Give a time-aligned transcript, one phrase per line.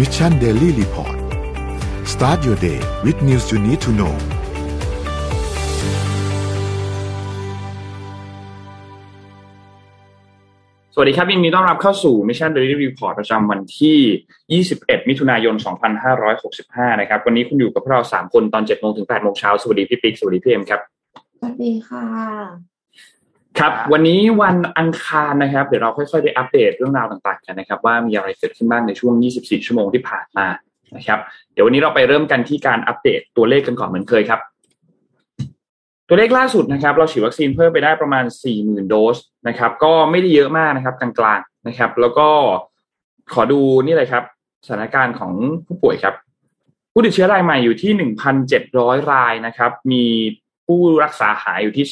[0.00, 1.16] Mission Daily Report
[2.12, 4.14] start your day with news you need to know
[10.94, 15.54] สวัสดีครับยินดีต้อนรับเข้าสู่ Mission Daily Report ประจำวันที่ 21 มิถุนายน
[16.26, 20.80] 2565 นะครับ วันนี้คุณอยู่กับพวกเรา 3 คนตอน 7 โมงถึง 8 โมงเช้า สวัสดีพี่ปิ๊ก สวัสดีพี่เอ็มครับ
[21.38, 22.69] สวัสดีค่ะ
[23.60, 30.46] ครับ วันนี้วันอังคารนะครับ เดี๋ยวเราค่อยๆไปอัปเดตเรื่องราวต่างๆกันนะครับ ว่ามีอะไรเกิดขึ้นบ้างในช่วง 24 ชั่วโมงที่ผ่านมา
[30.96, 31.18] นะครับ
[31.52, 34.40] เดี๋ยววันนี้เราไปเริ่มกันที่การอัปเดตตัวเลขกันก่อนเหมือนเคยครับ
[36.08, 38.24] ตัวเลขล่าสุดนะครับ เราฉีดวัคซีนเพิ่มไปได้ประมาณ
[38.56, 39.16] 40,000 โดส
[39.48, 42.28] นะครับ ก็ไม่ได้เยอะมากนะครับ กลางๆนะครับ แล้วก็
[43.32, 44.24] ขอดูนี่เลยครับ
[44.66, 45.32] สถานการณ์ของ
[45.66, 46.14] ผู้ป่วยครับ
[46.92, 47.92] ผู้ติดเชื้อรายใหม่อยู่ที่
[48.52, 50.04] 1,700 รายนะครับ มี
[50.70, 51.86] ผู้รักษาหายอยู่ที่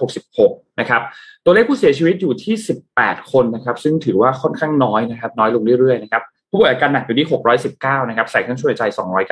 [0.00, 1.02] 2,166 นะครับ
[1.44, 2.54] ตัวเลขผู้เสียชีวิตอยู่ที่
[2.92, 7.26] 18 คนนะครับ ซึ่งถือว่าค่อนข้างน้อยนะครับ น้อยลงเรื่อยๆนะครับ ผู้ป่วยอาการหนักอยู่ที่
[7.68, 8.82] 619 นะครับ ใส่เครื่องช่วยใจ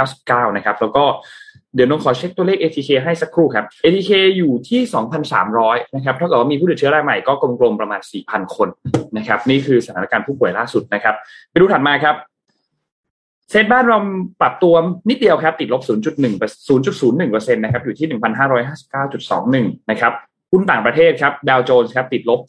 [0.04, 1.04] 299 นะครับ แล้วก็
[1.74, 4.80] เดี๋ยวน้องขอเช็คตัวเลข ATK ให้สักครู่ครับ ATK อยู่ที่
[5.38, 8.68] 2,300 นะครับ เท่ากับว่ามีผู้ติดเชื้อรายใหม่ก็กลมๆประมาณ 4,000 คน
[9.16, 11.14] นะครับ นี่คือสถานการณ์ผู้ป่วยล่าสุดนะครับ
[11.50, 12.14] ไปดูถัดมาครับ
[13.50, 13.98] เซ็ตบ้านเรา
[14.40, 14.74] ปรับตัว
[15.10, 15.90] นิดเดียวครับ ติดลบ 0.1
[16.68, 18.08] 0.01%นะครับอยู่ที่
[18.94, 20.12] 1,559.21 นะครับ
[20.52, 22.40] หุ้นต่างประเทศครับดาวโจนส์ครับติดลบ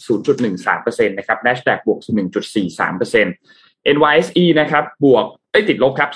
[0.56, 6.10] 0.13%นะครับ NASDAQ บวก 1.43% NYSE นะครับบวกเอ้ติดลบครับ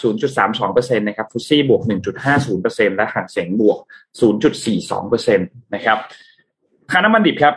[0.52, 1.82] 0.32%นะครับฟุตซี่บวก
[2.40, 3.80] 1.50%และหังเสงบวก
[4.60, 5.98] 0.42%นะครับ
[6.92, 7.54] ค่าน้ำมันดิบครับ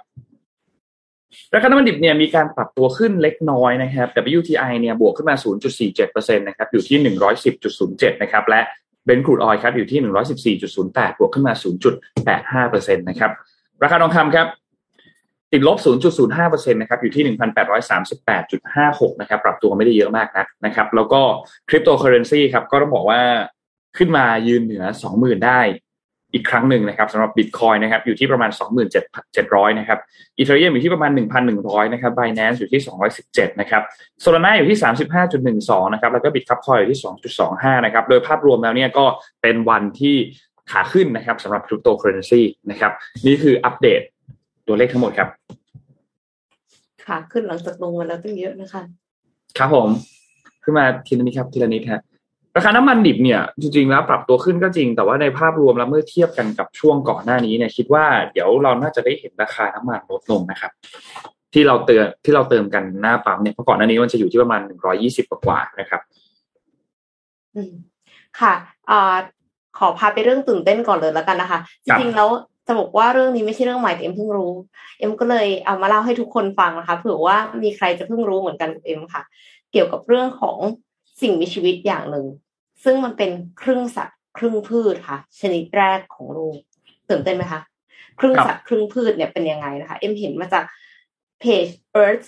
[1.54, 5.36] ราคาน้ำมันดิบเนี่ยมีการปรับตัวขึ้นเล็กน้อยนะครับ WTI เนี่ยบวกขึ้นมา
[5.86, 6.98] 0.47%นะครับอยู่ที่
[7.60, 8.60] 110.07 นะครับและ
[9.04, 11.54] Brent crude oil ครับอยู่ที่ 114.08 บวกขึ้นมา
[12.74, 13.30] 0.85%นะครับ
[13.82, 14.46] ราคาทองคำครับ
[15.52, 15.78] ติดลบ
[16.24, 17.24] 0.05%นะครับอยู่ที่
[18.08, 21.20] 1,838.56 นะครับปรับตัวไม่ได้เยอะมากนักนะครับแล้วก็
[21.68, 23.20] คริปโตเคอเรนซีครับก็ต้องบอกว่า
[23.98, 25.60] ขึ้นมายืนเหนือ 20,000 ได้
[26.34, 28.50] อีกครั้งหนึ่งนะครับสำหรับบิตคอยนะครับอยู่ที่ประมาณ
[29.14, 29.98] 27,700 นะครับ
[30.38, 31.10] Ethereum อยู่ที่ประมาณ
[31.52, 32.80] 1,100 นะครับ Binance อยู่ที่
[33.20, 33.82] 217 นะครับ
[34.20, 34.78] Solana อยู่ที่
[35.36, 37.00] 35.12 นะครับแล้วก็ Bitkub Coin อยู่ที่
[37.40, 39.04] 2.25 นะครับโดยภาพรวมแล้วเนี่ยก็
[39.42, 40.16] เป็นวันที่
[40.70, 42.92] ขาขึ้นนะครับสำหรับคริปโตเคอเรนซีนะครับ
[43.26, 44.00] นี่คืออัปเดต
[44.66, 45.28] ตัวเลขทั้งหมดครับ
[47.06, 48.82] ค่ะขึ้นหลังจากลงมาแล้วตั้งเยอะนะคะ
[49.58, 49.88] ครับผม
[50.62, 52.00] ขึ้นมาทีละนิดครับทีละนิดฮะ
[52.56, 60.72] ราคาน้ำมันดิบเนี่ยจริงๆแล้วปรับตัวขึ้นก็จริง แต่ว่าในภาพรวมแล้วเมื่อเทียบกันกับช่วงก่อนหน้านี้เนี่ยคิดว่าเดี๋ยวเราน่าจะได้เห็นราคาน้ำมันลดลงนะครับ
[61.52, 66.00] ที่เราเตือนที่เราเติมกันหน้าปั๊มเนี่ยเพราะก่อนหน้านี้มันจะอยู่ที่ประมาณหนึ่งร้อยี่สิบกว่านะครับ
[67.54, 67.72] อืม
[68.40, 68.54] ค่ะ
[68.90, 69.16] อ่า
[69.78, 72.28] ขอพาไปเรื่องตื่นเต้นก่อนเลยแล้วกันนะคะจครับริงๆแล้ว
[72.66, 74.52] จะบอกว่าเรื่องนี้ไม่ใช่เรื่องใหม่แต่เอ็มเพิ่งรู้
[74.98, 79.22] เอ็มก็เลยเอามาเล่าให้ทุกคนฟังนะคะเผื่อว่ามีใครจะเพิ่งรู้เหมือนกันกับเอ็มค่ะ
[79.72, 80.56] เกี่ยวกับเรื่องของ
[81.22, 82.24] สิ่งมีชีวิตอย่างหนึ่ง
[82.84, 83.30] ซึ่งมันเป็น
[83.62, 86.56] ครึ่งสัตว์ครึ่งพืชค่ะ ชนิดแรกของโลก
[87.10, 87.60] ตื่นเต้นไหมคะ
[88.20, 90.64] ครึ่งสัตว์ครึ่งพืชเนี่ยเป็นยังไงนะคะ เอ็มเห็นมาจาก
[91.40, 91.66] เพจ
[92.02, 92.26] Earth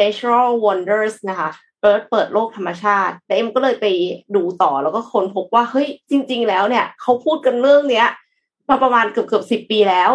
[0.00, 1.50] Natural Wonders นะคะ
[1.84, 3.86] Earth เปิดโลกธรรมชาติแล้วเอ็มก็เลยไป
[4.36, 8.06] ดูต่อแล้วก็ค้นพบว่าเฮ้ยจริง ๆ แล้วเนี่ย เขาพูดกันเรื่องเนี้ย
[8.68, 10.12] มาประมาณเกือบเกือบสิบปีแล้ว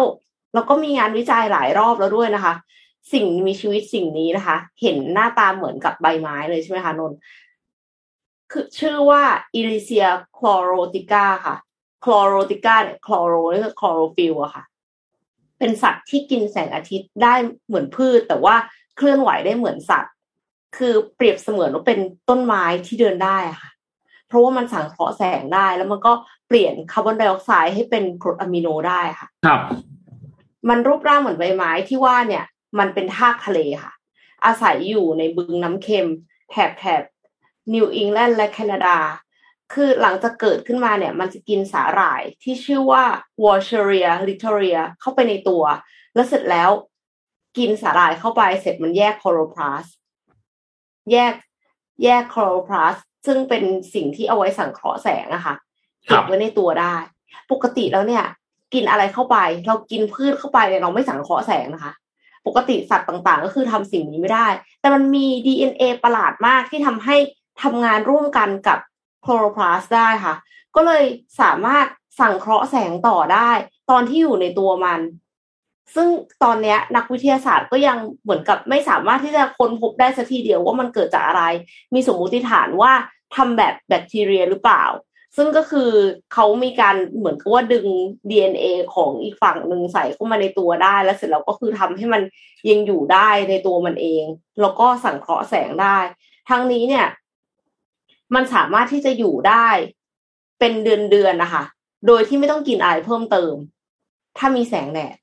[0.54, 2.54] แล้วก็มีงานวิจัยหลายรอบแล้วด้วยนะคะ
[3.12, 7.18] สิ่งมีชีวิตสิ่งนี้นะคะ เห็นหน้าตาเหมือนกับใบไม้เลยใช่ไหมคะนนท์
[8.52, 9.22] คือชื่อว่า
[9.54, 11.56] Elysia chlorotica ค่ะ
[12.04, 14.64] chlorotica เนี่ยคลอโรนี่คือคลอโรฟิลล์อะค่ะ
[15.58, 17.34] เป็นสัตว์ที่กินแสงอาทิตย์ได้
[17.66, 18.56] เหมือนพืช แต่ว่า
[18.96, 20.12] เคลื่อนไหวได้เหมือนสัตว์
[20.76, 23.70] คือเปรียบเสมือนว่าเป็นต้นไม้ที่เดินได้อะค่ะ
[24.28, 26.12] เพราะว่ามันสังเคราะห์แสงได้แล้วมันก็
[26.48, 29.60] เปลี่ยนคาร์บอนไดออกไซด์ให้เป็นกรดอะมิโนได้ค่ะ ครับ
[30.68, 32.44] มันรูปร่างเหมือนใบไม้ที่ว่าเนี่ย
[32.78, 33.92] มันเป็นทากทะเลค่ะ
[34.44, 36.08] อาศัยอยู่ในบึงน้ำเค็ม
[36.50, 37.02] แถบแถบ
[37.72, 38.96] นิวอิงแลนด์และแคนาดา
[39.72, 43.04] คือหลังจากเกิดขึ้นมาเนี่ย มันจะกินสาหร่ายที่ชื่อว่า
[43.44, 45.64] Vaucheria litorea เข้าไปในตัว
[46.14, 46.70] แล้วเสร็จแล้ว
[47.58, 49.84] กินสาหร่ายเข้าไปเสร็จมันแยกคลอโรพลาสต์
[51.12, 51.34] แยก
[52.04, 52.96] แยกคลอโรพลาสต์
[53.26, 55.54] ซึ่งเป็นสิ่งที่เอาไว้สังเคราะห์แสงอะค่ะ
[56.08, 56.94] ครับ เก็บบไว้ในตัวได้
[57.52, 58.24] ปกติแล้วเนี่ย
[58.74, 59.36] กินอะไรเข้าไป
[59.66, 61.92] เรากินพืชเข้าไปเนี่ยเราไม่สังเคราะห์แสงนะคะ
[62.46, 64.48] ปกติสัตว์ต่างๆ ก็คือทำสิ่งนี้ไม่ได้
[64.80, 67.16] แต่มันมี DNA ประหลาดมากที่ทำให้
[67.62, 68.78] ทำงานร่วมกันกับ
[69.22, 70.34] โคโรพลาสได้ค่ะ
[70.76, 71.04] ก็เลย
[71.40, 71.86] สามารถ
[72.20, 73.50] สังเคราะห์แสงต่อได้
[73.90, 75.00] ตอนที่อยู่ในตัวมัน
[75.94, 76.08] ซึ่ง
[76.42, 81.42] ตอนเนี้ยนักวิทยาศาสตร์ก็ยังเหมือนกับไม่สามารถที่จะค้นพบได้สักทีเดียวว่ามันเกิดจากอะไร
[81.94, 82.92] มีสมมุติฐานว่า
[83.36, 84.84] ทำแบบแบคทีเรียหรือเปล่า
[85.36, 85.90] ซึ่งก็คือ
[86.32, 87.86] เขามีการเหมือนกับว่าดึง
[88.30, 92.22] DNA ของอีกฝั่งหนึ่งใส่เข้ามาในตัวได้ แล้วเสร็จแล้วก็คือทำให้มัน
[92.70, 94.24] ยังอยู่ได้ในตัวมันเอง
[94.60, 95.98] แล้วก็สังเคราะห์แสงได้
[96.50, 97.06] ทั้งนี้เนี่ย
[98.34, 99.68] มันสามารถที่จะอยู่ได้
[100.58, 101.64] เป็นเดือนเดือนนะคะ
[102.06, 103.54] โดยที่ไม่ต้องกินอะไรเพิ่มเติม
[104.38, 105.16] ถ้ามีแสงแดด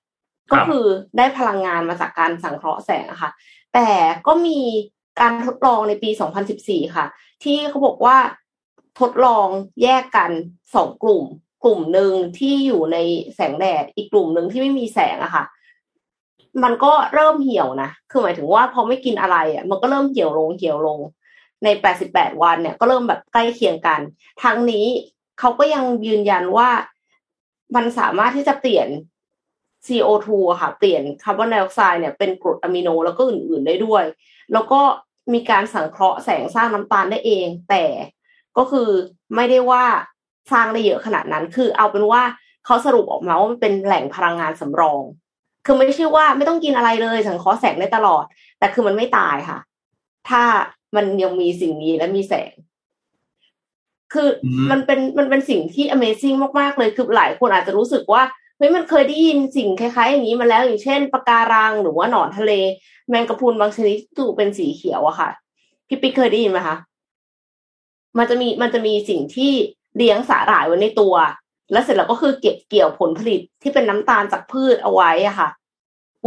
[0.52, 0.86] ก็คือ
[1.18, 3.32] ได้พลังงานมาจากการสังเคราะห์แสงอะค่ะ
[3.74, 3.90] แต่
[4.28, 4.60] ก็มี
[5.22, 6.10] การทดลองในปี
[6.54, 7.06] 2014 ค่ะ
[7.44, 8.18] ที่เขาบอกว่า
[9.00, 9.48] ทดลอง
[9.84, 10.32] แยกกัน
[10.76, 11.24] สองกลุ่ม
[11.64, 12.98] กลุ่มหนึ่งที่อยู่ใน
[13.36, 15.44] แสงแดด อีกกลุ่มหนึ่งที่ไม่มีแสงอะค่ะ
[16.64, 21.00] มันก็เริ่มเหี่ยวนะ คือหมายถึงว่าพอไม่กินอะไรอะมันก็เริ่มเหี่ยวลงเหี่ยวลง
[21.64, 21.68] ใน
[22.06, 24.00] 88 วันเนี่ยก็เริ่มแบบใกล้เคียงกัน
[24.44, 24.86] ทั้งนี้
[25.40, 26.70] เขาก็ยังยืนยันว่า
[27.76, 28.88] มันสามารถที่จะเปลี่ยน
[29.86, 30.28] CO2
[30.62, 34.04] ค่ะ เปลี่ยนคาร์บอนไดออกไซด์เนี่ยเป็นกรดอะมิโนแล้วก็อื่นๆได้ด้วย
[34.54, 34.82] แล้วก็
[35.34, 37.86] มีการสังเคราะห์แสงสร้างน้ำตาลได้เอง แต่
[38.58, 38.90] ก็คือ
[39.36, 39.86] ไม่ได้ว่า
[40.52, 42.24] สร้างได้เยอะขนาดนั้น คือเอาเป็นว่า
[42.66, 45.02] เขาสรุปออกมาว่ามันเป็นแหล่งพลังงานสำรอง
[45.66, 48.24] คือไม่ใช่ว่าไม่ต้องกินอะไรเลยสังเคราะห์แสงได้ตลอด
[48.60, 49.60] แต่คือมันไม่ตายค่ะ
[50.30, 50.42] ถ้า
[50.96, 52.54] มันยังมีสิ่งนี้และมีแสง
[54.14, 54.28] คือ
[54.72, 58.24] มันเป็นมันเป็นสิ่งที่ Amazing มากๆเลยคือหลายคนอาจจะรู้สึกว่า
[58.58, 62.52] เฮ้ยมันเคยได้ยินสิ่งคล้ายๆอย่างนี้มาแล้วอย่างเช่นปะการังหรือว่าหนอนทะเล
[63.10, 65.30] แมงกะพรุนบางชนิดตูเป็นสีเขียวอะค่ะ
[65.88, 66.78] พี่ปิ๊กเคยได้ยินไหมคะ
[68.18, 69.52] มันจะมีมันจะมีสิ่งที่
[69.98, 71.14] เลี้ยงสาหร่ายไว้ในตัว
[71.72, 75.50] แล้วเสร็จแล้วก็คือเก็บเกี่ยวผลผลิตที่เป็นน้ำตาลจากพืชเอาไว้อะค่ะ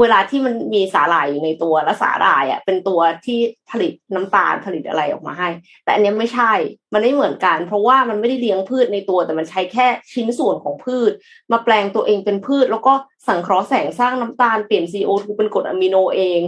[0.01, 3.39] เวลาที่มันมีสาหร่ายอยู่ในตัวแล้วสาหร่ายอะเป็นตัวที่
[3.71, 5.49] ผลิตน้ำตาลผลิตอะไรออกมาให้
[5.85, 6.53] แต่อันนี้ไม่ใช่
[6.93, 11.13] มันไม่เหมือนกัน เพราะว่ามันไม่ได้เลี้ยงพืชในตัว แต่มันใช้แค่ชิ้นส่วนของพืช
[11.53, 12.93] มาแปลงตัวเองเป็นพืช แล้วก็
[13.29, 16.41] สังเคราะห์แสงสร้างน้ำตาลเปลี่ยน CO2 เป็นกรดอะมิโนเอง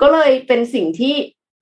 [0.00, 1.14] ก็เลยเป็นสิ่งที่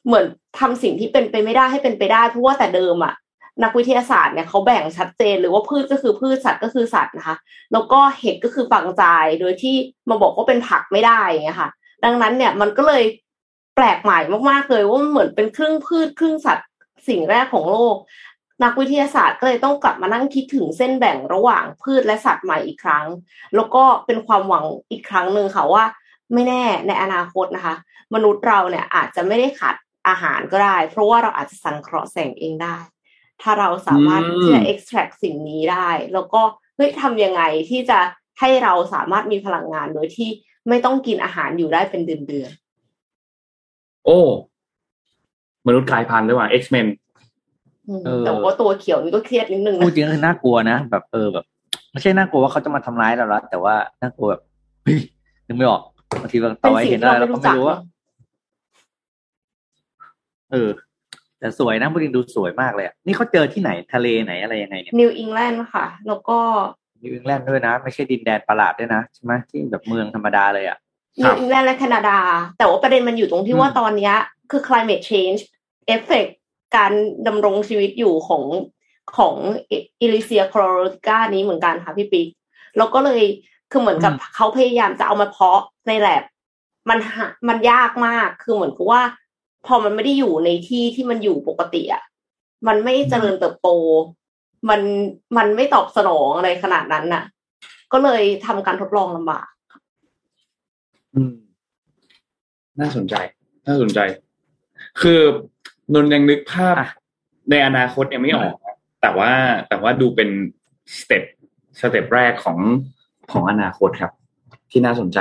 [0.06, 0.26] เหมือน
[0.58, 3.14] ทำสิ่งที่เป็นไปไม่ได้ให้เป็นไปได้ เพราะว่าแต่เดิมอะ
[3.62, 7.36] นักวิทยาศาสตร์เนี่ยเขาแบ่งชัดเจนหรือว่าพืชก็คือพืชสัตว์ก็คือสัตว์นะคะ
[7.72, 9.04] แล้วก็เห็ดก็คือฝังใจ
[9.40, 9.76] โดยที่
[10.08, 11.70] มาบอกว่าเป็นผักไม่ได้อย่างเงี้ยค่ะ
[12.04, 13.04] ดังนั้นเนี่ยมันก็เลย
[13.74, 14.18] แปลกใหม่
[14.50, 16.66] มากๆเลยว่ามันเหมือนเป็นครึ่งพืชครึ่งสัตว์
[17.08, 17.96] สิ่งแรกของโลก
[18.64, 23.06] นักวิทยาศาสตร์ก็เลยต้องกลับมานั่งคิดถึงเส้นแบ่งระหว่างพืชและสัตว์ใหม่อีกครั้ง
[23.54, 25.84] แล้วก็เป็นความหวังอีกครั้งหนึ่งค่ะว่า
[26.32, 27.74] ไม่แน่ในอนาคตนะคะ
[28.14, 29.76] มนุษย์เราเนี่ยอาจจะไม่ได้ขาด
[30.08, 32.76] อาหารก็ได้ เพราะว่าเราอาจจะสังเคราะห์แสงเองได้
[33.42, 36.40] ถ้าเราสามารถที่จะ extract สิ่งนี้ได้ แล้วก็
[36.76, 37.98] เฮ้ยทำยังไงที่จะ
[38.40, 40.28] ให้เราสามารถมีพลังงานโดยที่
[40.68, 42.50] ไม่ต้องกินอาหารอยู่ได้เป็นเดือน
[44.04, 44.20] โอ้
[45.66, 46.86] มนุษย์กลายพันธุ์ด้วยว่า X-Men
[47.38, 51.44] ๆอืมแต่ว่าตัวเขียวนี่ก็เครียดนิดนึงพูดนะจริงก็คือน่ากลัวนะแบบเออแบบ
[51.92, 54.42] ไม่ใช่น่ากลัวว่าเขาจะมาทำร้ายเราละแต่ว่าน่ากลัวแบบ
[54.84, 54.98] เฮ้ย
[55.46, 55.82] นึกไม่ออก
[56.20, 57.78] บางทีบางเป็ต่นอไว้สิ่งเห็นที่อะไรเราเราไม่ก็รู้ไม่จักรู้ว่าเนอะ
[60.52, 60.70] เออ
[61.40, 66.38] แต่สวยนะพูดจริงดูสวยมากเลยอะนี่เขาเจอที่ไหนทะเลไหนอะไรยังไงเนี่ยนิวอิงแลนด์ค่ะ แล้วก็
[67.02, 70.78] นิวอิงแลนด์ด้วยนะ ไม่ใช่ดินแดนประหลาดด้วยนะใช่ไหมที่แบบเมืองธรรมดาเลยอะ
[71.24, 72.18] ครันิวบอิงแลนด์และแคนาดา
[72.58, 74.14] แต่ว่าประเด็นมันอยู่ตรงที่อืมว่าตอนเนี้ย
[74.50, 75.40] คือ climate change
[75.86, 76.26] เอฟเฟก
[76.76, 76.92] การ
[77.26, 78.44] ดำรงชีวิตอยู่ของ
[79.16, 79.34] ของ
[79.70, 82.28] อิลิเซียโคลโรติก้านี้เหมือนกันค่ะพี่ปิ๊ก
[82.76, 83.22] แล้วก็เลย
[83.70, 86.24] คือเหมือนกับเขาพยายามจะเอามาเพาะในแลบ
[86.90, 89.02] มันหามันยากมากคือเหมือนกับว่า
[89.66, 92.02] พอมันไม่ได้อยู่ในที่ที่มันอยู่ปกติอะ
[92.68, 93.68] มันไม่เจริญเติบโต
[94.68, 94.80] มัน
[95.36, 97.24] มันไม่ตอบสนองอะไรขนาดนั้นน่ะ
[97.92, 99.48] ก็เลยทำการทดลองลำบาก
[101.14, 101.34] อืม
[102.80, 103.14] น่าสนใจ
[103.66, 103.98] น่าสนใจ
[105.00, 105.20] คือ
[105.94, 106.90] นนท์ยังนึกภาพอะ
[107.50, 109.30] ในอนาคตยังไม่ออกนะแต่ว่า
[109.68, 110.28] แต่ว่าดูเป็น
[110.98, 111.22] สเต็ป
[111.80, 112.58] สเต็ปแรกของ
[113.32, 114.12] ของอนาคตครับ
[114.70, 115.18] ที่น่าสนใจ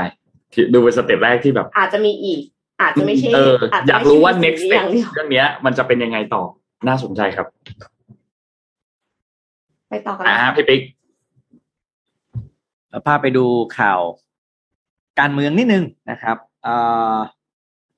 [0.53, 2.41] ที่ดูเป็นสเต็ปแรกที่แบบ อาจจะมีอีก
[2.81, 6.43] อาจจะไม่ใช่เออจจะอยากไม่ใช่รู้ว่าสิ่ง next นี้ step อย่างเดียวเรื่องเนี้ย มันจะเป็นยังไงต่อ
[6.87, 7.47] น่าสนใจครับ
[9.89, 10.81] ไปต่อกันอ่านะพี่ปิ๊ก
[12.89, 13.45] เราพาไปดู
[13.77, 13.99] ข่าว
[15.19, 16.75] การเมืองนิดนึงนะครับเอ่
[17.15, 17.17] อ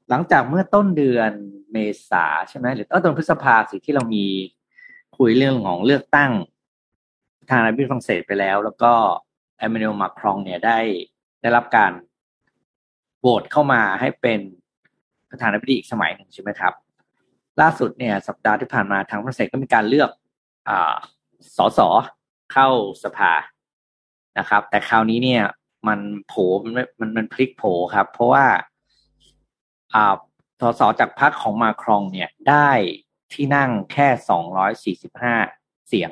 [0.09, 1.31] หลังจากเมื่อต้นเดือน
[1.71, 1.77] เม
[2.09, 4.25] ษาใช่ไหมหรือต้นพฤษภาสิที่เรามี
[5.17, 6.31] คุยเรื่องของเลือกตั้ง
[7.39, 8.93] ประธานาธิบดีฝรั่งเศสไปแล้ว แล้วก็
[9.57, 10.79] เอม a น u ลมาครองเนี่ยได้
[11.41, 11.91] ได้รับการ
[13.19, 14.39] โหวตเข้ามาให้เป็น
[15.31, 16.73] ประธานาธิบดีอีกสมัยหนึ่งใช่ไหมครับ
[17.61, 20.09] ล่าสุดเนี่ยสัปดาห์ที่ผ่านมาทางฝรั่งเศสก็มีการเลือก
[20.69, 20.95] อ่า
[21.57, 21.79] สส
[22.53, 22.69] เข้า
[23.03, 23.33] สภา
[24.39, 25.43] นะครับ แต่คราวนี้เนี่ย
[25.87, 26.33] มันโผ
[26.63, 27.63] มันม่มันมันพลิกโผ
[27.95, 28.45] ครับ เพราะว่า
[29.93, 30.15] อ่า
[30.61, 32.69] สสจากพรรคของมาครองเนี่ยได้
[33.33, 35.35] ที่นั่งแค่สองร้อยสี่สิบห้า
[35.87, 36.11] เสียง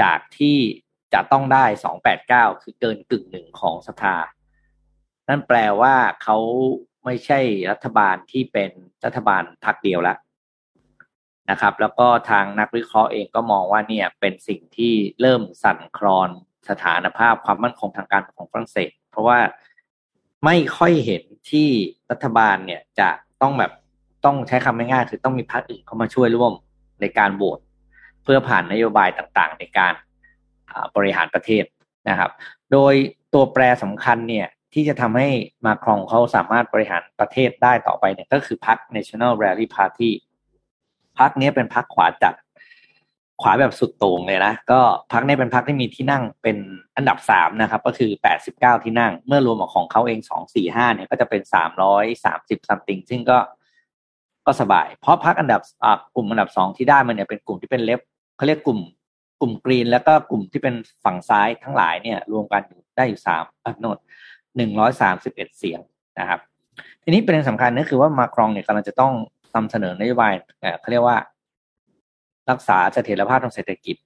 [0.00, 0.58] จากที่
[1.12, 4.16] จะต้องได้สองแปดเก้าคือเกินกึ่งหนึ่งของสภา
[5.28, 6.36] นั่นแปลว่าเขา
[7.04, 7.38] ไม่ใช่
[7.70, 8.70] รัฐบาลที่เป็น
[9.04, 10.18] รัฐบาลพรรคเดียวแล้ว
[11.50, 16.30] นะครับ แล้วก็ทางนักวิเคราะห์เองก็มองว่าเนี่ยเป็นสิ่งที่เริ่มสั่นคลอน
[16.68, 19.38] สถานภาพความมั่นคงทางการของฝรั่งเศส เพราะว่า
[20.44, 21.68] ไม่ค่อยเห็นที่
[22.10, 23.08] รัฐบาลเนี่ยจะ
[23.42, 23.72] ต้องแบบ
[24.24, 26.52] ต้องใช้คำง่ายๆคือต้องมีพรรคอื่นเข้ามาช่วยร่วม
[27.00, 27.58] ในการโหวต
[28.22, 29.94] เพื่อผ่านนโยบายต่างๆ ในการ
[30.96, 31.64] บริหารประเทศ
[32.08, 32.30] นะครับ
[32.72, 32.94] โดย
[33.34, 35.28] ตัวแปรสำคัญเนี่ย ที่จะทำให้
[35.66, 40.10] มาครองเขาสามารถบริหารประเทศได้ต่อไปเนี่ยก็คือพรรค National Rally Party
[41.18, 42.34] พรรคนี้เป็นพรรคขวาจัด
[43.42, 44.80] ขวาแบบสุดโต่งเลยนะก็
[45.12, 46.56] พรรคนี้เป็นพรรคที่มีที่นั่งเป็น
[46.96, 53.38] อันดับสามนะครับ ก็คือแปดสิบเก้าที่นั่ง เมื่อรวมของเขาเองสองสี่ห้าเนี่ยก็จะเป็นสามร้อยสามสิบซัมติงซึ่งก็
[54.46, 55.60] ก็สบาย เพราะพรรคอันดับ
[56.14, 58.00] กลุ่มอันดับสองที่ได้มันเนี่ยเป็นกลุ่มที่เป็นเล็บ
[58.36, 58.80] เขาเรียกกลุ่ม
[59.40, 63.44] กลุ่มกรีน แล้วก็กลุ่มที่เป็นฝั่งซ้ายทั้งหลายเนี่ย รวมกันอยู่ได้อยู่สาม
[63.80, 63.98] โนด
[64.56, 65.80] หนึ่งร้อยสามสิบเอ็ดเสียง
[66.18, 66.40] นะครับ
[67.02, 69.12] ทีนี้ประเด็นสำคัญก็คือว่ามาครองเนี่ยกำลังจะต้อง
[69.54, 70.32] นำเสนอนโยบาย
[70.80, 71.18] เขาเรียกว่า
[72.50, 73.96] รักษาเสถียรภาพทางเศรษฐกิจ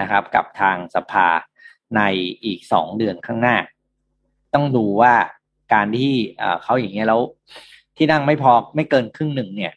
[0.00, 1.28] นะครับ กับทางสภา
[1.96, 2.02] ใน
[2.44, 3.56] อีกสองเดือนข้างหน้า
[4.54, 5.14] ต้องดูว่า
[5.74, 6.14] การที่
[6.62, 7.20] เขาอย่างเงี้ยแล้ว
[7.96, 9.72] ที่นั่งไม่พอไม่เกินครึ่งหนึ่งเนี่ย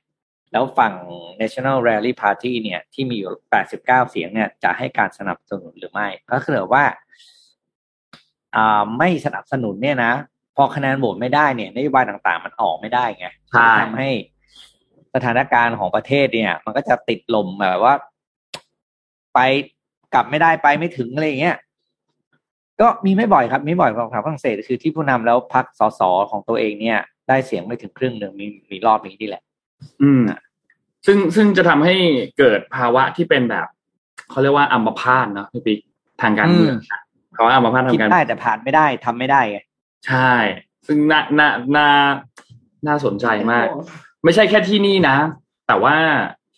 [0.51, 0.93] แล้วฝั่ง
[1.41, 3.31] National Rally Party เนี่ย ที่มีอยู่
[3.65, 6.85] 89 เสียงเนี่ย จะให้การสนับสนุนหรือไม่ ก็คือว่า
[8.97, 10.13] ไม่สนับสนุนเนี่ยนะ
[10.55, 13.27] พอคะแนนโหวตไม่ได้เนี่ยนโยบายต่างๆ มันออกไม่ได้ไง
[13.79, 14.09] ทำให้
[15.15, 17.95] สถานการณ์ของประเทศเนี่ย มันก็จะติดลมแบบว่า
[19.33, 19.39] ไป
[20.13, 21.57] กลับไม่ได้ไปไม่ถึงอะไรอย่างเงี้ย
[22.81, 29.43] ก็มีไม่บ่อยครับมีบ่อยของฝรั่งเศสคือที่ผู้นำแล้วพักสสของตัวเองเนี่ย ได้เสียงไม่ถึงครึ่งหนึ่งมีมีรอบนี้นี่แหละ
[30.01, 30.23] อืม
[31.05, 31.95] ซึ่งซึ่งจะทำให้
[32.37, 33.67] เกิดภาวะที่เป็นแบบ
[34.29, 35.79] เขาเรียกว่าอัมพาตเนาะพี่ปิ๊ก
[36.21, 36.75] ทางการเมือง
[37.35, 39.59] เขาอัมพาตทางการได้แต่ผ่านไม่ได้ทำไม่ได้ไง
[40.07, 40.33] ใช่
[40.87, 41.87] ซึ่งน่าน่าน่า
[42.87, 43.65] น่าสนใจมาก
[44.23, 45.17] ไม่ใช่แค่ที่นี่นะ
[45.67, 45.95] แต่ว่า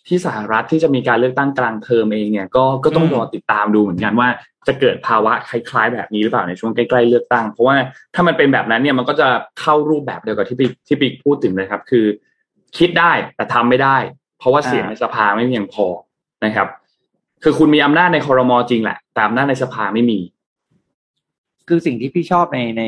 [0.06, 4.28] ที่สหรัฐที่จะมีการเลือกตั้งกลางเทอมเองเนี่ยก็ก็ต้องรอติดตามดูเหมือนกันว่า
[4.66, 7.74] จะเกิดภาวะคล้ายๆ แบบนี้หรือเปล่าในช่วงใกล้ๆเลือกตั้ง เพราะว่า
[8.14, 9.28] ถ้ามันเป็นแบบนั้นเนี่ยมันก็จะ
[9.60, 12.06] เข้ารูปแบบเดียวกับที่ปิ๊กที่ปิ๊กพูดถึงเลยครับ คือ
[12.78, 13.96] คิดได้แต่ทำไม่ได้
[14.38, 15.86] เพราะว่าเสียงในสภาไม่เพียงพอ
[16.44, 16.68] นะครับ
[17.42, 20.18] คือคุณมีอำนาจในคอรมอจริงแหละแต่อำนาจในสภาไม่มี
[21.68, 22.82] คือสิ่งที่พี่ชอบในใน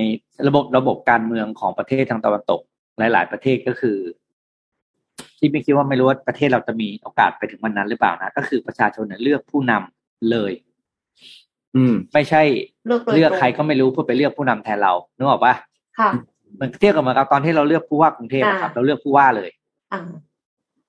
[0.48, 2.60] ระบบระบบการเมืองของประเทศทางตะวันตก
[2.98, 3.98] หลาย ๆ ประเทศก็คือ
[5.38, 10.52] ที่ไม่คิดว่าไม่รู้ว่าประเทศเราจะมีโอกาสไปถึงวันนั้นหรือเปล่านะก็คือประชาชนเลือกผู้นำเลย
[11.76, 12.42] อืม ไม่ใช่
[13.14, 15.54] เลือกใครก็ไม่รู้เพื่อไปเลือกผู้นำแทนเรานึกออกปะ
[15.98, 16.10] ค่ะ
[16.54, 19.50] เหมือนเทียบกับเหมือนกับตอนที่เราเลือกผู้ว่ากรุงเทพครับ เราเลือกผู้ว่าเลย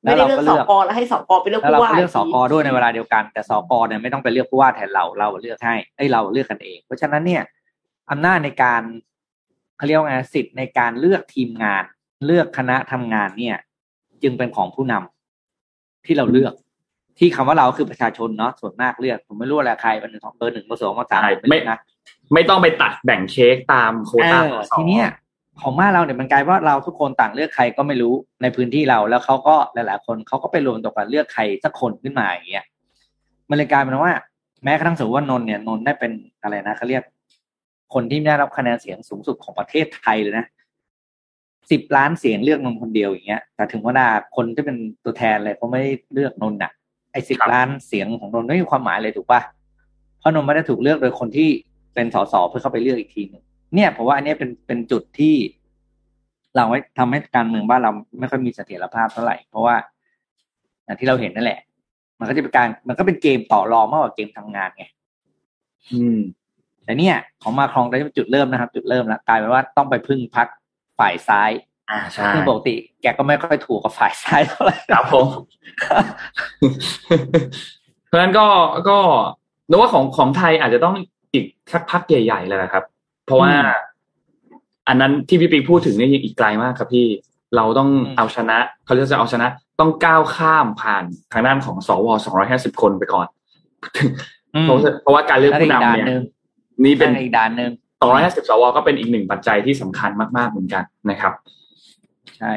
[0.04, 7.44] แล้วเราก็เลือกสกแล้วให้สกไปเลือกผู้ว่าแล้วเราก็เลือกสกด้วยในเวลาเดียวกัน แต่สกเนี่ยไม่ต้องไปเลือกผู้ว่าแทนเราเราเลือกให้ไอ้เราเลือกกันเอง เพราะฉะนั้นเนี่ย
[8.12, 8.82] อำนาจในการ
[9.78, 11.84] เขาเรียกว่าไงสิทธิ์ในการเลือกทีมงาน
[12.26, 13.58] เลือกคณะทำงานเนี่ย
[14.24, 16.54] จึงเป็นของผู้นำที่เราเลือก
[17.20, 21.78] ที่คำว่าเราคือประชาชนเนาะส่วนมากเลือกผมไม่รู้อะไรใครเป็นหนึ่งเบอร์หนึ่งเบอร์สองเบอร์สามไม่นะ
[22.34, 24.40] ไม่ต้องไปตัดแบ่งเค้กตามโคต้า
[24.78, 25.08] ทีเนี้ย
[25.62, 32.66] ของมาเราเนี่ยมันกลายว่าเราทุกคนต่างเลือกใครก็ไม่รู้ในพื้นที่เราแล้วเขาก็หลาย ๆ คนเขาก็ไปรวมตัวกันเลือกใครสักคนขึ้นมาอย่างเงี้ย
[33.50, 34.14] มันเลยกลายเป็นว่า
[34.64, 37.04] แม้กระทั่งสมมติว่านนเนี่ยนนได้เป็นอะไรนะเขาเรียก
[37.94, 40.46] คนที่ได้รับคะแนนเสียงสูงสุดของประเทศไทยเลยนะ
[41.72, 46.72] สิบล้านเสียงเลือกนนคนเดียวอย่างเงี้ย แต่ถึงว่าคนที่เป็นตัวแทนเลยเขาไม่ได้เลือกนนอะ
[47.12, 49.42] ไอ้สิบล้านเสียงของนนไม่มีความหมายเลยถูกปะ
[50.20, 51.50] เพราะนนไม่ได้ถูกเลือกโดยคนที่
[51.94, 53.44] เป็นสสเพื่อเข้าไปเลือกอีกทีหนึ่ง
[53.76, 55.36] เนี่ยเพราะว่าอันนี้เป็นเป็นจุดที่
[56.56, 59.76] เราไว้ทำให้การเมืองบ้านเราไม่ค่อยมีเสถียรภาพเท่าไหร่ เพราะว่า
[60.86, 61.60] อย่างที่เราเห็นนั่นแหละ
[62.20, 64.86] มันก็จะเป็นการมันก็เป็นเกมต่อรองมากกว่าเกมทำงานไง
[65.94, 66.20] อืม
[66.84, 70.48] แต่เนี่ยของมาครองได้เป็นจุดเริ่มนะครับ จุดเริ่มแล้วกลายเป็นว่าต้องไปพึ่งพัก
[71.00, 71.52] ฝ่ายซ้าย
[71.92, 75.28] อ่าใช่ปกติ แกก็ไม่ค่อยถูกกับฝ่ายซ้ายเท่าไหร่ครับผม
[78.08, 78.48] เพราะฉะนั้นก็
[78.90, 78.98] ก็
[79.70, 80.96] นึกว่าของของไทยอาจจะต้อง
[81.34, 82.84] อีกสักพักใหญ่ๆเลยนะครับ
[83.26, 83.52] เพราะว่า
[84.88, 87.08] อันนั้นที่พี่ปีพูดถึงเนี่ยยังอีกไกลมากครับพี่
[87.56, 89.48] เราต้องเอาชนะเขาเรียกจะเอาชนะ
[89.80, 93.28] ต้องก้าวข้ามผ่านทางด้านของสวสองร้อยห้าสิบคนไปก่อน
[95.02, 96.08] เพราะว่าการเลือกผู้นำเนี่ย
[96.86, 101.34] นี่เป็นอีกด้านหนึ่งสองร้อยห้าสิบสวก็เป็นอีกหนึ่งปัจจัยที่สำคัญมากๆเหมือนกันนะครับ
[102.38, 102.52] ใช่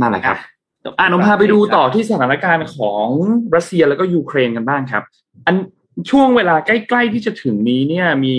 [0.00, 0.36] นั่นแหละครับ
[0.98, 3.06] อ่านมพาไปดูต่อที่สถานการณ์ของ
[3.54, 5.02] รัสเซียแล้วก็ยูเครนกันบ้างครับ
[5.46, 5.56] อัน
[6.10, 8.32] ช่วงเวลาใกล้ๆที่จะถึงนี้เนี่ย มี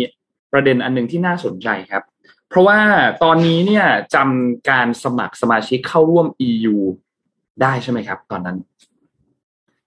[0.51, 2.03] ประเด็นอันหนึ่งที่น่าสนใจครับ
[2.49, 2.79] เพราะว่า
[3.23, 6.75] ตอนนี้เนี่ยจำการสมัครสมาชิกเข้าร่วม EU
[7.61, 8.57] ได้ใช่ไหมครับ ตอนนั้น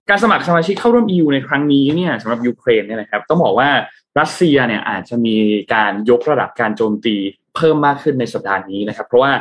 [0.08, 3.70] การสมัครสมาชิกเข้าร่วม EU ในครั้งนี้เนี่ยสำหรับยูเครนเนี่ยนะครับต้องบอกว่า
[4.18, 5.36] รัสเซียเนี่ยอาจจะมี
[5.74, 7.16] การยกระดับการโจมตี
[7.56, 9.32] เพิ่มมากขึ้นในสัปดาห์นี้นะครับ เพราะว่า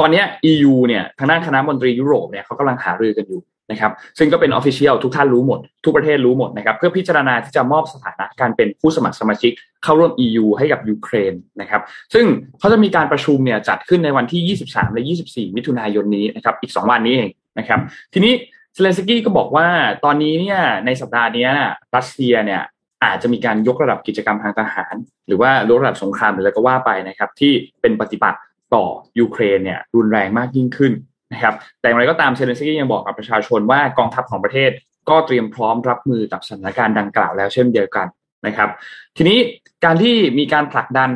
[0.00, 9.52] ตอนนี้ EU เนี่ยทางด้านคณะมนตรียุโรปเนี่ยเขากำลังหารือกันอยู่นะครับซึ่งก็เป็น official ทุกท่านรู้หมด ทุกประเทศรู้หมดนะครับเพื่อพิจารณาที่จะมอบสถานะการเป็นผู้สมัครสมาชิก
[9.84, 11.82] เข้าร่วม EU ให้กับยูเครนนะครับ
[12.14, 12.24] ซึ่ง
[12.58, 17.80] เขาจะมีการประชุมเนี่ยจัดขึ้นในวันที่ 23 และ 24 มิถุนายนนี้นะครับอีก 2 วันนี้เองนะครับ
[18.12, 18.32] ทีนี้
[18.74, 19.66] เซเลนสกี้ก็บอกว่า
[20.04, 21.48] ตอนนี้เนี่ยในสัปดาห์นี้
[21.96, 22.62] รัสเซียเนี่ย
[23.10, 24.94] อาจจะมีการยกระดับกิจกรรมทางทหาร
[25.26, 28.38] หรือว่ายกระดับสงครามหรืออะไรก็ว่าไปนะครับ ที่เป็นปฏิบัติ
[28.74, 28.84] ต่อ
[29.18, 30.92] ยูเครนเนี่ยรุนแรงมากยิ่งขึ้น
[31.32, 34.70] นะครับ แต่อย่างไรก็ตามเซเลนสกี้ยังบอกกับประชาชนว่ากองทัพของประเทศ
[35.08, 38.06] ก็เตรียมพร้อมรับมือกับสถานการณ์ดังกล่าวแล้วเช่นเดียวกัน
[38.46, 38.68] นะครับ
[39.16, 39.38] ทีนี้
[39.84, 41.10] การที่มีการผลักดัน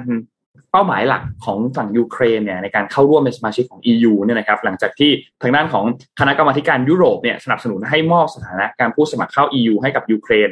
[0.72, 5.10] เป้าหมายหลักของฝั่งยูเครนเนี่ยในการเข้าร่วมเป็นสมาชิกของ EU เนี่ยนะครับหลังจากที่
[5.42, 5.84] ทางด้านของ
[6.20, 10.50] คณะกรรมาธิการยุโรปเนี่ยสนับสนุนให้มอบสถานะการผู้สมัครเข้า EU ให้กับยูเครน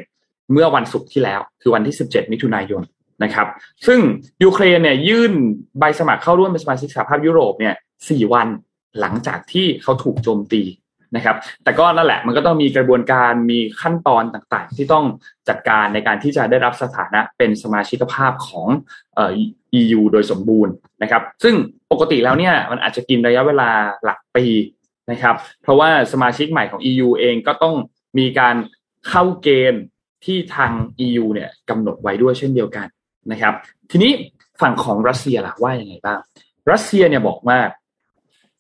[0.53, 2.83] เมื่อวันศุกร์ที่แล้ว คือวันที่ 17 มิถุนายน
[3.25, 3.47] นะครับ
[3.87, 4.01] ซึ่ง
[4.45, 5.33] ยูเครนเนี่ยยื่น
[5.79, 7.75] ใบสมัครเข้าร่วมเป็นสมาชิกสหภาพยุโรปเนี่ย
[8.05, 8.49] 4วัน
[9.01, 10.63] หลังจากที่เขาถูกโจมตี
[11.17, 15.05] นะครับ แต่ก็นั่นแหละมันก็ต้องมีกระบวนการมีขั้นตอนต่างๆ ที่ต้อง
[15.49, 18.67] จัดการในการที่จะได้รับสถานะเป็นสมาชิกภาพของ
[19.15, 19.31] เอ่อ
[19.81, 21.55] EU โดยสมบูรณ์นะครับ ซึ่ง
[21.93, 23.71] ปกติแล้วเนี่ยมันอาจจะกินระยะเวลา
[24.05, 24.47] หลักปี
[25.11, 27.75] นะครับ เพราะว่าสมาชิกใหม่ของ EU เองก็ต้อง
[28.19, 28.57] มีการ
[29.09, 29.83] เข้าเกณฑ์
[30.25, 30.73] ที่ทาง
[31.07, 32.87] EU เนี่ยกำหนดไว้ด้วยเช่นเดียวกัน
[33.33, 33.55] นะครับ
[33.91, 34.13] ทีนี้
[34.61, 36.19] ฝั่งของรัสเซียล่ะว่ายังไงบ้าง
[36.71, 37.59] รัสเซียเนี่ยบอกว่า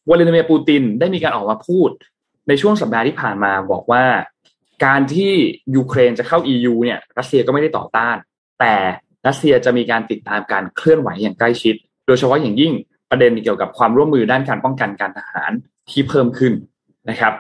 [0.09, 1.91] วลาดิเมียร์ปูตินได้มีการออกมาพูด
[2.49, 4.05] ในช่วงสัปดาห์ที่ผ่านมาบอกว่า
[4.85, 5.33] การที่
[5.77, 8.17] ยูเครนจะเข้า EU เนี่ยรัสเซียก็ไม่ได้ต่อต้าน
[8.61, 8.75] แต่
[9.27, 11.75] รัสเซียจะมีการติดตามการเคลื่อนไหวอย่างใกล้ชิด
[12.07, 12.73] โดยเฉพาะอย่างยิ่ง
[13.11, 15.51] ประเด็นเกี่ยวกับความร่วมมือด้านการป้องกันการทหาร
[15.91, 16.53] ที่เพิ่มขึ้น
[17.11, 17.33] นะครับ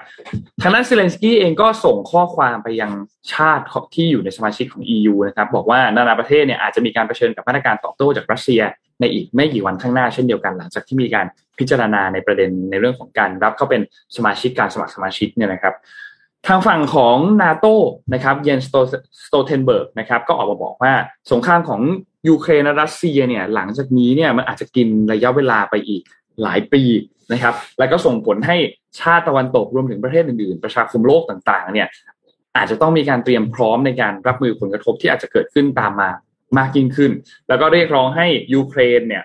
[0.62, 2.92] ทางด้านเซเลนสกี้เองก็ส่งข้อความไปยัง
[3.32, 8.62] ชาติที่อยู่ในสมาชิกของ EU นะครับบอกว่านานาประเทศเนี่ยอาจจะมีการเผชิญกับมาตรการตอบโต้จากรัสเซีย
[9.00, 11.26] ในอีกไม่กี่วันข้างหน้าเช่นเดียวกันหลังจากที่มีการ
[11.58, 13.82] พิจารณาในประเด็นในเรื่องของการรับเข้าเป็น
[14.16, 15.74] สมาชิกการสมัครสมาชิกเนี่ยนะครับ
[16.46, 17.66] ทางฝั่งของนาโต
[18.14, 18.68] นะครับเยนส
[19.30, 20.92] โตเทนเบิร์กนะครับก็ออกมาบอกว่า
[21.32, 21.80] สงครามของ
[22.28, 26.02] ยูเครนและรัสเซียเนี่ยหลังจากนี้เนี่ยมันอาจจะกินระยะเวลาไปอีก
[26.42, 26.82] หลายปี
[27.32, 28.56] นะครับ แล้วก็ส่งผลให้
[29.00, 31.88] ชาติตะวันตกรวมถึงประเทศอื่นๆ ประชาคมโลกต่างๆ เนี่ย
[32.56, 36.10] อาจจะต้องมีการเตรียมพร้อมในการรับมือผลกระทบที่อาจจะเกิดขึ้นตามมา
[36.58, 37.10] มากยิ่งขึ้น
[37.48, 39.24] แล้วก็เรียกร้องให้ยูเครนเนี่ย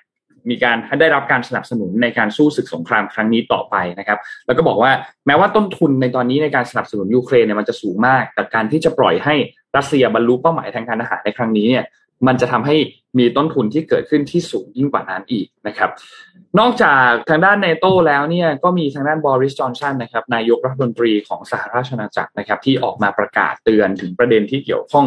[0.50, 4.92] มีการได้รับการสนับสนุนในการสู้ศึกสงครามครั้งนี้ต่อไปนะครับ แล้วก็บอกว่า
[5.28, 9.36] แม้ว่าต้นทุนในตอนนี้ในการสนับสนุนยูเครนเนี่ยมันจะสูงมาก แต่การที่จะปล่อยให้
[9.78, 11.84] รัสเซียบรรลุเป้าหมายทางการทหารในครั้งนี้เนี่ย
[12.28, 12.76] มันจะทำให้
[13.20, 15.90] มีต้นทุนที่เกิดขึ้นที่สูงยิ่งกว่านั้นอีกนะครับ
[16.60, 25.06] นอกจากทางด้านเนโตแล้วเนี่ยก็มีทางด้านบริสจอนสันนะครับนายกรัฐมนตรีของสหราชอาณาจักรนะครับ ที่ออกมาประกาศเตือนถึงประเด็นที่เกี่ยวข้อง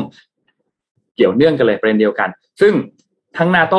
[1.17, 2.29] เกี่ยวเนื่องกันเลยประเด็นเดียวกัน
[2.61, 2.73] ซึ่ง
[3.39, 3.77] ทั้งนาโต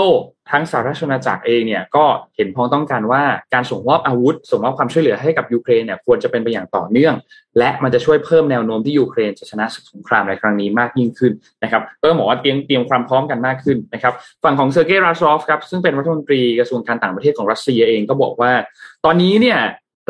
[0.52, 2.06] ทั้งสหราชอาณาจักรเองเนี่ยก็
[2.36, 7.14] เห็นพ้องต้องการว่าการส่งมอบอาวุธ ส่งมอบความช่วยเหลือให้กับยูเครนเนี่ยควรจะเป็นไปอย่างต่อเนื่อง
[7.58, 11.34] และมันจะช่วยเพิ่มแนวโน้มที่ยูเครนจะชนะสงครามในครั้งนี้มากยิ่งขึ้น
[11.64, 18.52] นะครับก็บอกว่าเตรียมเตรียมความพร้อมกันมากขึ้นนะครับฝั่งของเซอร์เกย์ราชอฟครับซึ่งเป็นรัฐมนตรีกระทรวงการต่างประเทศของรัสเซียเองก็บอกว่า
[19.06, 19.60] ตอนนี้เนี่ย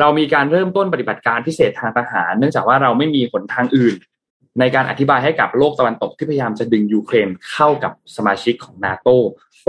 [0.00, 3.94] เรามีการเริ่มต้นปฏิบัติการพิเศษทางทหาร เนื่องจากว่าเราไม่มีหนทางอื่น
[4.60, 9.08] ในการอธิบายให้กับโลกตะวันตกที่พยายามจะดึงยูเครนเข้ากับสมาชิกของนาโต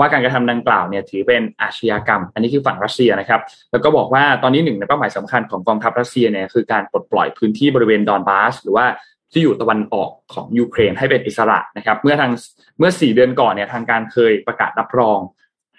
[0.00, 3.40] ว่าการกระทำดังกล่าวเนี่ยถือเป็นอาชญากรรม อันนี้คือฝั่งรัสเซียนะครับ
[3.72, 8.86] แล้วก็บอกว่าตอนนี้หนึ่งในเป้าหมายสำคัญของกองทัพรัสเซียเนี่ยคือการปลดปล่อยพื้นที่บริเวณดอนบาสหรือว่า
[9.32, 12.32] ที่อยู่ตะวันออกของยูเครนให้เป็นอิสระนะครับ เมื่อทาง
[12.78, 15.18] เมื่อสี่เดือนก่อนเนี่ยทางการเคยประกาศรับรอง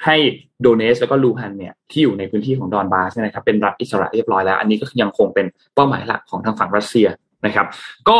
[0.05, 0.17] ให้
[0.61, 7.07] โดเนสแล้วก็ลูฮันเนี่ยที่อยู่ในพื้นที่ของดอนบาสนะครับเป็นรัฐอิสระเรียบร้อยแล้ว อันนี้ก็ยังคงเป็นเป้าหมายหลักของทางฝั่งรัสเซีย
[7.45, 7.67] นะครับ
[8.09, 8.19] ก็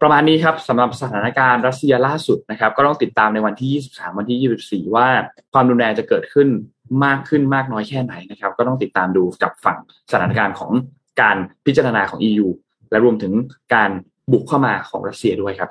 [0.00, 5.06] ประมาณนี้ครับสำหรับสถานการณ์รัสเซียล่าสุดนะครับ ก็ต้องติดตามในวันที่ 23 วันที่ 24 ว่า
[5.52, 6.48] ความรุนแรงจะเกิดขึ้น
[7.04, 9.78] มากขึ้นมากน้อยแค่ไหนนะครับ ก็ต้องติดตามดูกับฝั่ง
[10.10, 10.72] สถานการณ์ของ
[11.20, 11.36] การ
[11.66, 12.48] พิจารณาของ EU
[12.90, 13.32] และรวมถึง
[13.74, 13.90] การ
[14.32, 15.70] บุกเข้ามาของรัสเซียด้วยครับ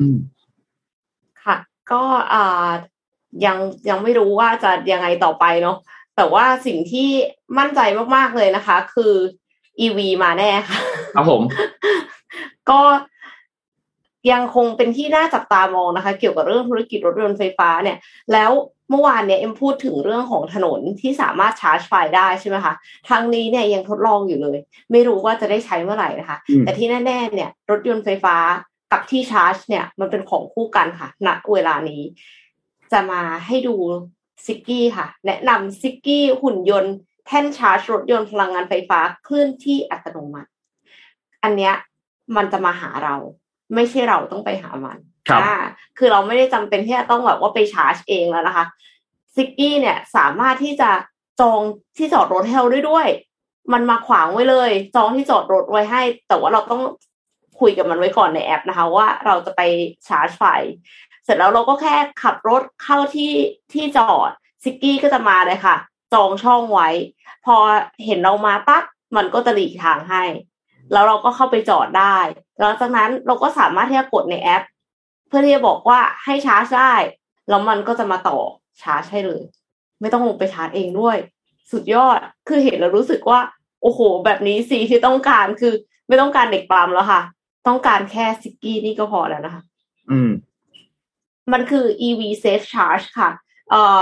[0.00, 0.18] อืม
[1.44, 1.56] ค่ะ
[1.92, 2.68] ก็อ่า
[3.44, 3.58] ยัง
[3.88, 5.76] ยังไม่รู้ว่าจะยังไงต่อไปเนาะ
[6.16, 7.08] แต่ว่าสิ่งที่
[7.58, 7.80] มั่นใจ
[8.16, 9.14] มากๆเลยนะคะ คือ
[9.84, 10.78] EV มาแน่ค่ะ
[11.14, 11.42] ครับผม
[12.70, 12.80] ก็
[14.32, 17.98] ยังคงเป็นที่น่าจับตามองนะคะ เกี่ยวกับเรื่องธุรกิจรถยนต์ไฟฟ้าเนี่ย
[18.32, 18.50] แล้ว
[18.90, 22.74] เมื่อวานเนี่ยเอ็มพูดถึงเรื่องของถนนที่สามารถชาร์จไฟได้ใช่ไหมคะ
[23.08, 24.58] ทางนี้เนี่ยยังทดลองอยู่เลย
[24.92, 28.36] ไม่รู้ว่าจะได้ใช้เมื่อไหร่นะคะ แต่ที่แน่ๆเนี่ย รถยนต์ไฟฟ้า
[28.92, 32.02] กับที่ชาร์จ เนี่ย มันเป็นของคู่กันค่ะณเวลานี้
[32.92, 33.74] จะมาให้ดู
[34.46, 36.94] ซิกกี้ค่ะ แนะนำซิกกี้หุ่นยนต์
[37.26, 40.50] แท่นชาร์จรถยนต์พลังงานไฟฟ้าเคลื่อนที่อัตโนมัติ
[41.42, 41.74] อันเนี้ย
[42.36, 43.16] มันจะมาหาเรา
[43.74, 45.54] ไม่ใช่เราต้องไปหามันครับอ่า
[45.98, 48.64] คือเราไม่ได้จำเป็นที่จะต้องแบบว่าไปชาร์จเองแล้วนะคะ
[49.34, 50.90] ซิกกี้เนี่ยสามารถที่จะ
[51.40, 51.60] จอง
[51.96, 53.06] ที่จอดรถให้เราได้ด้วย
[53.72, 56.82] มันมาขวางไว้เลย จองที่จอดรถไว้ให้ แต่ว่าเราต้อง
[57.60, 59.60] คุยกับมันไว้ก่อนในแอปนะคะ ว่าเราจะไป
[60.06, 60.42] ชาร์จไฟ
[61.24, 63.32] เสร็จแล้วเราก็แค่ขับรถเข้าที่
[63.72, 64.30] ที่จอด
[64.64, 66.88] ซิกกี้ก็จะมาเลยค่ะจ องช่องไว้
[67.44, 67.56] พอ
[68.04, 68.84] เห็นเรามาปั๊บ
[69.16, 70.24] มันก็จะหลีกทางให้
[70.92, 72.18] แล้วเราก็เข้าไปจอดได้
[72.60, 74.62] หลังจากนั้นเราก็สามารถที่จะกดในแอป
[75.28, 76.94] เพื่อที่จะบอกว่าให้ชาร์จได้
[77.48, 78.38] แล้วมันก็จะมาต่อ
[78.82, 79.42] ชาร์จให้เลย
[80.00, 81.16] ไม่ต้องลงไปชาร์จเองด้วย
[81.72, 83.40] สุดยอดคือเห็นแล้วรู้สึกว่า
[83.82, 85.74] โอ้โห แบบนี้สิที่ต้องการคือ
[86.08, 87.22] ไม่ต้องการเด็กปั๊มแล้วค่ะ
[87.66, 89.62] ต้องการแค่ Ziggy นี่ก็พอแล้วนะคะ
[90.10, 90.30] อืม
[91.52, 93.30] มันคือ EV Safe Charge ค่ะ
[93.70, 94.00] เอ่อ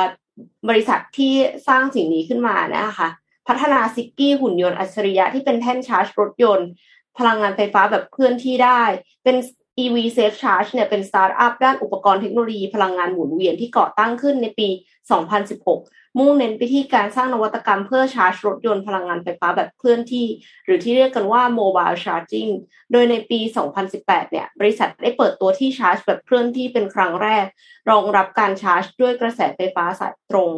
[0.68, 1.34] บริษัทที่
[1.68, 3.08] สร้างสิ่งนี้ขึ้นมานะคะ
[3.48, 6.68] พัฒนา Ziggy หุ่นยนต์อัจฉริยะที่เป็นแท่นชาร์จรถยนต์
[7.18, 8.82] พลังงานไฟฟ้าแบบเคลื่อนที่ได้
[9.24, 9.36] เป็น
[9.82, 14.68] EV Safe Charge เนี่ยเป็นสตาร์ทอัพด้านอุปกรณ์เทคโนโลยีพลังงานหมุนเวียนที่ก่อตั้งขึ้นในปี
[15.42, 20.26] 2016 มุ่งเน้นไปที่การสร้างนวัตกรรมเพื่อชาร์จรถยนต์พลังงานไฟฟ้าแบบเคลื่อนที่
[20.64, 22.50] หรือที่เรียกกันว่า Mobile Charging
[22.92, 23.40] โดยในปี
[23.86, 27.46] 2018 เนี่ยบริษัทได้เปิดตัวที่ชาร์จแบบเคลื่อนที่เป็นครั้งแรก
[27.90, 30.50] รองรับการชาร์จด้วยกระแสไฟฟ้าสายตรง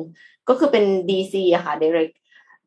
[0.49, 2.15] ก็คือเป็น DC ค่ะ Direct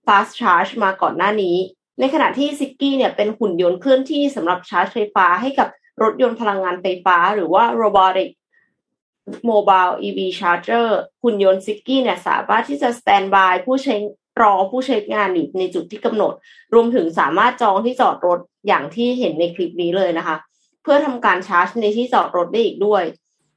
[0.06, 1.58] Fast Charge มาก่อนหน้านี้
[2.00, 5.68] ในขณะที่ซิกกี้เนี่ยเป็นหุ่นยนต์เคลื่อนที่สำหรับชาร์จไฟฟ้าให้กับ
[6.02, 8.30] รถยนต์พลังงานไฟฟ้า หรือว่า Robotic
[9.50, 10.88] Mobile EV Charger
[11.24, 13.96] หุ่นยนต์ Ziggy เนี่ยสามารถที่จะ standby ผู้ใช้
[14.42, 16.34] รอผู้ใช้งานอยู่ในจุดที่กำหนด
[16.74, 20.36] รวมถึงสามารถจองที่จอดรถอย่างที่เห็นในคลิปนี้เลยนะคะ
[20.84, 23.04] เพื่อทำการชาร์จในที่จอดรถได้อีกด้วย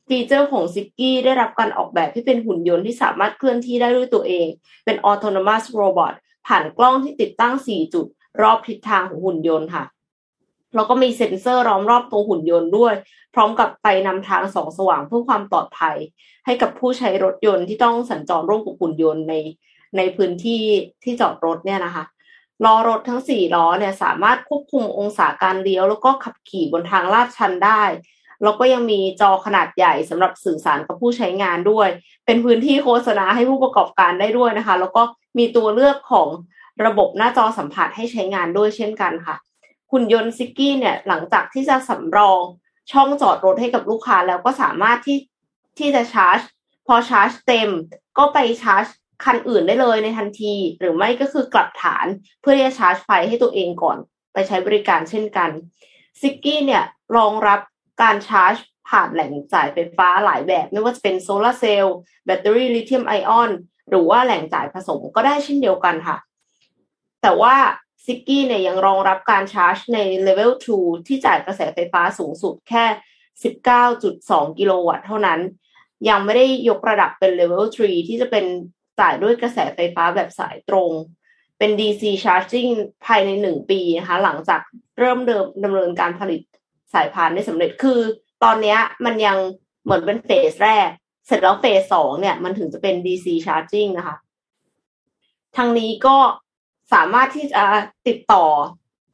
[0.09, 4.47] feature ของ Ziggy ได้รับการออกแบบที่เป็นหุ่นยนต์ที่สามารถเคลื่อนที่ได้ด้วยตัวเอง
[4.85, 6.15] เป็น autonomous robot
[6.47, 8.07] ผ่านกล้องที่ติดตั้ง 4 จุด
[8.43, 9.85] รอบทิศทางของหุ่นยนต์ค่ะ
[10.75, 12.95] แล้วก็มีเซ็นเซอร์ล้อมรอบตัวหุ่นยนต์ด้วย
[13.35, 15.97] พร้อมกับไฟนำทางสองสว่างเพื่อความปลอดภัย
[16.47, 19.35] ให้กับผู้ใช้รถยนต์ที่ต้องสัญจรร่วมกับหุ่นยนต์ใน
[19.97, 20.63] ในพื้นที่
[21.03, 22.05] ที่จอดรถเนี่ยนะคะ
[22.65, 27.83] ล้อรถทั้งสี่ล้อเนี่ยสามารถควบคุมองศาการเลี้ยว แล้วก็ขับขี่บนทางลาดชันได้
[28.43, 31.89] แล้วก็ยังมีจอขนาดใหญ่สำหรับสื่อสารกับผู้ใช้งานด้วย
[32.27, 35.03] เป็นพื้นที่โฆษณาให้ผู้ประกอบการได้ด้วยนะคะ แล้วก็
[35.39, 36.29] มีตัวเลือกของ
[36.85, 39.37] ระบบหน้าจอสัมผัสให้ใช้งานด้วยเช่นกันค่ะ
[39.93, 42.43] หุ่นยนต์ Ziggy เนี่ยหลังจากที่จะสำรอง
[42.93, 45.19] ช่องจอดรถให้กับลูกค้าแล้วก็สามารถที่
[45.79, 46.41] ที่จะชาร์จ
[46.87, 47.71] พอชาร์จเต็ม
[48.19, 48.85] ก็ไปชาร์จ
[49.25, 52.07] คันอื่นได้เลยในทันที หรือไม่ก็คือกลับฐาน
[52.41, 53.99] เพื่อที่จะชาร์จไฟให้ตัวเองก่อน
[54.33, 55.51] ไปใช้บริการเช่นกัน
[56.21, 56.85] Ziggy เนี่ย
[57.17, 57.61] รองรับ
[58.03, 58.55] การชาร์จ
[58.89, 63.51] ผ่านแหล่งจ่ายไฟฟ้าหลายแบบ ไม่ว่าจะเป็นโซลาร์เซลล์แบตเตอรี่ลิเธียมไอออน
[63.91, 66.17] หรือว่าแหล่งจ่ายผสมก็ได้เช่นเดียวกันค่ะ
[67.23, 67.55] แต่ว่า
[68.07, 72.85] Ziggy เนี่ยยังรองรับการชาร์จในเลเวล 2 ที่จ่ายกระแสไฟฟ้าสูงสุดแค่
[73.53, 75.41] 19.2 กิโลวัตต์เท่านั้น
[76.09, 78.45] ยังไม่ได้ยกระดับเป็นเลเวล 3 ที่จะเป็น
[79.01, 80.91] จ่ายด้วยกระแสไฟฟ้าแบบสายตรง
[81.59, 82.71] เป็น DC charging
[83.07, 84.61] ภายในหนึ่งปีนะคะหลังจาก
[84.99, 86.41] เริ่มเดิมดำเนินการผลิต
[86.95, 88.01] สายพานได้สำเร็จคือ
[88.45, 89.39] ตอนนี้มันยัง
[89.85, 90.89] เหมือนเป็น phase แรก
[91.27, 94.17] เสร็จแล้ว phase สองเนี่ยมันถึงจะเป็น DC charging นะคะ
[95.57, 96.17] ทางนี้ก็
[96.93, 97.63] สามารถที่จะ
[98.07, 98.47] ติดต่อ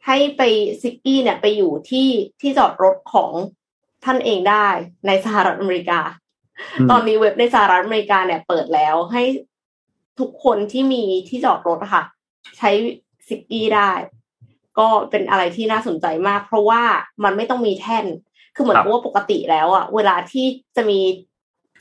[0.07, 0.43] ให้ไป
[0.83, 2.09] ซิกกี้เนี่ยไปอยู่ที่
[2.41, 3.31] ที่จอดรถของ
[4.05, 4.69] ท่านเองได้
[5.07, 6.01] ในสหรัฐอเมริกา
[6.91, 9.23] ตอนนี้เว็บในสหรัฐอเมริกาเนี่ยเปิดแล้วให้
[10.19, 12.05] ทุกคนที่มีที่จอดรถค่ะ
[12.59, 12.71] ใช้
[13.29, 13.91] ซิกกี้ได้
[14.79, 16.83] ก็เป็นอะไรที่น่าสนใจมาก เพราะว่า
[17.25, 18.05] มันไม่ต้องมีแท่น
[18.55, 21.01] คือเหมือนกับว่าปกติแล้วอะเวลาที่จะมี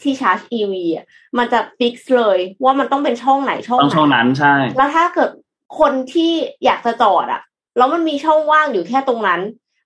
[0.01, 1.05] ที่ชาร์จ EV อะ
[1.37, 5.31] มันจะฟิกซ์เลยว่ามันต้องเป็นช่องไหนช่องต้องช่องนั้นใช่ แล้วถ้าเกิด
[5.79, 6.31] คนที่
[6.65, 7.41] อยากจะจอดอะ
[7.77, 9.41] แล้วมันมีช่องว่างอยู่แค่ตรงนั้น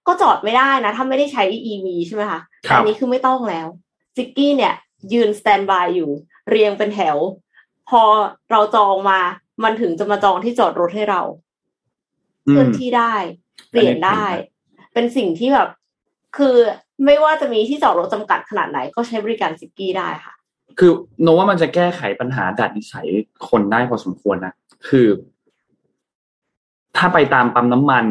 [0.08, 3.68] ก็จอดไม่ได้นะ ถ้าไม่ได้ใช้ EV ใช่ไหมคะครับอันี้คือไม่ต้องแล้ว
[4.16, 4.74] ซิกกี้เนี่ย
[5.14, 6.10] ยืนสแตนบายอยู่
[6.50, 7.18] เรียงเป็นแถว
[7.90, 8.02] พอ
[8.52, 9.20] เราจองมา
[9.64, 11.22] มันถึงจะมาจองที่จอดรถให้เรา
[12.48, 13.14] อืเคลื่อมนที่ได้
[13.70, 14.26] เปลี่ยนได้
[14.94, 15.70] เป็นสิ่งที่แบบ
[16.38, 16.56] คือ
[17.06, 20.34] ไม่ว่าจะมีที่จอดรถจำกัดขนาดไหน ก็ใช้บริการซิกกี้ได้ค่ะ
[20.80, 20.92] คือ
[21.22, 23.08] โนว่ามันจะแก้ไขปัญหาดัดนิสัย
[23.50, 24.54] คนได้พอสมควรนะ
[24.88, 25.08] คือ
[26.98, 28.06] ถ้าไปตามปั๊มน้ำมัน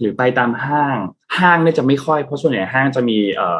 [0.00, 0.96] หรือไปตามห้าง
[1.38, 3.58] ห้างเนี่ยจะไม่ค่อยเพราะส่วนใหญ่ห้างจะมีเอ่อ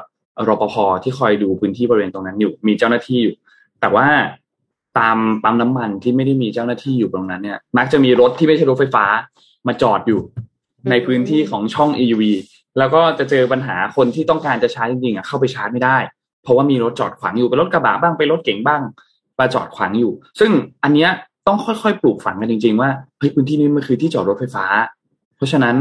[0.49, 3.35] รปภที่คอยดูพื้นที่บริเวณตรงนั้นอยู่ มีเจ้าหน้าที่อยู่
[3.81, 4.07] แต่ว่า
[4.99, 9.07] ตามปั๊มน้ำมันที่ไม่ได้มีเจ้าหน้าที่อยู่ตรงนั้นเนี่ย มักจะมีรถที่ไม่ใช่รถไฟฟ้า
[9.67, 10.21] มาจอดอยู่
[10.91, 12.23] ในพื้นที่ของช่อง EV
[12.79, 15.97] แล้วก็จะเจอปัญหาคนที่ต้องการจะชาร์จจริงๆอะเข้าไปชาร์จไม่ได้
[16.43, 18.83] เพราะว่ามีรถจอดขวางอยู่เป็นรถกระบะบ้างเป็นรถเก๋งบ้าง
[19.39, 20.51] มาจอดขวางอยู่ ซึ่ง
[20.85, 21.11] อันเนี้ย
[21.47, 24.67] ต้องค่อยๆ ปลูกฝังกันจริง ๆ ว่าเฮ้ยพื้นที่นี้มันคือที่จอดรถไฟฟ้า
[25.37, 25.77] เพราะฉะนั้น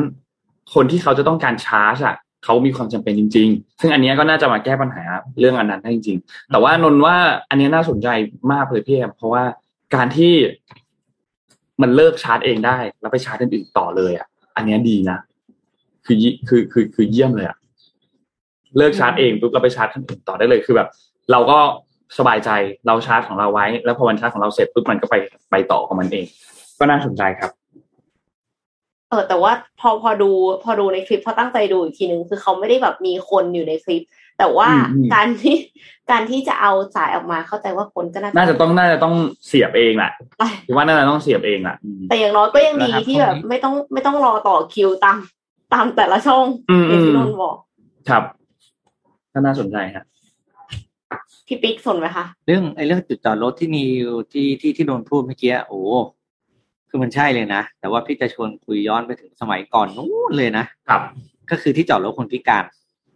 [0.74, 5.04] คนที่เขาจะต้องการชาร์จอะเขามีความจำเป็นจริง ๆ ซึ่งอันนี้ก็น่าจะมาแก้ปัญหา
[5.40, 7.16] เรื่องอันนั้นได้จริง ๆ แต่ว่านนท์ว่า
[7.50, 8.08] อันนี้น่าสนใจ
[8.52, 9.44] มากเลยพี่แอมเพราะว่า
[9.96, 10.34] การที่
[11.82, 15.18] มันเลิกชาร์จเองได้ แล้วไปชาร์จอื่นต่อเลยอะ อันนี้ดีนะ
[16.06, 17.58] คือคือคือคือเยี่ยมเลยอะ
[18.78, 20.90] เลิกชาร์จเองปุ๊บเราไปชาร์จคันอื่นต่อได้เลยคือแบบ
[21.32, 21.60] เราก็
[22.18, 22.50] สบายใจ
[22.88, 25.16] เราชาร์จของเราไว้ แล้วพอมันชาร์จของเราเสร็จปุ๊บมันก็ไป
[25.52, 26.26] ไปต่อของมันเอง
[26.80, 27.52] ก็น่าสนใจครับ
[29.10, 30.30] เออแต่ว่าพอพอดู
[30.64, 34.04] พอดูในคลิปพอตั้งใจดูอีกทีนึงคือเขาไม่ได้แบบมีคนอยู่ในคลิป
[34.38, 35.58] แต่ว่าอืมอืมการที่
[36.12, 39.16] การที่จะเอาสายออกมาเข้าใจว่าคนก็น่าน่าจะต้องน่าจะต้อง
[39.48, 45.18] เสียบเองแหละไปคิดว่าน่าจะต้องเสียบเองแหละอืมแต่อย่างน้อยก็ยังดีนะครับที่แบบพวกนี้ไม่ต้องไม่ต้องรอต่อคิวตาม
[45.74, 47.56] ตามแต่ละช่องอืมอย่างที่อืนมนท์บอก
[48.10, 48.24] ครับ
[49.34, 50.06] ก็น่าสนใจครับ
[51.48, 55.82] พี่ปิ๊กสนไหมคะเรื่องไอ้เรื่องจุดจอดรถที่นิวที่ที่ที่โดนพูดเมื่อกี้โอ้
[56.90, 61.02] คือมันใช่เลยนะ แต่ว่าพี่จะชวนคุยย้อนไปถึงสมัยก่อนนู้นเลยนะครับ
[61.50, 62.64] ก็คือที่จอดรถคนพิการ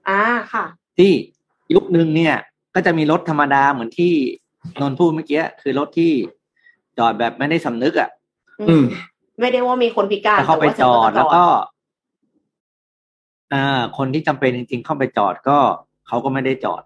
[0.09, 0.21] อ่า
[0.53, 0.65] ค่ะ
[0.97, 1.11] ที่
[1.73, 2.35] ยุคนึงเนี่ย
[2.75, 4.13] ก็จะมีรถธรรมดาเหมือนที่
[4.81, 6.11] นนท์พูดเมื่อกี้คือรถที่
[6.97, 8.09] จอดแบบไม่ได้สำนึกอะ
[8.61, 8.83] อืม
[9.39, 11.45] ไม่ได้ว่ามีคนพิการแต่เข้าไปแต่ว่จอดฉันแล้วก็
[13.53, 15.57] อ่าคนที่จำเป็นจริง ๆ เข้าไปจอดก็
[16.07, 16.81] เขาก็ไม่ได้จอด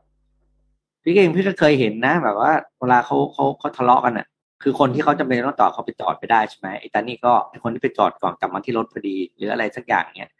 [1.03, 4.27] พี่เองพี่ก็เคยเห็นนะ แบบว่าเวลาเขาเขาเขาทะเลาะกันอะ
[4.63, 10.31] คือคนที่เขาจำเป็นต้องจอเขาไปจอดไปได้ใช่ไหมไอ้ตานี่ก็ไอ้คนที่ไปจอดก่อนกลับมาที่รถพอดี หรืออะไรสักอย่างเนี้ย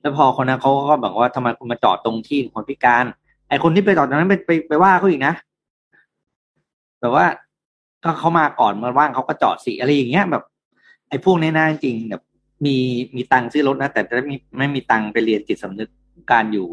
[0.00, 3.04] แล้วพอคนนั้นเขาก็บอกว่าทำไมคุณมาจอดตรงที่คนพิการ
[3.48, 5.34] ไอ้คนที่ไปจอดตรงนั้นไปไปไปว่าเขาอีกนะ
[7.00, 7.26] แบบว่า
[8.04, 10.44] ก็เขามาก่อนมาว่างเขาก็จอดสิอะไรอย่างเงี้ยแบบ
[11.08, 12.22] ไอ้พวกนี้น่าจริงแบบ
[12.66, 12.76] มี
[13.16, 15.90] มีตังค์ซื้อรถนะ แต่จะไม่ไม่มีตังค์ไปเรียนจิตสำนึก
[16.32, 16.68] การอยู่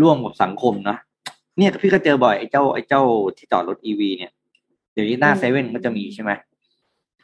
[0.00, 0.98] ร่วมกับสังคมเนาะ
[1.58, 3.02] เนี่ยพี่ก็เจอบ่อยไอ้เจ้าไอ้เจ้า
[3.36, 4.32] ที่จอดรถอีวีเนี่ย
[4.92, 6.30] เดี๋ยวนี้หน้าเซเว่นก็จะมีใช่ไหม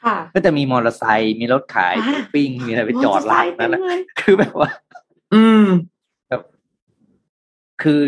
[0.02, 4.70] ค่ะก็จะมีมอเตอร์ไซค์มีรถขายอ่าปิ้งมีอะไรไปจอดร้านนั่นแหละมอเตอร์ไซค์เต็มเลยคือแบบว่า
[5.34, 5.66] อืม
[7.82, 8.00] คือ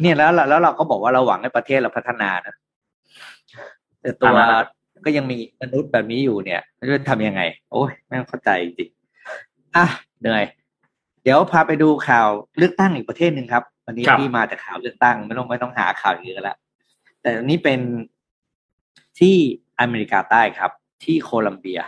[0.00, 2.54] เนี่ยแล้วแล้วเราก็บอกว่าเราหวังให้ประเทศเราพัฒนานะ
[4.00, 4.64] แต่ตัวอ่าฮะ
[5.04, 6.60] ก็ยังมีมนุษย์แบบนี้อยู่เนี่ย
[6.92, 7.42] จะทำยังไง
[7.72, 8.90] โอ้ยไม่เข้าใจจริง
[9.76, 9.86] อะ
[10.20, 10.44] เหนื่อย
[11.22, 16.56] เดี๋ยวพาไปดูข่าวเลือกตั้งอีกประเทศหนึ่งครับ วันนี้ครับที่มาจากข่าวเลือกตั้งไม่ต้องไม่ต้องหาข่าวเยอะแล้ว
[17.20, 17.80] แต่อันนี้เป็น
[19.18, 19.36] ที่
[19.80, 20.70] อเมริกาใต้ครับ
[21.04, 21.80] ที่โคลัมเบีย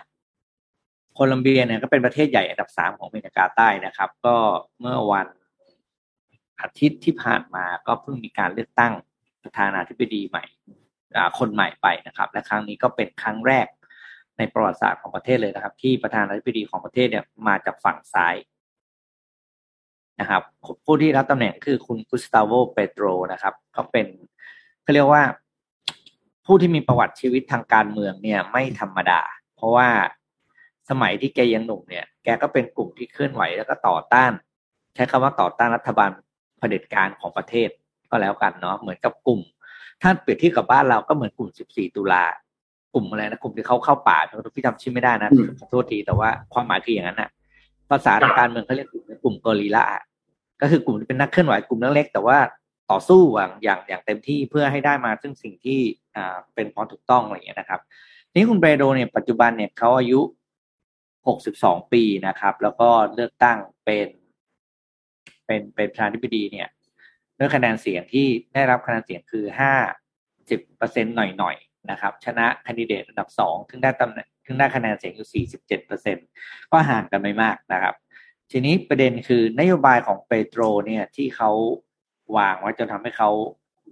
[1.15, 4.37] โคลัมเบียเนี่ยก็เป็นประเทศใหญ่อันดับสามของอเมริกาใต้นะครับ ก็
[4.81, 5.27] เมื่อวัน
[6.61, 8.93] อาทิตย์ที่ผ่านมาก็เพิ่งมีการเลือกตั้ง
[9.43, 10.45] ประธานาธิบดีใหม่
[11.17, 13.67] อ่าคนใหม่ไปนะครับ และครั้งนี้ก็เป็นครั้งแรก
[14.39, 18.35] ในประวัติศาสตร์ของประเทศเลยนะครับ ที่ประธานาธิบดีของประเทศเนี่ยมาจากฝั่งซ้าย
[20.21, 20.43] นะครับ
[20.85, 24.07] ผู้ที่รับตำแหน่งคือคุณกุสตาโวเปโตรนะครับก็เป็น
[24.83, 25.23] เขาเรียกว่า
[26.47, 29.21] ผู้ที่มีประวัติชีวิตทางการเมืองเนี่ยไม่ธรรมดา
[29.57, 29.89] เพราะว่า
[30.91, 34.33] สมัยที่แกยังหนุ่มเนี่ย แกก็เป็นกลุ่มที่เคลื่อนไหวแล้วก็ต่อต้าน
[34.95, 36.11] ใช้คำว่าต่อต้านรัฐบาล
[36.59, 37.69] เผด็จการของประเทศ
[38.11, 39.41] ก็แล้วกันเนาะเหมือนกับกลุ่ม
[40.03, 42.25] ถ้าเปรียบเทียบกับบ้านเราก็เหมือนกลุ่ม 14 ตุลา
[42.95, 44.19] กลุ่มอะไรนะกลุ่มที่เขาเข้าป่า
[44.57, 47.31] พี่จำชื่อไม่ได้นะอืมขอโทษทีแต่ว่าความหมายคืออย่างนั้นนะ
[47.91, 49.87] ภาษาทางการเมืองเขาเรียกกลุ่มกลุ่มกอริลลา
[50.61, 52.39] ก็คือกลุ่มที่เป็นนักเคลื่อนไหวกลุ่มเล็กๆแต่ว่า
[52.91, 55.81] ต่อสู้อย่างอย่างอย่างเต็มที่เพื่อให้ได้มาซึ่งสิ่งที่
[56.17, 57.81] อ่าเป็นความถูกต้องอะไรอย่างเงี้ยนะครับ
[58.35, 60.21] นี่คุณเปโดเนี่ยปัจจุบันเนี่ยเขาอายุ
[61.07, 64.09] 62ปีนะครับ แล้วก็เลือกตั้งเป็น
[65.47, 66.69] เป็นเป็นประธานาธิบดีเนี่ย
[67.39, 69.45] ด้วยคะแนนเสียงที่ได้รับคะแนนเสียงคือ
[70.13, 76.17] 50เปอร์เซ็นหน่อยๆ นะครับชนะคนดิเดตอันดับสองซึ่งได้ตำแหน่งซึ่งได้คะแนนเสียงอยู่ 47เปอร์เซ็น
[76.73, 77.95] ก็ห่างกันไม่มากนะครับ
[78.51, 81.51] ทีนี้ประเด็นคือนโยบายของเปโตรเนี่ยที่เขา
[82.37, 83.31] วางไว้จนทำให้เขา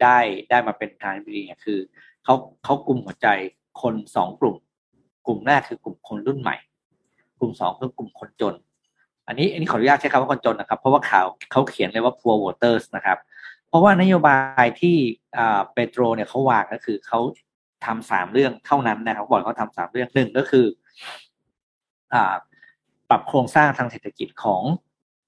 [0.03, 0.19] ได้
[0.51, 1.79] ได้มาเป็นประธางดีเนี่ยคือ
[2.25, 3.29] เขาเขากลุ่มหัวใจ
[3.83, 4.57] คนสองกลุ่ม
[5.27, 6.57] กลุ่มแรกคือกลุ่มคนรุ่นใหม่
[7.39, 8.55] กลุ่มสองคือกลุ่มคนจน
[9.27, 13.19] อันนี้อันนี้ขออนุญาตใช้คำว่าคนจนนะครับ เพราะว่าข่าวเขาเขียนเลยว่า poor voters นะครับ
[13.69, 14.97] เพราะว่านโยบายที่
[15.75, 17.21] เปโตรเนี่ยเขาวางก็คือเขา
[17.87, 20.67] ทำสามเรื่องเท่านั้นนะครับบอกเขาทำสามเรื่องหนึ่งก็คือ
[22.15, 22.17] อ
[23.11, 24.63] ปรับโครงสร้างทางเศรษฐกิจของ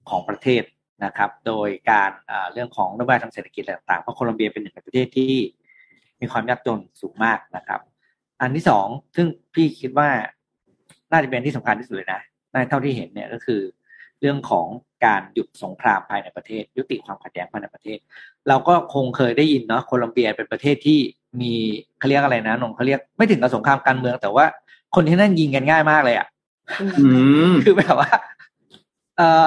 [0.09, 0.63] ของประเทศ
[1.05, 2.11] นะครับ โดยการ
[2.53, 5.33] เรื่องของนโยบายทางเศรษฐกิจต่างๆเพราะโคลอมเบียเป็นหนึ่งในประเทศที่
[6.19, 7.79] มีความยากจนสูงมากนะครับ
[8.41, 10.09] อันที่สองซึ่งพี่คิดว่า
[11.11, 13.61] น่าจะเป็นที่สำคัญที่สุดเลยนะในเท่าที่เห็นเนี่ยก็คือ
[14.21, 14.67] เรื่องของ
[15.05, 17.97] การหยุดสงครามภายในประเทศ ยุติความขัดแย้งภายในประเทศ
[18.47, 20.99] เราก็คงเคยได้ยินเนาะโคลอมเบียเป็นประเทศที่
[21.41, 21.53] มี
[21.99, 24.45] เขาเรียกอะไรนะนงเขาเรียกไม่ถึงกับสงครามการเมือง แต่ว่า
[24.95, 26.27] คนที่นั่นยิงกันง่ายมากเลยอะ
[26.99, 27.07] อื
[27.51, 28.09] มคือแบบว่า
[29.17, 29.45] เออ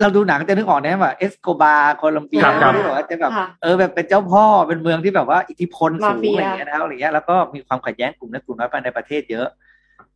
[0.00, 9.48] เราดูหนังจะนึกออกนะว่าเอสโกบาร์โคลอมเบียครับครับที่แบบว่าจะแบบค่ะเออแบบเป็นเจ้าพ่อเป็นเมืองที่แบบว่าอิทธิพลสูมางเฟียอะไรอย่างเงี้ยนะครับอะไรเงี้ยแล้วก็มีความขัดแย้งกลุ่มเล็กกลุ่มน้อยภายในประเทศเยอะ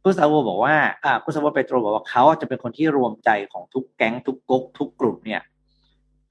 [0.03, 5.43] กุสตาโวบอกว่าอ่ากุสตาโวเปโตรบอกว่าเขาจะเป็นคนที่รวมใจของทุกแก๊งทุกก๊กทุกกลุ่มเนี่ย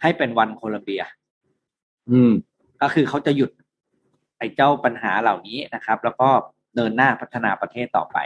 [0.02, 1.02] ให้เป็นวันโคลอมเบีย
[2.12, 2.32] อืม
[2.82, 6.30] ก็คือเขาจะหยุดไอ้เจ้าปัญหาเหล่านี้นะครับ แล้วก็
[6.76, 8.18] เดินหน้าพัฒนาประเทศต่อไป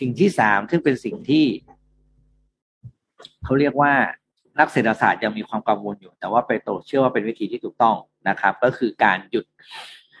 [0.00, 1.46] สิ่งที่สามซึ่งเป็นสิ่งที่
[3.44, 3.92] เขาเรียกว่า
[4.58, 7.96] นักเศรษฐศาสตร์ยังมีความกังวลอยู่ แต่ว่าเปโตรเชื่อว่าเป็นวิธีที่ถูกต้อง
[8.28, 9.44] นะครับ ก็คือการหยุด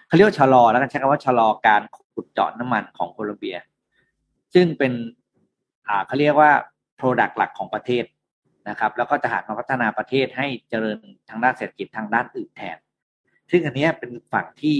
[0.06, 1.82] เขาเรียกชะลอแล้วกันใช้คำว่าชะลอการ
[2.14, 3.58] ขุดเจาะน้ำมันของโคลอมเบีย
[4.54, 4.92] ซึ่งเป็น
[5.88, 6.50] อ่าเขาเรียกว่า
[7.00, 8.04] Product หลักของประเทศ
[8.68, 12.78] นะครับ แล้วก็จะหันมาพัฒนาประเทศให้เจริญทางด้านเศรษฐกิจทางด้านอื่นแทน
[13.50, 14.78] ซึ่งอันนี้เป็นฝั่งที่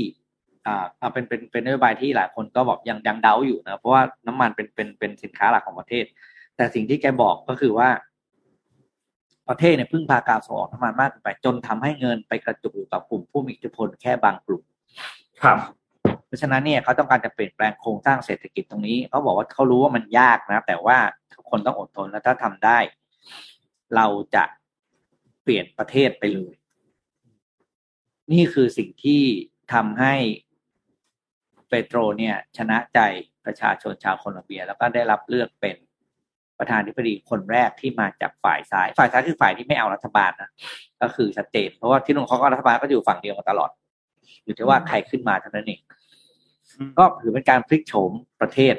[0.66, 6.04] อ่าเป็นเป็นเป็นนโยบายที่หลายคนก็บอกยังยังเดาอยู่นะเพราะว่าน้ำมันเป็นเป็นเป็นสินค้าหลักของประเทศ
[6.56, 7.88] แต่สิ่งที่แกบอกก็คือว่า
[9.48, 14.62] ประเทศเนี่ยพึ่งพาการส่งออกน้ำมันมากเกินไป จนทำให้เงินไปกระจุกอยู่กับกลุ่มผู้มีอิทธิพลแค่บางกลุ่ม
[15.42, 15.58] ครับ
[16.26, 20.98] เพราะฉะนั้นเนี่ยเขาต้องการจะเปลี่ยนแปลงโครงสร้างเศรษฐกิจตรงนี้เขาบอกว่าเขารู้ว่ามันยากนะ แต่ว่า
[21.34, 22.78] ทุกคนต้องอดทนแล้วถ้าทำได้
[23.96, 24.44] เราจะ
[25.42, 26.52] เปลี่ยนประเทศไปเลย
[28.32, 29.22] นี่คือสิ่งที่
[29.72, 30.43] ทำให้เป
[31.86, 33.00] โตรเนี่ยชนะใจ
[33.44, 35.76] ประชาชนชาวโคลอมเบีย แล้วก็ได้รับเลือกเป็น
[36.58, 40.50] ประธานาธิบดีคนแรกที่มาจากฝ่ายซ้าย ฝ่ายซ้ายคือฝ่ายที่ไม่เอารัฐบาลนะ
[41.02, 43.70] ก็คือชัดเจนเพราะว่าที่นู่นเขาก็รัฐบาลก็อยู่ฝั่งเดียวกันตลอด
[44.44, 45.80] อยู่ที่ว่าใครขึ้นมาเท่านั้นเอง
[46.98, 48.10] ก็ถือเป็นการพลิกโฉม
[48.40, 48.74] ประเทศ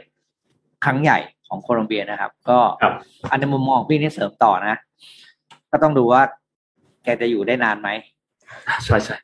[0.85, 2.93] ครั้งใหญ่ของโคลอมเบียนะครับ ก็ครับ
[3.31, 4.75] อันในมุมมองพี่นี่เสริมต่อนะ
[5.71, 6.21] ก็ต้องดูว่า
[7.03, 7.89] แกจะอยู่ได้นานไหม
[8.83, 9.17] ใช่ใช่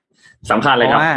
[0.51, 1.13] สำคัญเพเลยครับราะว่า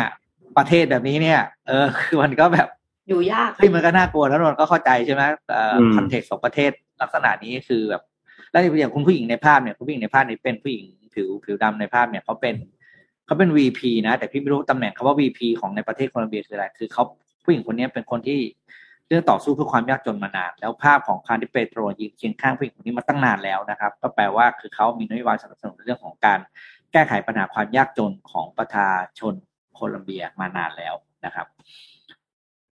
[0.58, 2.68] ประเทศแบบนี้เนี่ย เออ คือมันก็แบบ
[3.08, 8.02] อยู่ยากเฮ้ยมันก็น่ากลัวแล้วนนท์ก็เข้าใจใช่ไหมเอ่ออืมคอนเทกต์ของประเทศลักษณะนี้คือแบบ
[8.50, 12.54] แล้วอย่างคุณผู้หญิงในภาพเนี่ยคุณผู้หญิงในภาพนี้เป็นผู้หญิงผิวผิวดำในภาพเนี่ยเขาเป็น
[13.26, 17.02] เขาเป็น VP นะ แต่พี่ไม่รู้ตำแหน่งคำว่า VP ของในประเทศโคลอมเบียคืออะไร คือเขา
[17.44, 18.40] ผู้หญิงคนนี้เป็นคนที่
[19.08, 26.38] เรื่องต่อสู้เพื่อความยากจนมานาน แล้วภาพของคาร์ดิเปโตรยืนเคียงข้างผู้หญิงคนนี้มาตั้งนานแล้วนะครับ ก็แปลว่าคือเขามีนโยบายสนับสนุนเรื่องของการ
[26.92, 28.88] แก้ไขปัญหาความยากจนของประชา
[29.18, 29.34] ชน
[29.74, 31.46] โคลอมเบียมานานแล้วนะครับ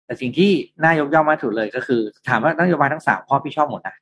[0.05, 0.51] แต่สิ่งที่
[0.83, 3.95] น่ายกย่องมากสุดเลยก็คือ ถามว่านโยบายทั้งสามข้อพี่ชอบหมดนะ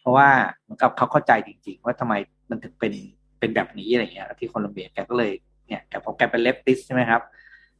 [0.00, 0.28] เพราะว่า
[0.62, 2.14] เหมือนกับเขาเข้าใจจริง ๆ ว่าทำไม
[2.50, 2.92] มันถึงเป็น
[3.38, 5.32] เป็นแบบนี้อะไรเงี้ย ที่โคลอมเบียแกก็เลย
[5.66, 7.22] เนี่ยแกพอแกเป็น leftist ใช่ไหมครับ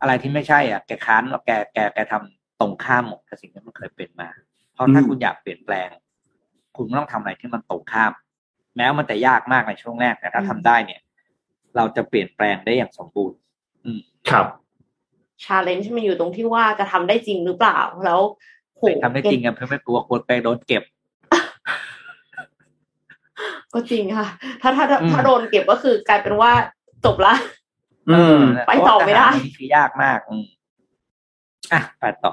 [0.01, 4.29] อะไรที่ไม่ใช่อะแกค้านแกแกแกทำตรงข้ามหมดกับสิ่งที่มันเคยเป็นมา
[4.73, 5.89] เพราะถ้าคุณอยากเปลี่ยนแปลง
[6.77, 8.13] คุณต้องทำอะไรที่มันตรงข้าม
[8.77, 11.01] แม้ว่ามันจะยากมากในช่วงแรกแต่ถ้าทำได้เนี่ย
[11.77, 13.39] เราจะเปลี่ยนแปลงได้อย่างสมบูรณ์
[13.85, 14.47] อืม ครับ
[15.45, 18.21] challenge มันอยู่ตรงที่ว่าจะทำได้จริงหรือเปล่า แล้ว
[18.77, 20.83] โหแต่ทำได้จริงอะเพื่อไม่กลัวกลัวไปโดนเก็บ
[23.73, 24.27] ก็จริงค่ะ
[24.63, 26.53] ถ้าถ้าถ้าอืมถ้าโดนเก็บก็คือกลายเป็นว่า
[27.05, 27.35] จบละ
[28.11, 30.45] อืม ไปต่อไม่ได้เพราะว่าทหารนี่คือยากมากอืม
[31.73, 32.33] อะไปต่อ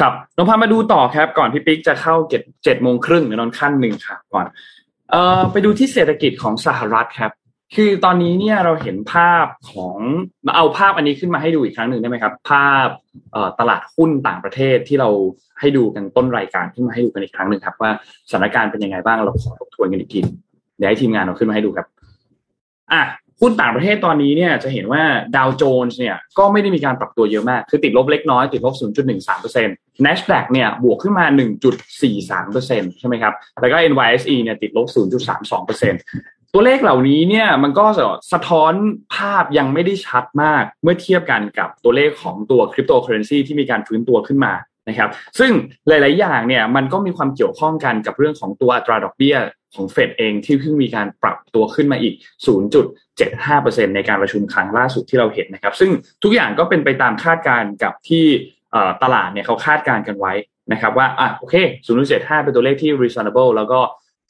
[0.00, 4.46] ครับเราพามาดูต่อครับ ก่อนพี่ปิ๊กจะเข้าเจ็ดเจ็ดโมงครึ่งเดี๋ยวนอนขั้นหนึ่งครับก่อน
[5.10, 7.32] เอ่อไปดูที่เศรษฐกิจของสหรัฐครับ
[7.74, 9.96] คือตอนนี้เนี่ยเราเห็นภาพของ
[10.56, 12.88] เอาภาพอันนี้ขึ้นมาให้ดูอีกครั้งหนึ่งได้ไหมครับ ภาพ
[13.60, 15.08] ตลาดหุ้นต่างประเทศที่เรา
[15.60, 17.90] ให้ดูกันต้นรายการขึ้นมาให้ดูกันอีกครั้งหนึ่งครับ ว่า
[18.30, 20.20] สถานการณ์เป็นยังไงบ้างเราขอทบทวนกันอีกที
[20.76, 21.86] เดี๋ยวให้ทีมงานเราขึ้นมาให้ดูครับ
[22.92, 23.02] อะ
[23.40, 25.02] หุ้นต่างประเทศตอนนี้เนี่ยจะเห็นว่า
[25.36, 28.74] ดาวโจนส์เนี่ยก็ไม่ได้มีการปรับตัวเยอะมาก คือติดลบเล็กน้อย ติดลบ
[29.38, 31.24] 0.13% NASDAQ เนี่ยบวกขึ้นมา
[31.92, 37.86] 1.43%ใช่ไหมครับ แล้วก็ NYSE เนี่ยติดลบ 0.32% ตัวเลขเหล่านี้เนี่ยมันก็
[38.32, 38.72] สะท้อน
[39.14, 44.52] ภาพยังไม่ได้ชัดมากเมื่อเทียบกันกับตัวเลขของตัวคริปโตเคอเรนซีที่มีการฟื้นตัวขึ้นมา
[44.88, 45.52] นะครับ ซึ่ง
[45.88, 49.36] หลาย ๆ อย่างเนี่ยมันก็มีความเกี่ยวข้องกันกับเรื่องของตัวอัตราดอกเบี้ย
[49.74, 52.14] ของเฟดเองที่เพิ่งมีการปรับตัวขึ้นมาอีก
[53.04, 55.90] 0.75%ในการประชุมครั้งล่าสุดที่เราเห็นนะครับ ซึ่ง
[56.22, 58.24] ทุกอย่างก็เป็นไปตามคาดการณ์กับที่
[59.02, 60.32] ตลาดเนี่ยเขาคาดการณ์กันไว้
[60.72, 61.54] นะครับว่าอะโอเค
[61.96, 63.80] 0.75 เป็นตัวเลขที่ reasonable แล้วก็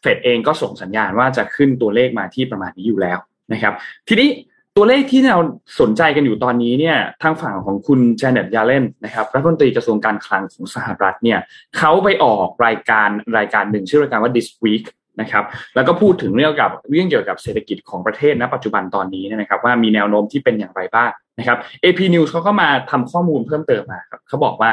[0.01, 3.19] เฟดเองก็ส่งสัญญาณว่าจะขึ้นตัวเลขมาที่ประมาณนี้อยู่แล้ว
[3.53, 3.75] นะครับ
[4.09, 4.31] ทีนี้
[4.77, 5.39] ตัวเลขที่เรา
[5.81, 11.39] สนใจกันอยู่ตอนนี้เนี่ยทางฝั่งของคุณเจเน็ตยาเลนนะครับรัฐมนตรีกระทรวงการคลังของสหรัฐเนี่ย
[11.79, 13.09] เขาไปออกรายการ
[13.39, 14.87] รายการหนึ่งชื่อรายการว่า This Week
[15.21, 24.73] นะครับแล้วก็พูดถึงเรื่องกับเรื่องเกี่ยวกับเศรษฐกิจของประเทศณปัจจุบันตอนนี้นะครับว่ามีแนวโน้มที่เป็นอย่างไรบ้างนะครับ AP News เขาก็มาทำข้อมูลเพิ่มเติมมาครับเขาบอกว่า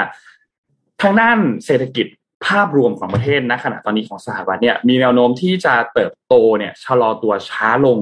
[1.01, 2.07] ทางด้านเศรษฐกิจ
[2.45, 7.97] ภาพรวมของประเทศณขณะตอนนี้ของสหรัฐเนี่ยมีแนวโน้มที่จะเติบโตเนี่ยชะลอตัวช้าลง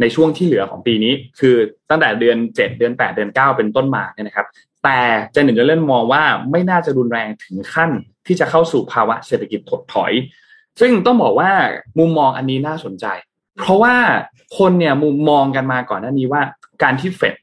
[0.00, 1.56] ในช่วงที่เหลือของปีนี้ คือ
[1.90, 4.46] ตั้งแต่เดือน 7 เดือน 8 เดือน 9 เป็นต้นมาเนี่ยนะครับ
[4.84, 4.98] แต่
[5.32, 7.90] เจนเน็ตเยเล่นมองว่าไม่น่าจะรุนแรงถึงขั้น
[8.26, 10.12] ที่จะเข้าสู่ภาวะเศรษฐกิจถดถอย
[10.80, 11.50] ซึ่งต้องบอกว่า
[11.98, 13.06] มุมมองอันนี้น่าสนใจ
[13.58, 13.94] เพราะว่า
[14.58, 16.42] คนเนี่ยมุมมองกันมาก่อนหน้านี้ว่า
[16.82, 17.34] การที่เฟด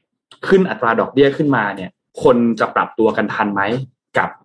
[0.48, 1.90] ขึ้นอัตราดอกเบี้ยขึ้นมาเนี่ย
[2.22, 3.62] คนจะปรับตัวกันทันไหม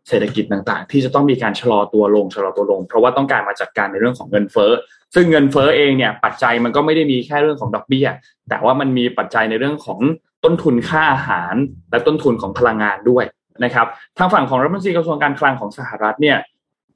[0.08, 4.72] เศรษฐกิจต่างๆ ที่จะต้องมีการชะลอตัวลงชะลอตัวลง เพราะว่าต้องการมาจัดการในเรื่องของเงินเฟ้อ
[5.16, 8.08] ซึ่งเงินเฟ้อเองเนี่ยปัจจัยมันก็ไม่ได้มีแค่เรื่องของดอกเบี้ย
[8.50, 10.00] แต่ว่ามันมีปัจจัยในเรื่องของ
[10.44, 11.54] ต้นทุนค่าอาหาร
[11.92, 13.26] และต้นทุนของพลังงานด้วย
[13.64, 13.88] นะครับ
[14.18, 16.38] ทางฝั่งของรัฐมนตรีกระทรวงการคลังของสหรัฐเนี่ย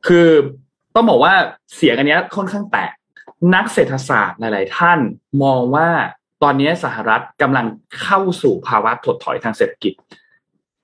[0.08, 0.30] คือ
[0.96, 1.34] ต้องบอกว่า
[1.76, 2.94] เสียงอันนี้ค่อนข้างแตก
[3.56, 5.00] นักเศรษฐศาสตร์หลาย ๆ ท่าน
[5.44, 5.90] มองว่า
[6.44, 7.66] ตอนนี้สหรัฐกำลัง
[8.02, 9.94] เข้าสู่ภาวะถดถอยทางเศรษฐกิจ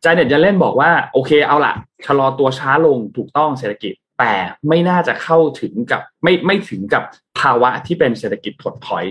[0.03, 1.73] จเน็ตจะเล่นบอกว่าโอเคเอาละ
[2.05, 4.33] ชะลอตัวช้าลงถูกต้องเศรษฐกิจ แต่
[4.67, 7.03] ไม่น่าจะเข้าถึงกับไม่ไม่ถึงกับ
[7.39, 9.05] ภาวะที่เป็นเศรษฐกิจถดถอย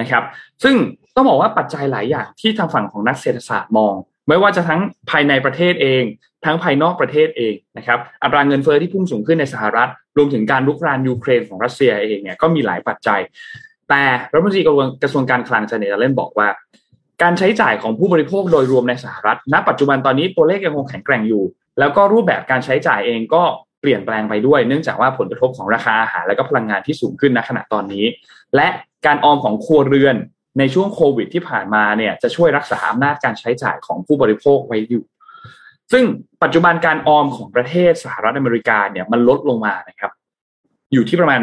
[0.00, 0.22] นะครับ
[0.62, 0.76] ซึ่ง
[1.14, 3.94] ต้องบอกว่าปัจจัยหลายอย่างที่ทางฝั่งของนักเศรษฐศาสตร์มอง
[4.28, 4.80] ไม่ว่าจะทั้ง
[5.10, 6.04] ภายในประเทศเอง
[6.44, 13.20] ทั้งภายนอกประเทศเองนะครับอัตราเงินเฟอ้อที่พุ่งสูงขึ้นในสหรัฐ รวมถึงการลุกรานยูเครนของรัสเซียเองเนี่ยก็มีหลายปัจจัย
[13.88, 14.62] แต่รัฐมนตรี
[15.02, 16.48] กระทรวงการคลังเจเนตเล่นบอกว่า
[17.22, 21.44] การใช้จ่ายของผู้บริโภคโดยรวมในสหรัฐ ณ ปัจจุบันตอนนี้ตัวเลขยังคงแข็งแกร่งอยู่
[21.78, 23.42] แล้วก็รูปแบบการใช้จ่ายเองก็
[23.80, 28.04] เปลี่ยนแปลงไปด้วย เนื่องจากว่าผลกระทบของราคาอาหารและก็พลังงานที่สูงขึ้นณขณะตอนนี้
[28.56, 28.68] และ
[29.06, 30.16] การออมของครัวเรือน
[30.58, 35.04] ในช่วงโควิดที่ผ่านมาเนี่ยจะช่วยรักษาอำนาจการใช้จ่ายของผู้บริโภคไว้อยู่
[35.92, 36.04] ซึ่ง
[36.42, 40.12] ปัจจุบันการออมของประเทศสหรัฐอเมริกาเนี่ยมันลดลงมานะครับ
[40.92, 41.40] อยู่ที่ประมาณ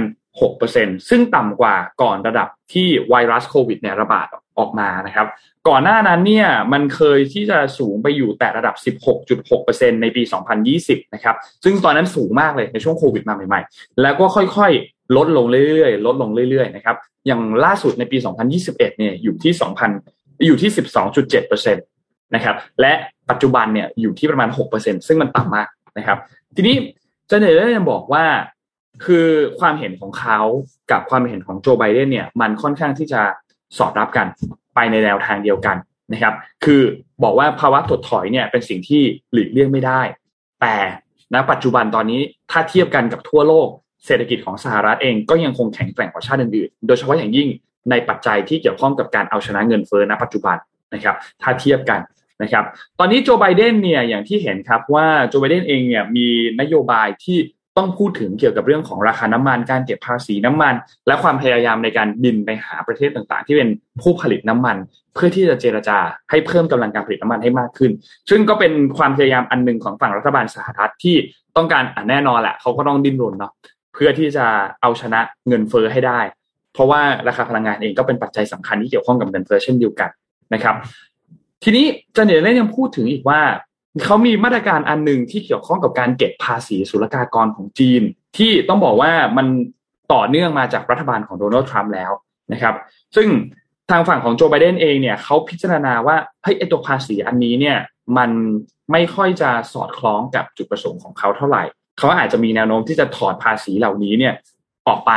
[0.54, 4.28] 6%ซึ่งต่ำกว่าก่อนระดับที่ไวรัสโควิดเนี่ยระบาด
[4.60, 5.28] ออกมานะครับ
[5.68, 8.76] ก่อนหน้านั้นเนี่ยมันเคยที่จะสูงไปอยู่แต่ระดับ
[9.40, 10.24] 16.6%ในปี
[10.68, 16.96] 2020 นะครับ ซึ่งตอนนั้นสูงมากเลยในช่วงโควิดมาใหม่ๆ แล้วก็ค่อยๆ ลดลงเรื่อยๆ ลดลงเรื่อยๆ นะครับ
[17.28, 18.18] อย่างล่าสุดในปี
[18.58, 19.54] 2021 เนี่ยอยู่ที่
[19.96, 20.72] 2,000 อยู่ที่
[21.18, 22.94] 12.7%นะครับ และ
[23.30, 26.18] ปัจจุบันเนี่ยอยู่ที่ประมาณ 6%ซึ่งมันต่ำมากนะครับ
[26.56, 26.76] ทีนี้
[27.28, 28.26] เจเนเรนบอกว่า
[29.06, 29.28] คือ
[29.60, 30.40] ความเห็นของเขา
[30.92, 33.22] กับความเห็นของโจไบเดนเนี่ยมันค่อนข้างที่จะ
[33.78, 34.28] สอดรับกัน
[34.76, 35.78] ไปในแนวทางเดียวกัน
[36.14, 36.34] นะครับ
[36.66, 36.82] คือ
[37.24, 39.02] บอกว่าภาวะถดถอยเนี่ยเป็นสิ่งที่
[39.34, 40.02] หลีกเลี่ยงไม่ได้
[40.62, 40.76] แต่
[41.34, 43.68] ณปัจจุบันตอนนี้ถ้าเทียบกันกับทั่วโลก
[44.06, 47.48] เศรษฐกิจของสหรัฐเองก็ยังคงแข็งแกร่งกว่าชาติอื่นๆ โดยเฉพาะอย่างยิ่ง
[47.90, 50.58] ในปัจจัยที่เกี่ยวข้องกับการเอาชนะเงินเฟ้อณปัจจุบัน
[50.94, 52.00] นะครับ ถ้าเทียบกัน
[52.42, 52.64] นะครับ
[53.00, 56.28] ตอนนี้โจไบเดนเนี่ยอย่างที่เห็นครับว่าโจไบเดนเองเนี่ยมี
[56.62, 57.38] นโยบายที่
[57.78, 60.74] ต้องพูดถึงเกี่ยวกับเรื่องของราคาน้ำมัน การเก็บภาษีน้ำมัน
[61.08, 63.70] และความพยายามในการบินไปหาประเทศต่างๆ ที่เป็น
[64.02, 64.78] ผู้ผลิตน้ำมัน
[65.14, 65.98] เพื่อที่จะเจรจา
[66.30, 67.92] ให้เพิ่มกำลังการผลิตน้ำมันให้มากขึ้น
[68.30, 71.16] ซึ่งก็เป็นความพยายามอันหนึ่งของฝั่งรัฐบาลสหรัฐที่
[71.58, 73.52] ต้องการอ่าแน่นอนแหละเขาก็ต้องดิ้นรนเนาะ
[73.94, 74.46] เพื่อที่จะ
[74.82, 76.20] เอาชนะเงินเฟอ้อให้ได้
[76.74, 80.10] เพราะว่าราคาพลังงานเองก็เป็นปัจจัยสำคัญที่เกี่ยวข้องกับเงินเฟอ้อเช่นเดียวกัน
[80.54, 80.76] นะครับ
[81.64, 83.40] ทีนี้จันเนอร์เล่ยังพูดถึงอีกว่า
[84.06, 88.02] เขามีมาตรการอันหนึ่งที่เกี่ยวข้องกับการเก็บภาษีศุลกากรของจีน
[88.38, 89.48] ที่ต้องบอกว่ามัน
[90.14, 92.12] ต่อเนื่องมาจากรัฐบาลของโดนัลด์ทรัมป์แล้ว
[92.54, 92.76] นะครับ
[93.16, 93.28] ซึ่ง
[93.90, 97.78] ทางฝั่งของโจไบเดนเองเนี่ยเขาพิจารณาว่าเฮ้ยไอตัวภาษีอันนี้เนี่ย
[98.18, 98.30] มัน
[98.92, 101.64] ไม่ค่อยจะสอดคล้องกับจุดประสงค์ของเขาเท่าไหร่
[101.98, 104.34] เขาอาจจะมีแนวโน้มที่จะถอดภาษีเหล่านี้เนี่ย
[104.88, 105.12] ออกไป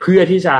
[0.00, 0.56] เพื่อที่จะ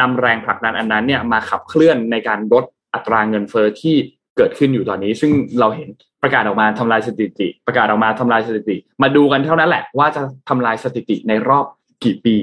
[0.00, 3.96] นำแรงผลักดันอันนั้นเนี่ยมาขับเคลื่อนในการลดอัตราเงินเฟอ้อที่
[4.36, 5.88] เกิดขึ้นอยู่ตอนนี้ ซึ่งเราเห็น
[6.22, 11.66] ประกาศออกมาทำลายสถิติ ประกาศออกมาทำลายสถิติ มาดูกันเท่านั้นแหละว่าจะทำลายสถิติในรอบ
[12.04, 12.36] กี่ปี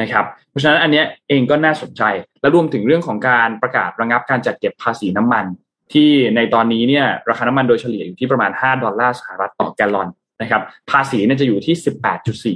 [0.00, 2.02] นะครับ เพราะฉะนั้นอันนี้เองก็น่าสนใจ
[2.40, 5.44] และรวมถึงเรื่องของการประกาศระงับการจัดเก็บภาษีน้ำมัน
[5.92, 10.08] ที่ในตอนนี้เนี่ยราคาน้ำมันโดยเฉลี่ยอยู่ที่ประมาณ 5 ดอลลาร์สหรัฐต่อแกลลอน
[10.42, 11.76] นะครับ ภาษีเนี่ยจะอยู่ที่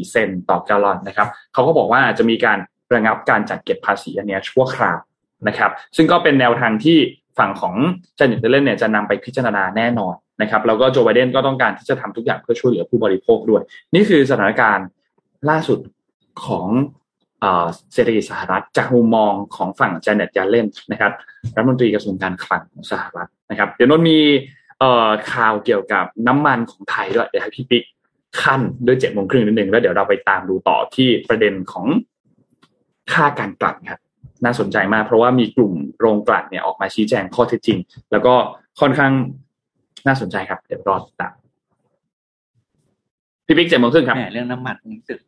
[0.04, 2.58] 18.4 เซนต์ต่อแกลลอนนะครับเขาก็บอกว่าจะมีการ
[2.94, 4.98] ระงับการจัดเก็บภาษีอันนี้ชั่วคราว
[5.48, 6.98] นะครับ ซึ่งก็เป็นแนวทางที่
[7.40, 7.74] ฝั่งของ
[8.16, 13.62] เจเน็ต เยลเลนเนี่ยจะนำไปพิจารณาแน่นอนนะครับแล้วก็โจไบเดนก็ต้องการที่จะทำทุกอย่างเพื่อช่วยเหลือผู้บริโภคด้วย
[13.94, 14.86] นี่คือสถานการณ์
[15.50, 15.78] ล่าสุด
[16.44, 16.66] ของ
[17.94, 21.12] เศรษฐกิจสหรัฐจากมุมมองของฝั่งเจเน็ต เยลเลนนะครับ
[21.56, 24.18] รัฐมนตรีกระทรวงการคลังของสหรัฐนะครับ เดี๋ยวนนมี
[25.32, 27.84] ข่าวเกี่ยวกับน้ำมันของไทยด้วยเดี๋ยวให้พี่ปิ๊ก
[28.42, 31.86] ขั้นด้วยเจ็ดโมงครึ่งนิดนึงแล้วเดี๋ยวเราไปตามดูต่อที่ประเด็นของ
[33.12, 34.00] ค่าการกลั่นครับ
[34.44, 37.78] น่าสนใจมาก เพราะว่ามีกลุ่มโรงกลั่นเนี่ยออกมาชี้แจงข้อเท็จจริง
[38.12, 38.34] แล้วก็
[38.80, 39.12] ค่อนข้าง
[40.06, 41.34] น่าสนใจครับ เดี๋ยวรอติดตาม
[43.46, 45.18] พี่ปิ๊กเจ็ดโมงครึ่งครับเรื่องน้ำมันรู้สึก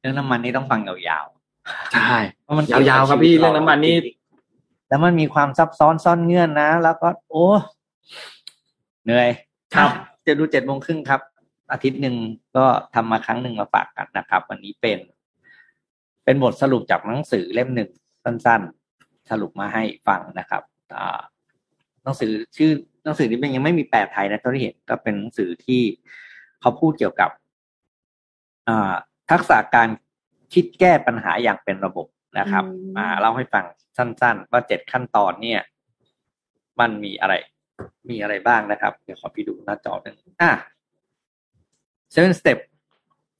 [0.00, 3.96] เรื่องน้ำมันนี่ต้องฟังยาวๆใช่เพราะมันยาวๆครับพี่เรื่องน้ำมันนี่
[4.88, 7.46] แล้วมันมีความซับซ้อนซ่อนเงื่อนนะ แล้วก็ โอ้
[9.04, 9.28] เหนื่อย
[9.74, 9.90] ครับ
[10.26, 11.20] จะดูเจ็ดโมงครึ่งครับ
[11.72, 12.16] อาทิตย์หนึ่ง
[12.56, 12.64] ก็
[12.94, 14.98] ทำมาครั้งหนึ่งมาฝากกันนะครับ วันนี้เป็น
[16.24, 17.90] เป็นบทสรุปจากหนังสือเล่มหนึ่ง
[18.24, 20.62] สั้นๆ สรุปมาให้ฟังนะครับ
[22.02, 22.70] หนังสือชื่อ
[23.04, 25.82] หนังสือนี้มันยังไม่มีแปลไทยนะตอนที่เห็นก็เป็นหนังสือที่
[26.60, 27.30] เขาพูดเกี่ยวกับ
[29.30, 29.88] ทักษะการ
[30.54, 32.06] คิดแก้ปัญหาอย่างเป็นระบบ
[32.38, 32.64] นะครับ
[32.96, 33.64] มาเล่าให้ฟัง
[33.96, 35.60] สั้น ๆ ว่าเจ็ดขั้นตอนเนี่ย
[36.80, 37.34] มันมีอะไร
[38.10, 40.50] มีอะไรบ้างนะครับ เดี๋ยวขอพี่ดูหน้าจอหนึ่งอะ
[42.14, 42.58] seven step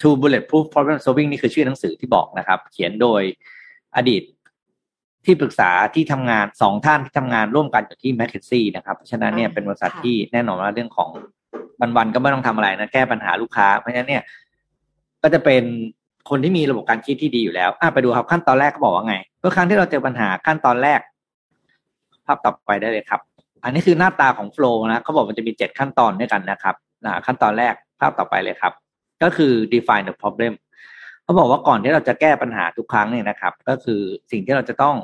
[0.01, 3.23] to bulletproof problem solving นี่คือชื่อหนังสือที่บอกนะครับ เขียนโดย
[3.97, 4.23] อดีต
[5.25, 11.11] ที่ปรึกษาที่ทำงานสองท่านที่ทำงานร่วมกันอยู่ที่แมคเคนซี่นะครับฉะนั้นเนี่ยเป็นบริษัทที่แน่นอนว่าเรื่องของ
[11.97, 14.23] วันๆก็ไม่ต้องทำอะไรนะแก้ปัญหาลูกค้า เพราะฉะนั้นเนี่ย
[15.23, 15.63] ก็จะเป็น
[16.31, 21.01] คนที่มีระบบการคิดที่ดีอยู่แล้วอะไปดูครับขั้นตอนแรกเขาบอกว่าไงเมื่อครั้งที่เราเจอปัญหาขั้นตอนแรก
[22.27, 23.21] ภาพต่อไปได้เลยครับ
[23.65, 28.73] อันนี้คือหน้าตาของโฟล์นะเขาบอกมันจะมีเจ็ดขั้นตอนด้วยกันนะครับนะขั้นตอนแรกภาพต่อไปเลยครับ
[29.23, 30.53] ก็คือ define the problem
[31.25, 34.01] เขาบอกว่าก่อนที่เราจะแก้ปัญหาทุกครั้งเนี่ยนะครับ ก็คือ
[34.31, 34.97] สิ่งที่เราจะต้อง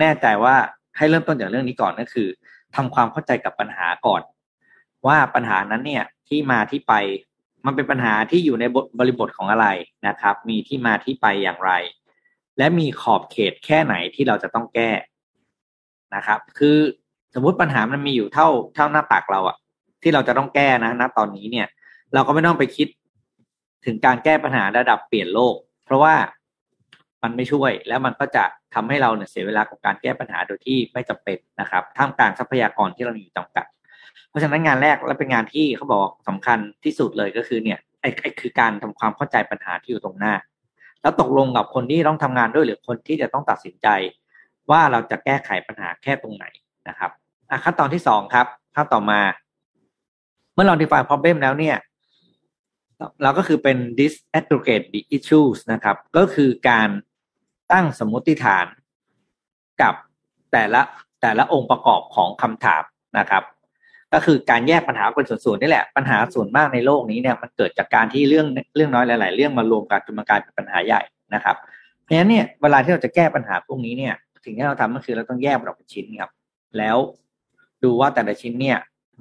[0.00, 0.56] แน่ใจว่า
[0.96, 2.28] ให้เริ่มต้นจากเรื่องนี้ก่อนก็คือ
[2.74, 4.22] ทำความเข้าใจกับปัญหาก่อน
[5.06, 6.94] ว่าปัญหานั้นเนี่ยที่มาที่ไป
[7.66, 8.64] มันเป็นปัญหาที่อยู่ใน
[8.98, 9.66] บริบทของอะไร
[10.08, 11.72] นะครับ มีที่มาที่ไปอย่างไร
[12.58, 14.90] และมีขอบเขตแค่ไหนที่เราจะต้องแก้
[16.14, 16.76] นะครับ คือ
[17.34, 19.56] สมมติปัญหามันมีอยู่เท่าเท่าหน้าตักเราอะ
[20.02, 21.66] ที่เราจะต้องแก้นะณตอนนี้เนี่ย
[22.14, 22.88] เราก็ไม่ต้องไปคิด
[23.84, 26.14] ถึงการแก้ปัญหาระดับเปลี่ยนโลก เพราะว่า
[27.26, 33.66] มันไม่ช่วย แล้วมันก็จะทำให้เราเนี่ยเสียเวลากับการแก้ปัญหาโดยที่ไม่จำเป็นนะครับท่ามกลางทรัพยากรที่เราอยู่จำกัด
[34.28, 40.34] เพราะฉะนั้นงานแรกและเป็นงานที่เขาบอกสำคัญที่สุดเลยก็คือเนี่ยไอ้ไอ้คือการทำความเข้าใจปัญหาที่อยู่ตรงหน้า
[41.02, 43.88] แล้วตกลงกับคนที่ต้องทำงานด้วยหรือคนที่จะต้องตัดสินใจ
[44.70, 46.44] ว่าเราจะแก้ไขปัญหาแค่ตรงไหน
[46.88, 47.10] นะครับ
[47.64, 49.20] ขั้นตอนที่สองครับขั้นต่อมา
[50.54, 51.76] เมื่อเรา define problem แล้วเนี่ย
[53.22, 56.88] เราก็คือเป็น disaggregate the issues นะครับ ก็คือการ
[57.72, 58.66] ตั้งสมมติฐาน
[59.82, 59.94] กับ
[60.52, 60.80] แต่ละ
[61.22, 62.82] แต่ละองค์ประกอบของคำถาม
[63.18, 63.42] นะครับ
[64.12, 68.46] ก็คือการแยกปัญหาเป็นส่วนๆนี่แหละปัญหาส่วนมากในโลกนี้เนี่ยมันเกิดจากการที่เรื่อง
[68.76, 71.02] เรื่องน้อยหลาย ๆ เรื่องมารวมกันจนมากลายเป็นปัญหาใหญ่
[71.34, 71.56] นะครับ
[72.02, 74.14] เพราะฉะนั้นเนี่ยเวลาที่เราจะแก้ปัญหาพวกนี้เนี่ย
[74.44, 76.30] สิ่งที่เราทำก็คือเราต้องแยกมันออกเป็นชิ้นครับ
[76.78, 76.96] แล้ว
[77.84, 78.78] ดูว่าแต่ละชิ้นเนี่ย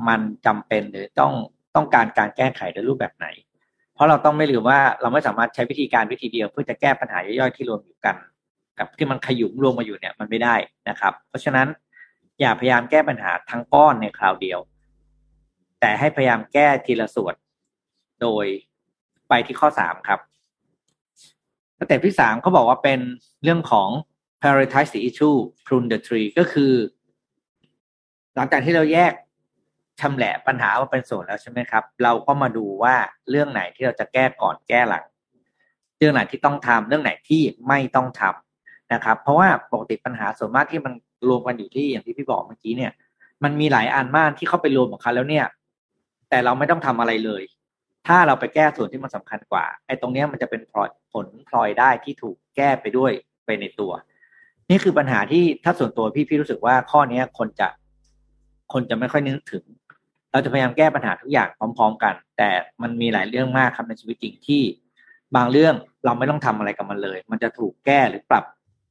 [0.08, 1.34] มันจำเป็นหรือต้อง
[1.76, 3.28] ต้องการการแก้ไขในรูปแบบไหน
[3.94, 8.16] เพราะเราต้องไม่ลืมว่าเราไม่สามารถใช้วิธีการวิธีเดียวเพื่อจะแก้ปัญหาย่อยๆที่รวมอยู่กัน
[8.80, 10.56] กับที่มันขยุมรวมมาอยู่เนี่ยมันไม่ได้
[10.90, 11.68] นะครับ เพราะฉะนั้น
[12.40, 14.60] อย่าพยายามแก้ปัญหาทั้งก้อนในคราวเดียว
[15.80, 17.36] แต่ให้พยายามแก้ทีละส่วน
[18.22, 18.46] โดย
[19.30, 20.20] ไปที่ข้อสามครับ
[21.80, 23.00] สเต็ปที่สามเขาบอกว่าเป็น
[23.44, 23.90] เรื่องของ
[24.40, 26.74] prioritize the issue prune the tree ก็คือ
[28.36, 29.14] หลังจากที่เราแยก
[30.02, 32.96] ชำแหละปัญหาว่าเป็นส่วนแล้วใช่ไหมครับ เราก็มาดูว่า
[33.30, 35.06] เรื่องไหนที่เราจะแก้ก่อนแก้หลัง
[35.98, 38.45] เรื่องไหนที่ต้องทำเรื่องไหนที่ไม่ต้องทำ
[38.94, 40.94] นะครับ เพราะว่าปกติปัญหาส่วนมากที่มัน
[41.30, 42.92] รวมกันอยู่ที่อย่างที่พี่บอกเมื่อกี้เนี่ย
[43.44, 45.46] มันมีหลายอันมากที่เข้าไปรวมกับเขาแล้วเนี่ย
[46.30, 47.44] แต่เราไม่ต้องทำอะไรเลย
[48.08, 50.62] ถ้าเราไปแก้ส่วนที่มันสำคัญกว่า ไอ้ตรงเนี้ยมันจะเป็น
[51.14, 53.12] ผลพลอยได้ที่ถูกแก้ไปด้วย
[53.46, 53.92] ไปในตัว
[54.70, 57.68] นี่คือปัญหาที่ถ้าส่วนตัวพี่พี่รู้สึกว่าข้อเนี้ยคนจะ
[58.74, 59.64] คนจะไม่ค่อยนึกถึง
[60.32, 62.50] เราจะพยายามแก้ปัญหาทุกอย่างพร้อม ๆ กัน แต่
[62.82, 64.62] มันมีหลายเรื่องมากครับในชีวิตจริงที่
[65.36, 65.76] บางเรื่อง
[66.06, 68.44] เราไม่ต้องทำอะไรกับมันเลย มันจะถูกแก้หรือปรับ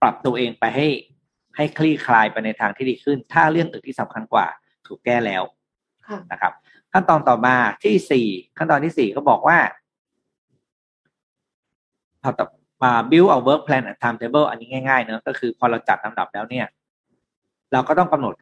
[0.05, 0.87] ปรับตัวเองไปให้
[1.57, 4.47] ให้คลี่คลายไปในทางที่ดีขึ้น ถ้าเรื่องอื่นที่สำคัญกว่า
[4.87, 5.43] ถูกแก้แล้ว
[6.33, 6.53] นะครับ
[6.93, 8.27] ขั้นตอนต่อมาที่สี่
[8.59, 9.59] ขั้นตอนที่สี่ก็บอกว่า
[12.23, 12.47] พอต่อ
[12.85, 16.67] มา build a work plan and timetable อันนี้ง่ายๆเนอะก็คือพอเราจัดลำดับแล้วเนี่ย
[17.73, 18.35] เราก็ต้องกำหนด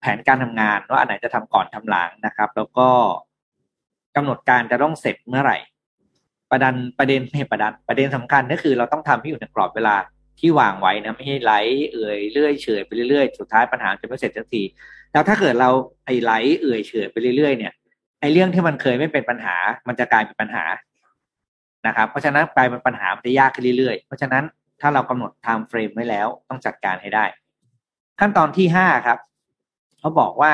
[0.00, 2.88] แผนการทำงานว่าอันไหนจะทำก่อนทำหลังนะครับ แล้วก็
[4.16, 5.58] กำหนดการจะต้องเสร็จเมื่อไหร่
[6.50, 9.96] ประเด็นประเด็นไม่ประเด็นประเด็นสำคัญก็คือเราต้องทำให้อยู่ในกรอบเวลา
[10.40, 11.52] ที่วางไว้นะไม่ให้ไหล
[11.92, 14.62] เอื่อยเรื่อยเฉยไปเรื่อยๆสุดท้ายปัญหาจะไม่เสร็จสักที
[15.12, 15.70] แล้วถ้าเกิดเรา
[16.04, 17.72] ไอ้ไหลเอื่อยเฉยไปเรื่อยๆเนี่ย
[18.20, 19.56] ไอ้เรื่องที่มันเคยไม่เป็นปัญหา
[19.88, 20.64] มันจะกลายเป็นปัญหา
[21.86, 24.44] นะครับ เพราะฉะนั้นกลายเป็นปัญหามันจะยากขึ้นเรื่อยๆ เพราะฉะนั้น
[24.80, 27.24] ถ้าเรากำหนดไทม์เฟรมไว้แล้วต้องจัดการให้ได้
[28.20, 29.18] ขั้นตอนที่ห้าครับ
[29.98, 30.52] เขาบอกว่า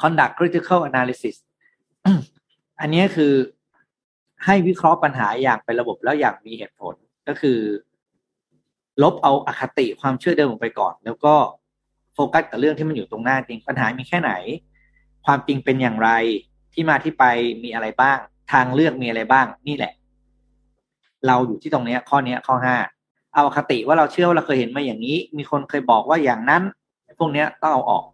[0.00, 1.36] conduct critical analysis
[2.80, 3.34] อันนี้คือ
[4.44, 6.94] ให้วิเคราะห์ปัญหาอย่างเป็นระบบแล้วอย่างมีเหตุผล
[7.28, 7.58] ก็คือ
[9.02, 11.34] ลบเอาอาคติความเชื่อเดิมออกไปก่อน แล้วก็
[12.14, 14.32] โฟกัสกับเรื่องที่มันอยู่ตรงหน้าจริงปัญหามีแค่ไหน
[15.24, 16.10] ความจริงเป็นอย่างไร
[16.72, 17.24] ที่มาที่ไป
[17.62, 18.18] มีอะไรบ้าง
[18.52, 19.92] ทางเลือกมีอะไรบ้าง นี่แหละ
[21.26, 22.76] เราอยู่ที่ตรงนี้ข้อนี้ข้อห้า
[23.34, 26.62] เอาอาคติว่าเราเชื่อว่าเราเคยเห็นมาอย่างนี้ มีคนเคยบอกว่าอย่างนั้น
[27.18, 28.04] พวกนี้ต้องเอาออก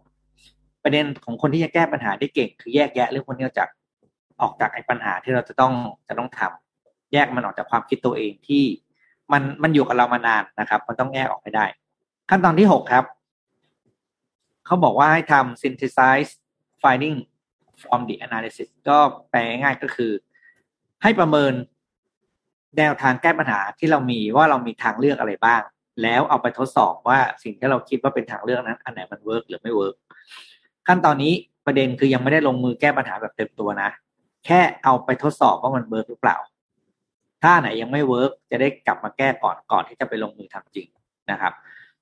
[0.83, 3.69] ประเด็นของคนที่จะแก้ปัญหาได้เก่ง คือแยกแยะเรื่องพวกนี้ออกจาก
[4.41, 5.73] ออกจากไอ้ปัญหาที่เราจะต้อง
[6.07, 8.63] จะต้องทำแยกมันออกจากความคิดตัวเองที่
[9.33, 11.65] มันมันอยู่กับเรามานานนะครับ มันต้องแยกออกให้ได้
[12.29, 13.05] ขั้นตอนที่หกครับ
[14.65, 16.31] เขาบอกว่าให้ทำ synthesize
[16.83, 17.17] finding
[17.81, 18.97] from the analysis ก็
[19.29, 20.11] แปลง่ายก็คือ
[21.03, 21.53] ให้ประเมิน
[22.77, 25.61] แนวทางแก้ปัญหาที่เรามีว่าเรามีทางเลือกอะไรบ้าง
[26.03, 29.95] แล้วเอาไปทดสอบว่าสิ่งที่เราคิดว่าเป็นทางเลือกนั้น อันไหนมัน work หรือไม่ work
[30.87, 31.33] ขั้นตอนนี้
[31.65, 33.89] ประเด็นคือยังไม่ได้ลงมือแก้ปัญหาแบบเต็มตัวนะ
[34.45, 36.37] แค่เอาไปทดสอบว่ามัน work หรือเปล่า
[37.43, 40.87] ถ้าไหนยังไม่ work จะได้กลับมาแก้ก่อนก่อนที่จะไปลงมือทำจริง
[41.31, 41.53] นะครับ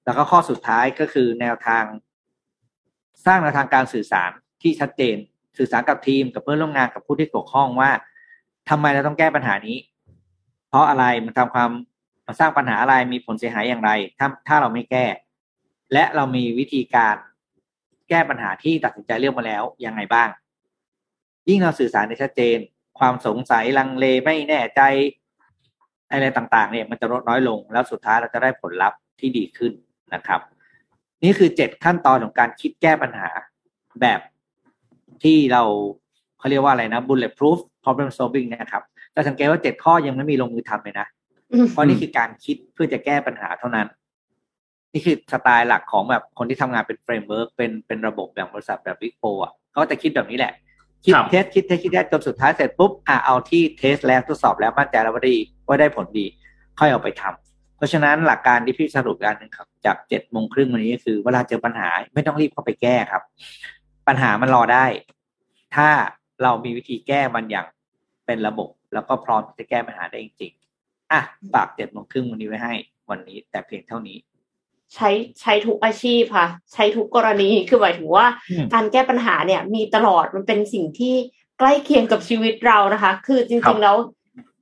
[0.05, 1.83] แล้วก็ข้อสุดท้ายก็คือแนวทาง
[3.25, 4.31] สร้างแนวทางการสื่อสาร
[4.61, 5.17] ที่ชัดเจน
[5.57, 7.91] สื่อสารกับทีมกับเพื่อนร่วมงานกับผู้ที่เกี่ยวข้องว่า
[8.69, 9.77] ทำไมเราต้องแก้ปัญหานี้
[10.69, 11.69] เพราะอะไรมันทำความ
[12.27, 15.05] มาสร้างปัญหาอะไรมีผลเสียหายอย่างไร ถ้าถ้าเราไม่แก้
[15.93, 17.15] และเรามีวิธีการ
[18.09, 20.29] แก้ปัญหาที่ตัดสินใจเลือกมาแล้วยังไงบ้าง
[21.49, 22.57] ยิ่งเราสื่อสารในชัดเจน
[22.99, 24.81] ความสงสัยลังเลไม่แน่ใจ
[26.11, 29.73] อะไรต่างๆเนี่ยมันจะลดน้อยลงแล้วสุดท้ายเราจะได้ผลลัพธ์ที่ดีขึ้น
[30.13, 30.41] นะครับ
[31.23, 33.29] นี่คือเจ็ดขั้นตอนของการคิดแก้ปัญหา
[34.01, 34.19] แบบ
[35.23, 35.63] ที่เรา
[36.39, 38.83] เขาเรียกว่าอะไรนะ bulletproof problem solving นะครับ
[39.13, 41.07] แต่สังเกตว่าเจ็ดข้อยังไม่มีลงมือทำเลยนะ
[41.71, 43.87] เพราะนี่คือการคิดเพื่อจะแก้ปัญหาเท่านั้น
[44.93, 50.53] นี่คือสไตล์หลักของแบบคนที่ทำงานเป็น framework เป็นเป็นระบบแบบบริษัทแบบ Big Four อะเขาจะคิดแบบนี้แหละ
[51.05, 55.37] คิด test คิด test คิด test จนสุดท้ายเสร็จปุ๊บอะเอาที่ test แล้วทดสอบแล้วมั่นใจแล้วว่าดี
[55.67, 56.25] ว่าได้ผลดี
[56.79, 63.23] ค่อยเอาไปทำเพราะฉะนั้นหลักการที่พี่สรุปการหนึ่งครับ จากเจ็ดโมงครึ่งวันนี้ก็คือ เวลาเจอปัญหาไม่ต้องรีบเข้าไปแก้ครับ
[64.07, 64.85] ปัญหามันรอได้
[65.75, 65.89] ถ้า
[66.43, 67.65] เรามีวิธีแก้มันอย่าง
[68.25, 71.21] เป็นระบบ แล้วก็พร้อมที่จะแก้ปัญหาได้จริงๆอะ
[71.53, 72.73] ฝากเจ็ดโมงครึ่งวันนี้ไว้ให้
[73.09, 74.17] วันนี้แต่เพียงเท่านี้
[74.93, 75.09] ใช้
[75.41, 78.25] ใช้ทุกอาชีพค่ะ ใช้ทุกกรณีคือหมายถึงว่า
[78.73, 81.15] การแก้ปัญหาเนี่ย มีตลอดมันเป็นสิ่งที่
[81.59, 83.95] ใกล้เคียงกับชีวิตเรานะคะ คือจริงๆแล้ว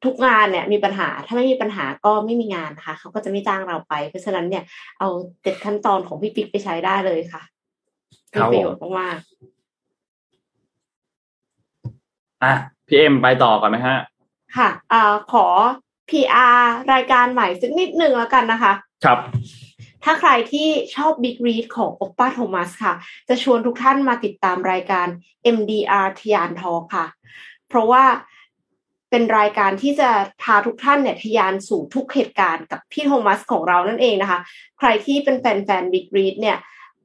[0.06, 4.64] ทุกงานเนี่ยมีปัญหาถ้าไม่มีปัญหาก็ไม่มีงานนะคะเขาก็จะไม่จ้างเราไป เพราะฉะนั้นเนี่ย
[5.00, 5.10] เอา
[5.44, 7.42] เจ็ดขั้นตอนของพี่ปิ๊กไปใช้ได้เลยค่ะ
[8.32, 9.24] มีประโยชน์มากๆ
[12.44, 12.54] อะ
[12.88, 13.98] พี่เอ็มไปต่อก่อนไหมฮะ
[14.58, 15.46] ค่ะอ่าขอ
[16.10, 16.60] PR
[16.94, 18.74] รายการใหม่สักนิดหนึ่งแล้วกันนะคะ
[19.06, 19.20] ครับ
[20.04, 22.94] ถ้าใครที่ชอบ Big Read ของโอปป้าโทมัสค่ะ
[23.30, 25.08] จะชวนทุกท่านมาติดตามรายการ
[25.56, 27.06] MDR ทยานทอค่ะ
[27.70, 28.04] เพราะว่า
[29.10, 30.10] เป็นรายการที่จะ
[30.42, 34.40] พาทุกท่านเนี่ยทยานสู่ทุกเหตุการณ์กับพี่โทมัสของเรานั่นเองนะคะ
[34.78, 36.58] ใครที่เป็นแฟนแฟน Big Read เนี่ย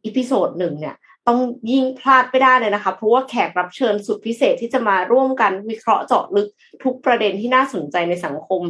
[0.04, 0.96] episode หนึ่งเนี่ย
[1.28, 1.38] ต้อง
[1.70, 6.48] ยิ่งพลาดไม่ได้เลยนะคะ เพราะว่าแขกรับเชิญสุดพิเศษที่จะมาร่วมกันวิเคราะห์เจาะลึก
[6.84, 8.62] ทุกประเด็นที่น่าสนใจในสังคม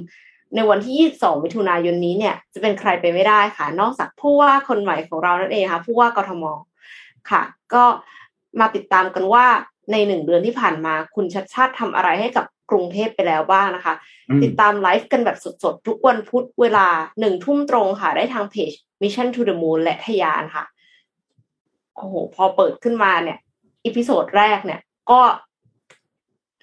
[0.55, 6.45] ในวันที่ 22 มิถุนายนนี้เนี่ยจะเป็นใครไปไม่ได้ค่ะ นอกจากผู้ว่าคนใหม่ของเรานั่นเองค่ะผู้ว่ากทม
[7.31, 7.43] ค่ะ
[7.75, 7.85] ก็
[8.61, 9.47] มาติดตามกันว่า
[9.93, 13.95] ในหนึ่งเดือนที่ผ่านมาคุณชัชชาติทำอะไรให้กับกรุงเทพไปแล้วบ้างนะคะ
[14.43, 16.87] ติดตามไลฟ์กันแบบสดๆ ทุกวันพุธเวลา
[17.21, 18.73] หนึ่งทุ่มตรงค่ะ ได้ทางเพจ
[19.03, 20.65] Mission to the Moon และทยานค่ะ
[21.97, 23.39] โอ้โห พอเปิดขึ้นมาเนี่ย
[23.85, 24.81] episode แรกเนี่ย
[25.11, 25.21] ก็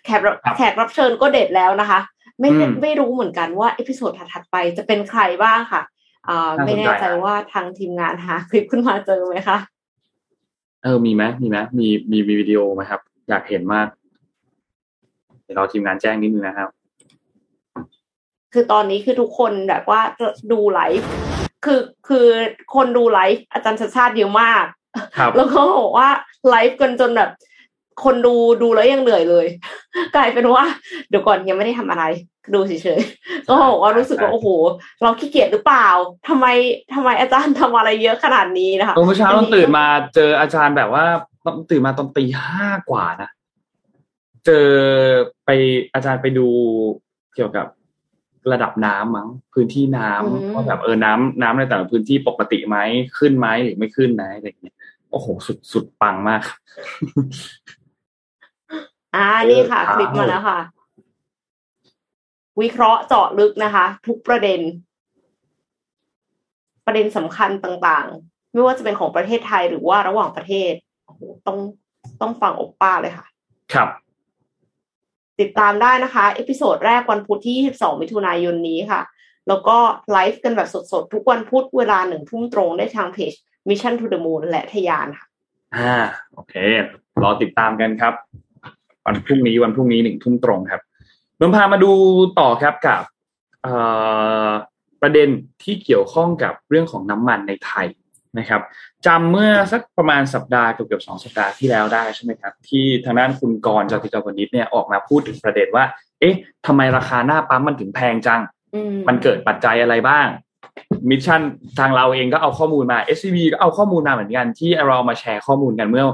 [0.06, 0.22] แขก
[0.58, 2.00] แขกรับเชิญก็เด็ดแล้วนะคะ
[2.40, 2.50] ไม่
[2.82, 5.82] ไม่รู้เหมือนกันว่า episode ถัดไปจะเป็นใครบ้างค่ะ
[6.30, 9.58] อ่าไม่แน่ใจว่าทางทีมงานหาคลิปขึ้นมาเจอไหมคะ
[10.84, 13.88] เออมีไหมมีไหมมีมีมีวิดีโอไหมครับ อยากเห็นมาก
[15.44, 16.70] เดี๋ยวเราทีมงานแจ้งนิดนึงนะครับ
[18.54, 20.02] คือตอนนี้คือทุกคนแบบว่า
[20.52, 21.10] ดูไลฟ์
[21.66, 22.28] คือคือ
[22.76, 24.66] คนดูไลฟ์อาจารย์ชาชาติเยอะมาก
[25.36, 26.10] แล้วก็บอกว่า
[26.50, 27.30] ไลฟ์กันจนแบบ
[28.04, 29.46] คนดูดูแล้วยังเหนื่อยเลย
[30.16, 30.64] กลายเป็นว่า
[31.10, 32.04] เดี๋ยวก่อนยังไม่ได้ทำอะไร
[32.54, 34.48] ดูเฉยๆก็บอกว่ารู้สึกว่าโอ้โห
[35.02, 35.88] เราขี้เกียจหรือเปล่า
[36.28, 36.46] ทำไม
[36.94, 39.86] ทำไมอาจารย์ทำอะไรเยอะขนาดนี้นะคะเมื่อเช้าต้องตื่นมา
[40.16, 41.06] เจออาจารย์แบบว่า
[41.46, 43.30] ต้องตื่นมาตอนตีห้ากว่านะ
[44.46, 44.70] เจอ
[45.46, 45.50] ไป
[45.94, 46.48] อาจารย์ไปดู
[47.36, 47.68] เกี่ยวกับ
[48.52, 52.78] ระดับน้ำมั้งพื้นที่น้ำว่าแบบเออน้ำน้ำในแต่ละพื้นที่ปกติไหม
[53.18, 54.76] ขึ้นไหมหรือไม่ขึ้นไหมอะไรอย่างเงี้ย
[55.12, 56.42] โอ้โหสุดสุดปังมาก
[59.16, 60.60] อ่านี่ค่ะ คลิปมาแล้วค่ะ
[62.62, 64.60] วิเคราะห์เจาะลึกนะคะ ทุกประเด็น
[66.86, 70.74] ประเด็นสำคัญต่างๆ ไม่ว่าจะเป็นของประเทศไทยหรือว่าระหว่างประเทศ
[71.06, 71.58] โอ้โหต้อง
[72.22, 73.26] ต้องฟังอบป้าเลยค่ะ
[73.74, 73.90] ครับ
[75.40, 79.02] ติดตามได้นะคะ episode แรกวันพุธที่ 22 มิถุนายนนี้ค่ะ
[79.48, 79.78] แล้วก็
[80.12, 83.34] ไลฟ์กันแบบสดๆ ทุกวันพุธเวลาหนึ่งทุ่มตรงได้ทางเพจ
[83.70, 85.28] Mission to the Moon และทยานค่ะ
[85.76, 85.96] อ่า
[86.34, 86.54] โอเค
[87.22, 88.14] รอติดตามกันครับ
[89.06, 90.82] วันพรุ่งนี้วันพรุ่งนี้หนึ่งทุ่มตรงครับ
[91.40, 91.92] นนพามาดู
[92.40, 93.02] ต่อครับกับ
[95.02, 95.30] ประเด็น
[95.64, 97.88] ที่เกี่ยวข้องกับเรื่องของน้ำมันในไทย
[98.40, 98.62] นะครับ
[99.06, 105.86] จำเมื่อสักประมาณสัปดาห์เกือบเกือบสองสัปดาห์ที่แล้วได้ใช่ไหมครับ ที่ทางด้านคุณกรจติกาวนิชเนี่ยออกมาพูดถึงประเด็นว่า
[106.20, 106.36] เอ๊ะ
[106.66, 108.42] ทำไมราคาหน้าปั๊มมันถึงแพงจัง
[109.08, 110.28] มันเกิดปัจจัยอะไรบ้าง
[111.10, 111.42] มิชชั่น
[111.80, 116.06] ทางเราเองก็เอาข้อมูลมา SCB ก็เอาข้อมูลมาเหมือนกันที่เรามาแชร์ข้อมูลกันเมื่อ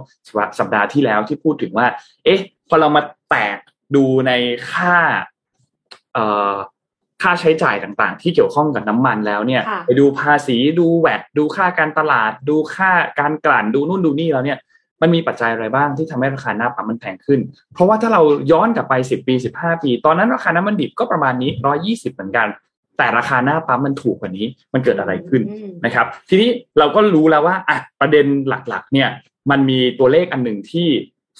[0.59, 1.87] สัปดาห์ที่แล้วที่พูดถึงว่า
[2.25, 2.39] เอ๊ะ
[2.73, 3.57] พอเรามาแตก
[3.95, 4.31] ดูใน
[4.71, 4.97] ค่า
[6.13, 6.53] เอ่อ
[7.21, 14.57] ค่าใช้จ่ายต่างๆ ที่เกี่ยวข้องกับน้ำมันแล้วเนี่ย ไปดูภาษีดูแวดดูค่าการตลาด ดูค่าการกลั่นดูนู่นดูนี่แล้วเนี่ย
[15.01, 17.39] มันมีปัจจัยอะไรบ้างที่ทำให้ราคาหน้าปั๊มมันแพงขึ้น
[17.73, 22.47] เพราะว่าถ้าเราย้อนกลับไปสิบปีสิบห้าปี ตอนนั้นราคาน้ำมันดิบก็ประมาณนี้ร้อยี่สิบเหมือนกัน
[22.97, 25.41] แต่ราคาหน้าปั๊มมันถูกกว่านี้ มันเกิดอะไรขึ้น
[25.85, 26.49] นะครับ ทีนี้
[26.79, 28.25] เราก็รู้แล้วว่าอะประเด็น
[28.69, 29.09] หลักๆ เนี่ย
[29.51, 30.87] มันมีตัวเลขอันหนึ่งที่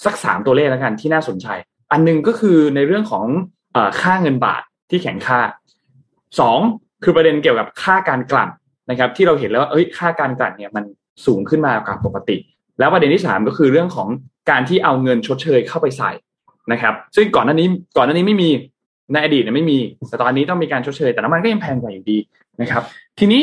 [0.04, 1.46] สักสามตัวเลขแล้วกันที่น่าสนใจ
[1.92, 3.24] อันหนึ่งก็คือในเรื่องของ
[3.76, 5.40] อค่าเงินบาทที่แข็งค่า
[6.40, 6.58] สอง
[7.04, 8.50] คือประเด็นเกี่ยวกับค่าการกลั่น
[8.90, 10.84] นะครับ ที่เราเห็นแล้วว่าเอ้ยค่าการกลั่นเนี่ยมัน
[11.26, 12.36] สูงขึ้นมากว่าปกติ
[12.78, 14.08] แล้วประเด็นที่สามก็คือเรื่องของ
[14.50, 16.10] การที่เอาเงินชดเชยเข้าไปใส่
[16.72, 18.50] นะครับ ซึ่งก่อนหน้านี้ก่อนหน้านี้ไม่มี
[19.12, 19.78] ในอดีตเนี่ยไม่มี
[20.08, 22.18] แต่ตอนนี้ต้องมีการชดเชย แต่น้ำมันก็ยังแพงกว่าอยู่ดี
[22.60, 22.82] นะครับ
[23.18, 23.42] ทีนี้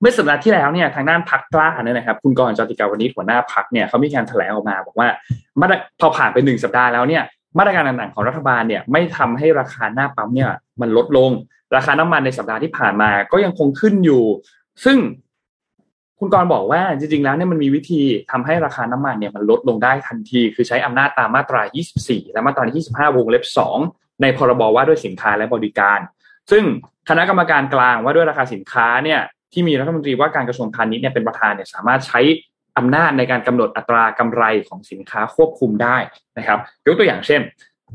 [0.00, 5.08] เมื่อสัปดาห์ที่แล้วเนี่ยทางด้านพักกล้าเนี่ยนะครับคุณกรจติกาวันนี้หัวหน้าพักเนี่ยเขามีการแถลงออกมา บอกว่า
[5.60, 5.66] มา
[6.00, 7.22] พอผ่านไปหนึ่งสัปดาห์แล้วเนี่ย
[7.58, 11.30] มาตรการต่างๆของรัฐบาลเนี่ยไม่ทำให้ราคาหน้าปั๊มเนี่ยมันลดลง
[11.76, 14.24] ราคาน้ำมันในสัปดาห์ที่ผ่านมาก็ยังคงขึ้นอยู่
[14.84, 14.98] ซึ่ง
[16.18, 21.62] คุณกรบอกว่าจริงๆแล้วเนี่ยมันมีวิธีทำให้ราคาน้ำมันเนี่ยมันลดลงได้ทันที คือใช้อำนาจตามมาตรา
[21.98, 22.64] 24 และมาตรา
[23.10, 23.44] 25 วงเล็บ
[23.82, 25.98] 2 ในพรบว่าด้วยสินค้าและบริการ
[26.50, 26.64] ซึ่ง
[27.08, 29.20] คณะกรรมการกลางว่าด้วยราคาสินค้าเนี่ย
[29.52, 32.20] ที่มีรัฐมนตรีว่าการกระทรวงพาณิชย์เนี่ยเป็นประธานเนี่ยสามารถใช้
[32.78, 35.96] อำนาจในการกำหนดอัตรากำไรของสินค้าควบคุมได้
[36.38, 37.40] นะครับยกตัวอย่างเช่น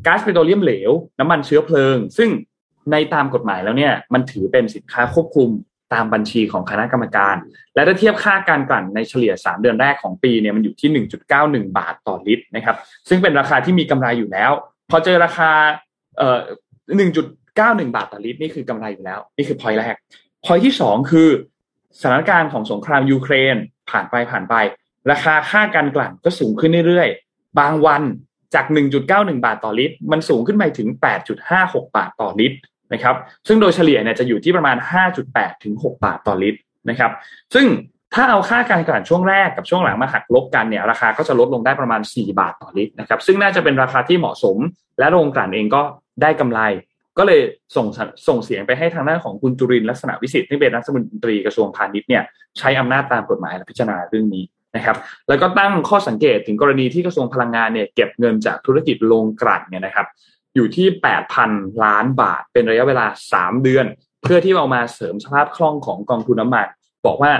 [0.06, 2.30] ก๊าซเปโตรเลียมเหลว น้ำมันเชื้อเพลิง ซึ่ง
[2.92, 5.50] ในตามกฎหมายแล้วเนี่ยมันถือเป็นสินค้าควบคุม
[5.94, 7.36] ตามบัญชีของคณะกรรมการ
[7.76, 10.90] และถ้าเทียบค่าการกลั่นในเฉลี่ย 3 เดือนแรกของปีเนี่ยมันอยู่ที่
[11.70, 12.76] 1.91 บาทต่อลิตรนะครับ
[13.10, 14.52] ซึ่งเป็นราคาที่มีกำไรอยู่แล้ว
[14.90, 15.50] พอเจอราคา
[16.18, 16.40] เอ่อ
[17.08, 19.96] 1.91 บาทต่อลิตรนี่คือกำไรอยู่แล้ว นี่คือพอยแรก
[20.46, 21.30] พอยที่สองคือ
[22.00, 23.56] สถานการณ์ของสงครามยูเครน
[23.90, 24.56] ผ่านไปผ่านไป
[25.12, 28.04] ราคาค่าการกลั่นก็สูงขึ้นเรื่อยๆ บางวัน
[28.54, 28.66] จาก
[29.06, 30.88] 1.91 บาทต่อลิตร มันสูงขึ้นไปถึง
[31.42, 32.58] 8.56 บาทต่อลิตร
[32.94, 33.16] นะครับ
[33.48, 34.78] ซึ่งโดยเฉลี่ยเนี่ยจะอยู่ที่ประมาณ
[35.20, 37.12] 5.8 ถึง 6 บาทต่อลิตรนะครับ
[37.54, 37.68] ซึ่ง
[38.14, 44.58] ถ้าเอาค่าการกลั่นช่วงแรกกับช่วงหลังมาหักลบกันเนี่ยราคาก็จะลดลงได้ประมาณ 4 บาทต่อลิตรนะครับ ซึ่งน่าจะเป็นราคาที่เหมาะสม
[45.00, 45.82] และโรงกลั่นเองก็
[46.22, 46.60] ได้กำไร
[47.18, 47.42] ก็เลย
[47.76, 47.88] ส่ง
[48.28, 52.24] ส่งเสียงไปให้ทางด้านของคุณจุรินลักษณะวิสิทธิ์ที่เป็นรัฐมนตรีกระทรวงพาณิชย์เนี่ย
[52.58, 54.44] ใช้อำนาจตามกฎหมายและพิจารณาเรื่องนี้
[54.76, 54.98] นะครับ
[55.28, 60.08] แล้วก็ตั้งข้อสังเกตถึงกรณีที่กระทรวงพลังงานเนี่ยเก็บเงินจากธุรกิจโรงกลั่นเนี่ยนะครับ
[60.56, 60.88] อยู่ที่
[61.36, 63.06] 8,000 ล้านบาท เป็นระยะเวลา
[63.36, 63.86] 3 เดือน
[64.24, 66.68] เพื่อที่เอามาเสริมสภาพคล่องของกองทุนน้ำมัน
[67.06, 67.32] บอกว่า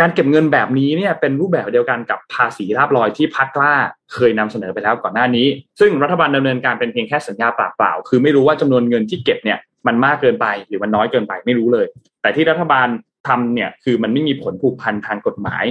[0.00, 3.74] การเก็บเงินแบบนี้เนี่ยเป็นรูปแบบเดียวกันกับภาษีราบลอยที่พักกล้า
[4.12, 5.46] เคยนำเสนอไปแล้วก่อนหน้านี้
[5.80, 11.86] ซึ่งรัฐบาลดำเนินการเป็นเพียงแค่สัญญาปากเปล่า คือไม่รู้ว่าจำนวนเงินที่เก็บเนี่ยมันมากเกินไปหรือมันน้อยเกินไปไม่รู้เลย
[12.22, 12.88] แต่ที่รัฐบาล
[13.28, 15.64] ทำเนี่ยคือมันไม่มีผลผูกพันทางกฎหมาย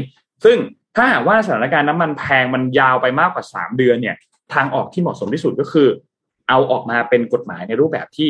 [0.45, 0.57] ซึ่ง
[0.95, 4.15] ถ้าหากว่าสถานการณ์น้ำมันแพงมันยาวไปมากกว่า 3 เดือนเนี่ย
[4.53, 5.87] ทางออกที่เหมาะสมที่สุดก็คือ
[6.49, 8.29] เอาออกมาเป็นกฎหมายในรูปแบบที่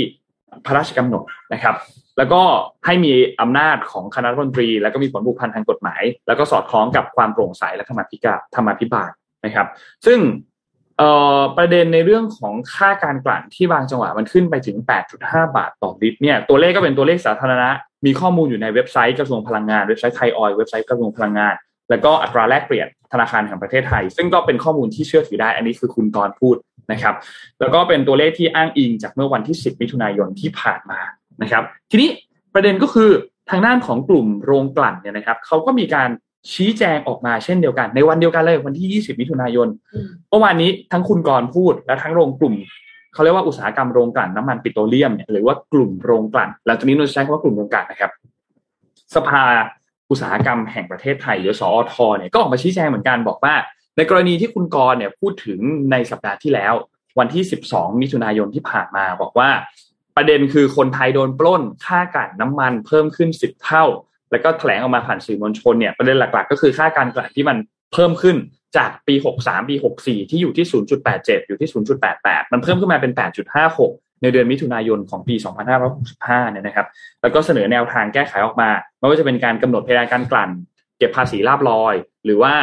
[0.66, 1.24] พระราชกำหนด
[1.54, 1.76] นะครับ
[2.18, 2.42] แล้วก็
[2.86, 9.12] ให้มีอำนาจของคณะรัฐมนตรี แล้วก็มีผลผูกพันทางกฎหมาย แล้วก็สอดคล้องกับความโปร่งใสและธรรมพิกาธรรมพิบาล
[9.46, 9.68] นะครับ
[10.06, 10.20] ซึ่ง
[11.58, 14.78] ประเด็นในเรื่องของค่าการกลั่นที่บางจังหวะมันขึ้นไปถึง
[15.16, 17.70] 8.5 บาทต่อลิตรเนี่ยตัวเลขก็เป็นตัวเลขสาธารณะ
[18.06, 21.56] มีข้อมูลอยู่ในเว็บไซต์กระทรวงพลังงานเว็บไซต์ไทยออยเว็บไซต์กระทรวงพลังงาน
[21.90, 26.56] แล้วก็อัตราแลกเปลี่ยนธนาคารแห่งประเทศไทย ซึ่งก็เป็นข้อมูลที่เชื่อถือได้ อันนี้คือคุณกรพูด
[26.92, 27.16] นะครับ
[27.60, 31.00] แล้วก็เป็นตัวเลขที่อ้างอิงจากเมื่อวันที่ 10 มิถุนายนที่ผ่านมา
[31.42, 32.10] นะครับ ทีนี้
[32.54, 33.10] ประเด็นก็คือ
[33.50, 36.10] ทางด้านของกลุ่มโรงกลั่นเนี่ยนะครับเขาก็มีการ
[36.54, 39.68] ชี้แจงออกมาเช่นเดียวกัน ในวันเดียวกันเลยวันที่ 20 มิถุนายน
[40.30, 42.56] เมื่อวานนี้ทั้งคุณกรพูด และทั้งโรงกลุ่ม
[43.14, 48.12] เขาเรียกว่าอุตสาหกรรมโรงกลั่นน้ำมันปิโตรเลียมเนี่ยหรือว่ากลุ่มโรงกลั่นหลังจากนี้เราใช้คำว่ากลุ่มโรงกลั่นนะครับ
[49.16, 49.44] สภา
[50.10, 53.54] อุตสาหกรรมแห่งประเทศไทยหรือสอทเนี่ยก็ออกมาชี้แจงเหมือนกันบอกว่า
[54.00, 55.60] ในกรณีที่คุณกรเนี่ยพูดถึง
[55.92, 56.74] ในสัปดาห์ที่แล้ว
[57.20, 59.50] วันที่ 12 มิถุนายนที่ผ่านมาบอกว่า
[60.16, 63.84] ประเด็นคือคนไทยโดนปล้นค่ากันน้ำมันเพิ่มขึ้น 10 เท่า
[64.32, 67.58] แล้วก็แถลงออกมาผ่านสื่อมวลชนเนี่ยประเด็นหลักๆ ก็คือค่าการกลั่นที่มัน
[67.94, 68.36] เพิ่มขึ้น
[68.78, 70.66] จากปี 63 ปี 64 ที่อยู่ที่
[71.08, 71.70] 0.87 อยู่ที่
[72.12, 73.12] 0.88 มันเพิ่มขึ้นมาเป็น
[73.68, 75.36] 8.56 ในเดือนมิถุนายนของปี
[75.94, 76.88] 2565 เนี่ยนะครับ
[77.22, 78.70] แล้วก็เสนอแนวทางแก้ไขออกมา
[79.00, 80.52] ไม่ว่าจะเป็นการกำหนดเพดานการกลั่น
[80.98, 81.96] เก็บภาษีลาบลอย
[82.26, 82.56] หรือว่า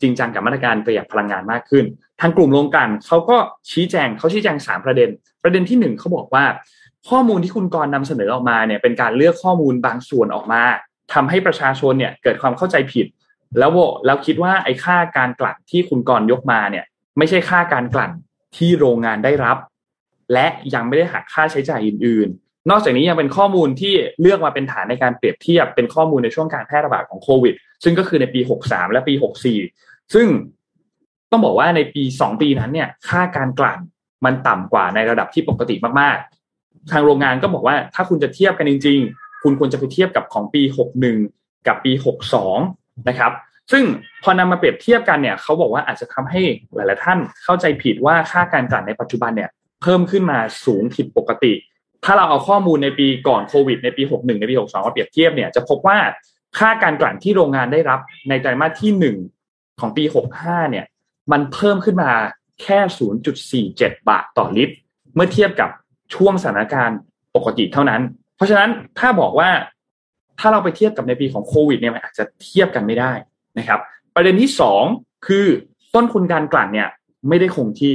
[0.00, 1.84] จริงจังกับมาตรการประหยัดพลังงานมากขึ้น
[2.20, 3.36] ทางกลุ่มโรงกันเขาก็
[3.70, 5.08] ชี้แจงเขาชี้แจงสามประเด็น
[5.42, 6.44] ประเด็นที่หนึ่งเขาบอกว่า
[7.08, 10.62] ข้อมูลที่คุณกรนำเสนอออกมาเนี่ยเป็นการเลือกข้อมูลบางส่วนออกมา
[11.14, 13.06] ทำให้ประชาชนเนี่ยเกิดความเข้าใจผิด
[13.58, 13.70] แล้ว
[14.06, 16.84] แล้วคิดว่าไอ้ค่าการกลั่นที่คุณกรยกมาเนี่ย
[17.18, 18.12] ไม่ใช่ค่าการกลั่น
[18.56, 19.56] ที่โรงงานได้รับ
[20.32, 29.14] และยังไม่ได้หักค่าใช้จ่ายอื่น ๆ นอกจากนี้ยังเป็นข้อมูลที่เลือกมาเป็นฐานในการเปรียบเทียบเป็นข้อมูลในช่วงการแพร่ระบาดของโควิดซึ่งก็คือในปี 63 และปี
[29.56, 30.28] 64 ซึ่ง
[31.30, 33.78] ต้องบอกว่าในปี2ปีนั้นเนี่ย ค่าการกลั่น
[34.24, 40.62] มันต่ำกว่าในระดับที่ปกติมากๆ ทางโรงงานก็บอกว่าถ้าคุณจะเทียบกันจริง ๆ คุณควรจะไปเทียบกับของปี
[41.14, 41.92] 61 กับปี
[42.50, 43.32] 62 นะครับ
[43.72, 43.84] ซึ่ง
[44.22, 46.40] พอนำมาเปรียบเทียบกันเนี่ยเขาบอกว่าอาจจะทำให้
[46.74, 49.50] หลาย ๆ ท่านเข้าใจผิดว่าค่าการกลั่นในปัจจุบันเนี่ย
[49.82, 51.52] เพิ่มขึ้นมาสูงผิดปกติ
[52.04, 55.98] ถ้าเราเอาข้อมูลในปีก่อนโควิดในปี 61 ในปี 62 มาเปรียบเทียบเนี่ยจะพบว่า
[56.58, 59.37] ค่าการกลั่นที่โรงงานได้รับในไตรมาสที่ 1
[59.80, 60.04] ของปี
[60.38, 60.84] 65 เนี่ย
[61.32, 62.10] มันเพิ่มขึ้นมา
[62.62, 62.78] แค่
[63.44, 64.74] 0.47 บาทต่อลิตร
[65.14, 65.70] เมื่อเทียบกับ
[66.14, 66.98] ช่วงสถานการณ์
[67.36, 68.02] ปกติเท่านั้น
[68.36, 69.50] เพราะฉะนั้นถ้าบอกว่า
[70.38, 73.12] ถ้าเราไปเทียบกับในปีของโควิดเนี่ยมันอาจจะเทียบกันไม่ได้
[73.58, 73.80] นะครับ
[74.14, 74.84] ประเด็นที่สอง
[75.26, 75.46] คือ
[75.94, 76.88] ต้นทุนการกลั่นเนี่ย
[77.28, 77.94] ไม่ได้คงที่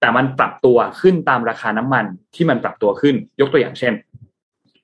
[0.00, 2.04] แต่มันปรับตัวขึ้นตามราคาน้ำมัน
[2.34, 3.92] ที่มันปรับตัวขึ้นยกตัวอย่างเช่น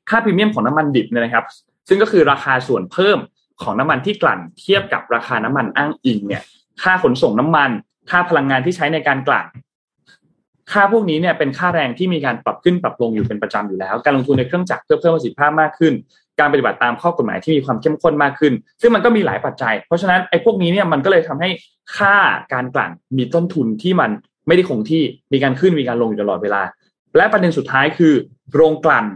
[0.09, 1.45] ค่าพรีเมียมของน้ำมันดิบเนี่ยนะครับ
[1.89, 3.19] ซึ่งก็คือราคาส่วนเพิ่ม
[3.63, 6.43] ของน้ำมันที่กลั่นเทียบกับราคาน้ำมันอ้างอิงเนี่ย
[6.83, 7.71] ค่าขนส่งน้ำมัน
[8.11, 9.47] ค่าพลังงานที่ใช้ในการกลั่น
[10.73, 15.93] ค่าพวกนี้เนี่ยเป็นค่าแรงที่มีการปรับขึ้นปรับลงอยู่เป็นประจำอยู่แล้ว การลงทุนในเครื่องจักรเพื่อเพิ่มประสิทธิภาพมากขึ้น
[16.39, 21.49] การปฏิบัติตามข้อกฎหมายที่มีความเข้มข้นมากขึ้น ซึ่งมันก็มีหลายปัจจัย เพราะฉะนั้นไอ้พวกนี้เนี่ยมันก็เลยทำให้
[21.97, 22.17] ค่า
[22.53, 24.11] การกลั่นมีต้นทุนที่มัน
[24.47, 25.03] ไม่ได้คงที่
[25.33, 26.63] มีการขึ้นมีการลงอยู่ตลอดเวลา
[27.17, 28.15] และประเด็นสุดท้ายคือ
[28.53, 29.07] โรงกลั่น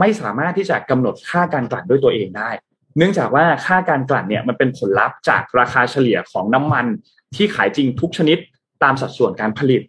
[0.00, 2.50] ไม่สามารถที่จะกำหนดค่าการกลั่นด้วยตัวเองได้
[2.96, 6.86] เนื่องจากว่าค่าการกลั่นเนี่ยมันเป็นผลลัพธ์จากราคาเฉลี่ยของน้ำมัน
[7.36, 8.38] ที่ขายจริงทุกชนิด
[8.82, 9.82] ตามสัดส่วนการผลิต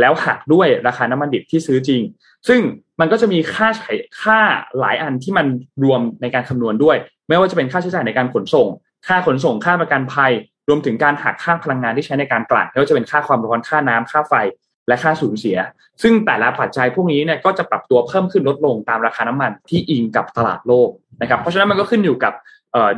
[0.00, 2.00] แล้วหักด้วยราคาน้ำมันดิบที่ซื้อจริง
[2.48, 2.60] ซึ่ง
[3.00, 3.92] มันก็จะมีค่าใช้
[4.22, 4.38] ค่า
[4.78, 5.46] หลายอันที่มัน
[5.84, 6.96] รวมในการคำนวณด้วย
[7.28, 8.68] ไม่ว่าจะเป็นค่าใช้จ่ายในการขนส่ง
[9.06, 10.32] ค่าขนส่งค่าประกันภัย
[10.68, 14.34] รวมถึงการหักค่าพลังงานที่ใช้ในการกลั่นไม่ว่าจะเป็นค่าความร้อนค่าน้ำค่าไฟ
[14.88, 15.58] และค่าสูญเสีย
[16.02, 20.88] ซึ่งแต่ละปัจจัยพวกนี้เนี่ยก็จะปรับตัวเพิ่มขึ้นลดลงตามราคาน้ำมันที่อิงกับตลาดโลก
[21.20, 22.34] นะครับเพราะฉะนั้นมันก็ขึ้นอยู่กับ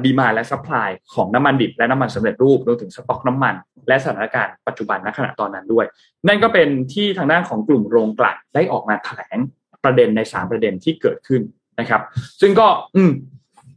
[0.04, 3.55] demand และ supply ของน้ำมันดิบและน้ำมันสำเร็จรูปรวมถึงสต็อกน้ำมัน
[3.88, 5.86] และสถานการณ์ปัจจุบันณขณะตอนนั้นด้วย
[6.28, 9.38] นั่นก็เป็นที่ทางด้านของกลุ่มโรงกลั่นได้ออกมาแถลง
[9.84, 11.43] ประเด็นในสามประเด็นที่เกิดขึ้น
[11.80, 12.01] นะครับ
[12.41, 12.66] ซึ่งก็
[12.97, 13.11] อืม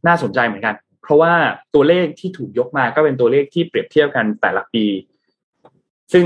[0.08, 1.34] น่าสนใจเหมือนกัน เพราะว่า
[1.74, 4.86] ตัวเลขที่ถูกยกมาก็เป็นตัวเลขที่เปรียบเทียบกันแต่ละปี
[6.14, 6.26] ซึ่ง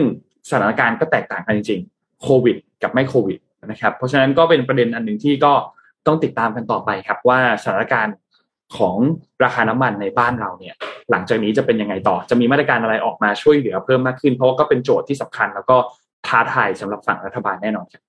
[0.50, 5.54] สถานการณ์ก็แตกต่างกันจริงๆโควิด กับไม่โควิดนะครับ เพราะฉะนั้นก็เป็นประเด็นอันหนึ่งที่ก็
[6.08, 8.16] ต้องติดตามกันต่อไปครับ ว่าสถานการณ์
[8.78, 8.96] ของ
[9.44, 10.76] ราคาน้ำมันในบ้านเราเนี่ย
[11.12, 15.78] หลังจากนี้จะเป็นยังไงต่อ จะมีมาตรการอะไรออกมาช่วยเหลือเพิ่มมากขึ้น เพราะว่าก็เป็นโจทย์ที่สำคัญ แล้วก็
[16.28, 18.04] ท้าทายสำหรับฝั่งรัฐบาลแน่นอนครับ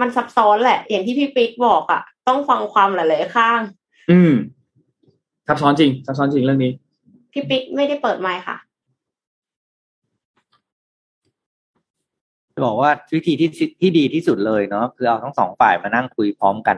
[0.00, 3.60] มันซับซ้อนแหละ อย่างที่พี่ปิ๊กบอกอะ่ะ ต้องฟังความหลายๆข้าง
[4.10, 4.32] อืม
[5.46, 6.72] ซับซ้อนจริงซับซ้อนจริงเรื่องนี้
[7.32, 8.56] พี่ปิ๊กไม่ได้เปิดไมค์ค่ะ
[12.56, 13.50] จะบอกว่าวิธีที่
[13.80, 16.76] ที่ดีที่สุดเลยเนาะคือเอาทั้งสองฝ่ายมานั่งคุยพร้อมกัน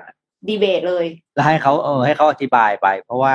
[0.48, 3.34] ดีเบตเลย แล้วให้เขาเออให้เขาอธิบายไป เพราะว่า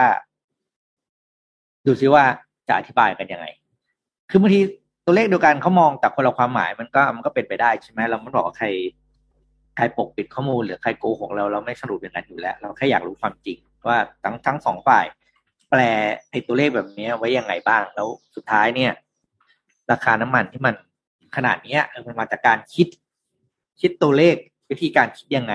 [1.85, 2.23] ดูซิว่า
[2.67, 3.45] จะอธิบายกันยังไง
[4.29, 4.59] คือบางที
[5.05, 8.67] ตัวเลขเดียวกันเขามองแต่คนละความหมายมันก็มันก็เป็นไปได้ใช่ไหมเราไม่บอกว่าใคร
[9.75, 15.05] ใครปกปิดข้อมูลหรือใครโกหกเราเราไม่สรุปอย่างนั้นอยู่แล้ว เราแค่อยากรู้ความจริง ว่าทั้งทั้งสองฝ่าย
[15.69, 15.79] แปล
[16.29, 18.91] ไอ้ตัวเลขแบบนี้ไว้ยังไงบ้างแล้วสุดท้ายเนี่ย
[19.91, 20.75] ราคาน้ำมันที่มัน
[21.35, 22.87] ขนาดเนี้ยมันมาจากการคิด
[23.81, 24.35] คิดตัวเลข
[24.69, 25.53] วิธีการคิดยังไง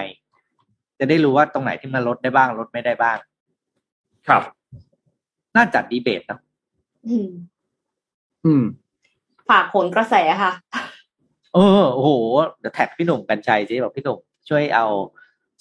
[0.98, 3.18] จะได้รู้ว่าตรงไหนที่มันลดได้บ้างลดไม่ได้บ้าง
[4.28, 4.42] ครับ
[5.56, 6.40] น่าจัดดีเบตเนาะ
[7.06, 7.30] อืม
[8.44, 8.64] อืม
[9.50, 10.52] ฝากผลกระแสค่ะ
[11.54, 12.10] เออ โอ้โห
[12.58, 14.18] เดี๋ยวแท็กพี่หนุ่มกันชัยสิบอกพี่หนุ่ม
[14.48, 14.86] ช่วยเอา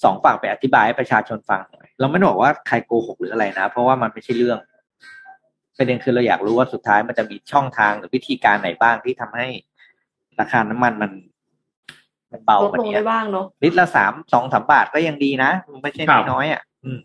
[0.03, 4.59] สองฝั่งไปอธิบายให้ประชาชนฟังหน่อยเราไม่ได้บอกว่าใครโกหกหรืออะไรนะ เพราะว่ามันไม่ใช่เรื่อง
[5.77, 9.47] ประเด็นคือเราอยากรู้ว่าสุดท้ายมันจะมีช่องทางหรือวิธีการไหนบ้างที่ทำให้
[10.39, 11.11] ราคาน้ำมันมัน
[12.31, 16.99] มันเบาลดกว่าลงนี้ได้บ้างเนาะลิตรละสามสองสามบาทก็ยังดีนะมันไม่ใช่ครับน้อยๆอะอืม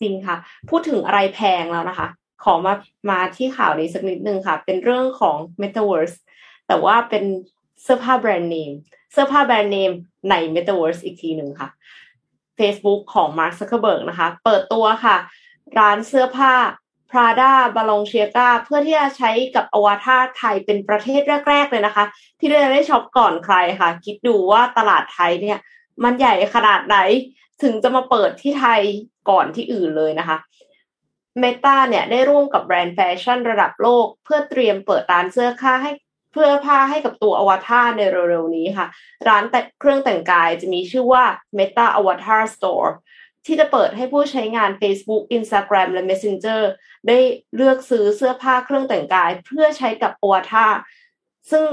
[0.00, 0.36] จริงค่ะ
[0.70, 2.08] พูดถึงอะไรแพงแล้วนะคะ
[2.44, 2.74] ขอมา
[3.10, 6.16] มาที่ข่าวนี้สักนิดนึงค่ะ เป็นเรื่องของ Metaverse
[6.68, 7.24] แต่ว่าเป็น
[7.82, 8.72] เสื้อผ้าแบรนด์เนม
[9.12, 9.92] เสื้อผ้าแบรนด์เนม
[10.30, 11.68] ใน Metaverse อีกทีหนึ่งค่ะ
[12.58, 15.16] Facebook ของ Mark Zuckerberg นะคะ เปิดตัวค่ะ
[15.78, 16.52] ร้านเสื้อผ้า
[17.10, 22.04] Prada b a l o n c i a g a เพื่อที่จะใช้กับอวตารไทยเป็นประเทศแรก ๆ เลยนะคะ
[22.38, 25.58] ที่จะได้ช็อปก่อนใครค่ะ คิดดูว่าตลาดไทยเนี่ย
[26.04, 26.96] มันใหญ่ขนาดไหน
[27.62, 28.82] ถึงจะมาเปิดที่ไทย
[29.30, 30.36] ก่อนที่อื่นเลยนะคะ
[31.42, 35.92] Meta เนี่ยได้ร่วมกับแบรนด์แฟชั่นระดับโลก เพื่อเตรียมเปิดร้านเสื้อผ้าให้
[36.32, 38.86] เพื่อผ้าให้กับตัวอวตารในเร็วๆนี้ค่ะ
[39.28, 41.24] ร้านแต่เครื่องแต่งกายจะมีชื่อว่า
[41.58, 42.90] Meta Avatar Store
[43.46, 46.60] ที่จะเปิดให้ผู้ใช้งาน Facebook Instagram และ Messenger
[47.08, 47.18] ได้
[47.54, 50.66] เลือกซื้อเสื้อผ้าเครื่องแต่งกาย เพื่อใช้กับโอวตา
[51.50, 51.64] ซึ่ง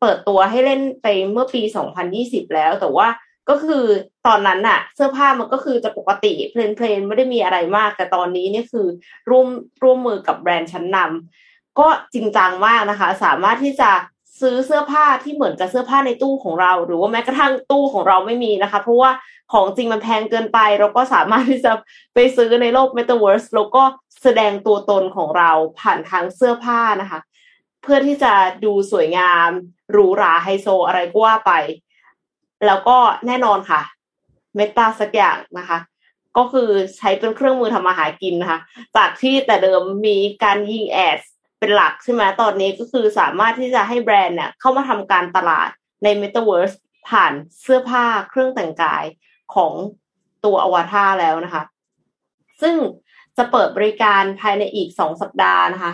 [0.00, 1.62] เปิดตัวให้เล่นไปเมื่อปี
[2.08, 3.08] 2020 แล้ว แต่ว่า
[3.48, 3.84] ก็คือ
[4.26, 8.86] ตอนนั้นน่ะ เสื้อผ้ามันก็คือจะปกติเพลนๆไม่ได้มีอะไรมาก แต่ตอนนี้นี่คือ
[9.30, 9.48] ร่วม
[9.82, 13.90] ร่วมมือกับแบรนด์ชั้นนำก็จริงจังมากนะคะ สามารถที่จะ
[14.40, 19.10] ซื้อเสื้อผ้าที่เหมือนกับเสื้อผ้าในตู้ของเรา หรือว่าแม้กระทั่งตู้ของเราไม่มีนะคะ เพราะว่า
[19.52, 21.72] ของจริงมันแพงเกินไป เราก็สามารถที่จะ
[22.14, 23.82] ไปซื้อในโลก Metaverse แล้วก็
[24.22, 27.20] แสดงตัวตนของเราผ่านทางเสื้อผ้านะคะ
[27.82, 28.32] เพื่อที่จะ
[28.64, 29.50] ดูสวยงาม
[29.92, 31.52] หรูหราไฮโซอะไรก็ว่าไป
[32.66, 33.80] แล้วก็แน่นอนค่ะ
[34.56, 35.78] เมตาสักอย่างนะคะ
[36.36, 38.60] ก็คือใช้เป็นเครื่องมือทำมาหากินนะคะ
[38.96, 41.18] จากที่แต่เดิมมีการยิงแอด
[41.58, 45.68] เป็นหลักใช่ไหมตอนนี้ก็คือสามารถที่จะให้แบรนด์เนี่ยเข้ามาทำการตลาด
[46.04, 46.76] ใน Metaverse
[47.08, 49.04] ผ่านเสื้อผ้าเครื่องแต่งกาย
[49.54, 49.72] ของ
[50.44, 51.62] ตัวอวตารแล้วนะคะ
[52.62, 52.76] ซึ่ง
[53.36, 55.92] จะเปิดบริการภายในอีกสองสัปดาห์นะคะ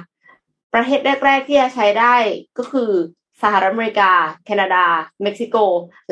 [0.74, 2.14] ประเทศแรก ๆ ที่จะใช้ได้
[2.58, 2.90] ก็คือ
[3.42, 4.12] สหรัฐอเมริกา
[4.44, 4.84] แคนาดา
[5.22, 5.56] เม็กซิโก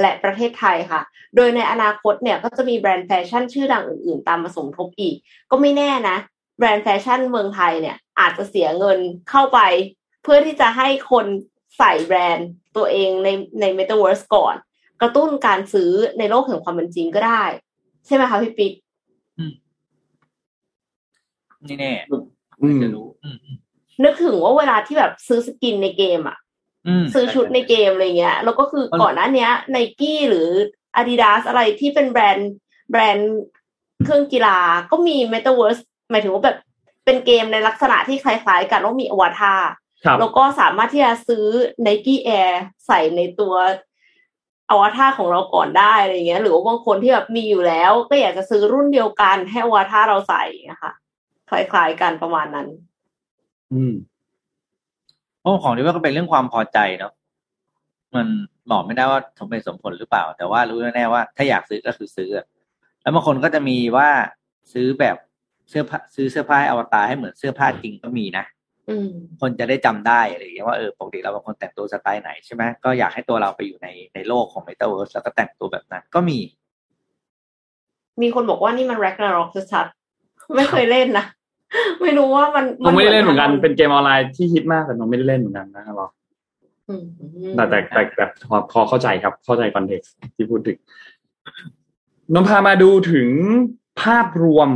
[0.01, 1.01] และประเทศไทยค่ะ
[1.37, 5.17] โดยในอนาคตเนี่ยก็จะมีแบรนด์แฟชั่นชื่อดังอื่น ๆ ตามมาสมทบอีก
[5.51, 6.17] ก็ไม่แน่นะ
[6.59, 8.99] แบรนด์แฟชั่นเมืองไทยเนี่ย อาจจะเสียเงิน
[9.31, 9.61] เข้าไป
[10.23, 11.27] เพื่อที่จะให้คน
[11.79, 13.29] ใส่แบรนด์ตัวเองใน
[13.61, 14.55] ใน Metaverse ก่อน
[15.01, 17.43] กระตุ้นการซื้อในโลกแห่งความเป็นจริงก็ได้
[18.07, 18.73] ใช่ไหมคะพี่ปิ๊ก
[21.67, 21.93] นี่แน่
[22.63, 23.37] อืมจะรู้อืม
[24.05, 26.39] นึกถึงว่าเวลาที่แบบซื้อ skin ในเกมอะ
[26.87, 30.49] อืมซื้อชุดในเกมอะไรเงี้ย แล้วก็คือก่อนหน้าเนี้ยไนกี้หรือ
[31.01, 32.53] Adidas อะไรที่เป็นแบรนด์
[32.91, 33.31] แบรนด์
[34.05, 34.59] เครื่องกีฬา
[34.91, 36.57] ก็มี Metaverse หมายถึงว่าแบบ
[37.11, 39.63] เป็นเกมในลักษณะที่คล้ายๆกันว่ามีอวตาร
[40.05, 41.47] ครับแล้วก็สามารถที่จะซื้อ
[41.87, 42.53] Nike Air
[42.87, 43.55] ใส่ในตัว
[44.71, 50.93] อวตารของเราก่อนได้อะไรเงี้ย หรือว่าบางคนที่แบบมีอยู่แล้ว ก็อยากจะซื้อรุ่นเดียวกันให้อวตารเราใส่นะคะ
[51.51, 52.69] คล้ายๆกันประมาณนั้น
[53.73, 53.95] อืม
[55.41, 57.13] เพราะของที่ว่าก็เป็นเรื่องความพอใจเนาะ
[58.15, 58.27] มัน
[58.71, 62.31] บอกไม่ได้ว่าสมเป็นสมผลหรือเปล่า แต่ว่ารู้แน่ๆว่าถ้าอยากซื้อก็คือซื้อ
[63.03, 64.09] แล้วบางคนก็จะมีว่า
[64.73, 65.17] ซื้อแบบ
[65.71, 68.45] เสื้อผ้าซื้อเสื้อผ้าให้อวตารให้เหมือนเสื้อผ้าจริงก็มีนะ
[68.91, 69.09] อืม
[69.41, 76.39] คนจะได้จำได้อะไรอย่างเงี้ยว่าเออปกติเราเป็นคนแต่งตัวสไตล์ไหนใช่ไหมก็อยากให้ตัวเราไปอยู่ในในโลกของ Metaverse แล้วก็แต่งตัวแบบนั้น ก็มี
[78.23, 81.27] มีคนบอกว่านี่มัน Ragnarok ชัดๆไม่เคยเล่นนะ
[82.03, 85.97] ไม่รู้ว่ามันน้องไม่ได้เล่นเหมือนกันเป็นเกมออนไลน์ที่ฮิตมากแต่น้องไม่ได้เล่นเหมือนกันนะครับ
[86.89, 87.05] อืม
[87.57, 90.79] แต่แต่แต่แต่พอพอเข้าใจครับ เข้าใจ context ที่พูดถึง
[92.35, 93.29] นนพามาดูถึง
[94.03, 94.69] ภาพรวม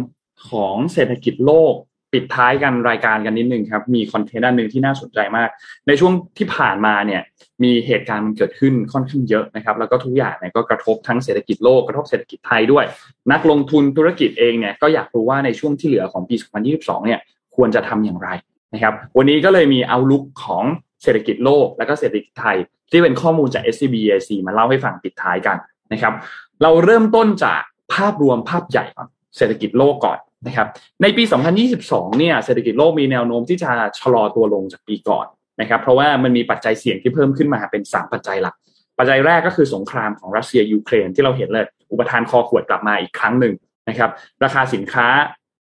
[0.49, 1.74] ของเศรษฐกิจโลก
[2.12, 5.49] ปิดท้ายกันรายการกันนิดนึงครับ มี content อันหนึ่งที่น่าสนใจมาก
[5.87, 7.22] ในช่วงที่ผ่านมาเนี่ย
[7.62, 12.85] มีเหตุการณ์มันเกิดขึ้นค่อนข้างเยอะนะครับ แล้วก็ทุกอย่างเนี่ยก็กระทบทั้งเศรษฐกิจโลกกระทบเศรษฐกิจไทยด้วย
[13.32, 16.37] นักลงทุนธุรกิจเองเนี่ยก็อยากรู้ว่าในช่วงที่เหลือของปี
[16.70, 17.20] 2022 เนี่ย
[17.57, 18.28] ควรจะทำอย่างไร
[18.74, 20.64] นะครับวันนี้ก็เลยมีเอาลุกของ
[21.03, 22.57] เศรษฐกิจโลกและก็เศรษฐกิจไทย
[22.91, 25.57] ที่เป็นข้อมูลจาก SCB EIC มาเล่าให้ฟังปิดท้ายกัน
[25.93, 26.14] นะครับ
[26.62, 27.61] เราเริ่มต้นจาก
[27.95, 30.68] ภาพรวมภาพใหญ่ก่อน เศรษฐกิจโลกก่อนนะครับ
[31.03, 31.22] ในปี
[31.70, 33.70] 2022 เนี่ยเศรษฐกิจโลกมีแนวโน้มที่จะ
[34.01, 35.26] ชะลอตัวลงจากปีก่อน
[35.61, 38.55] นะครับ เพราะว่ามันมีปัจจัยเสี่ยงที่เพิ่มขึ้นมาเป็น 3 ปัจจัยหลัก
[38.99, 43.55] ปัจจัยแรกก็คือสงครามของรัสเซียยูเครนที่เราเห็นเลยอุปทานคอขวดกลับมาอีกครั้งหนึ่ง
[43.89, 44.11] นะครับ
[44.45, 45.07] ราคาสินค้า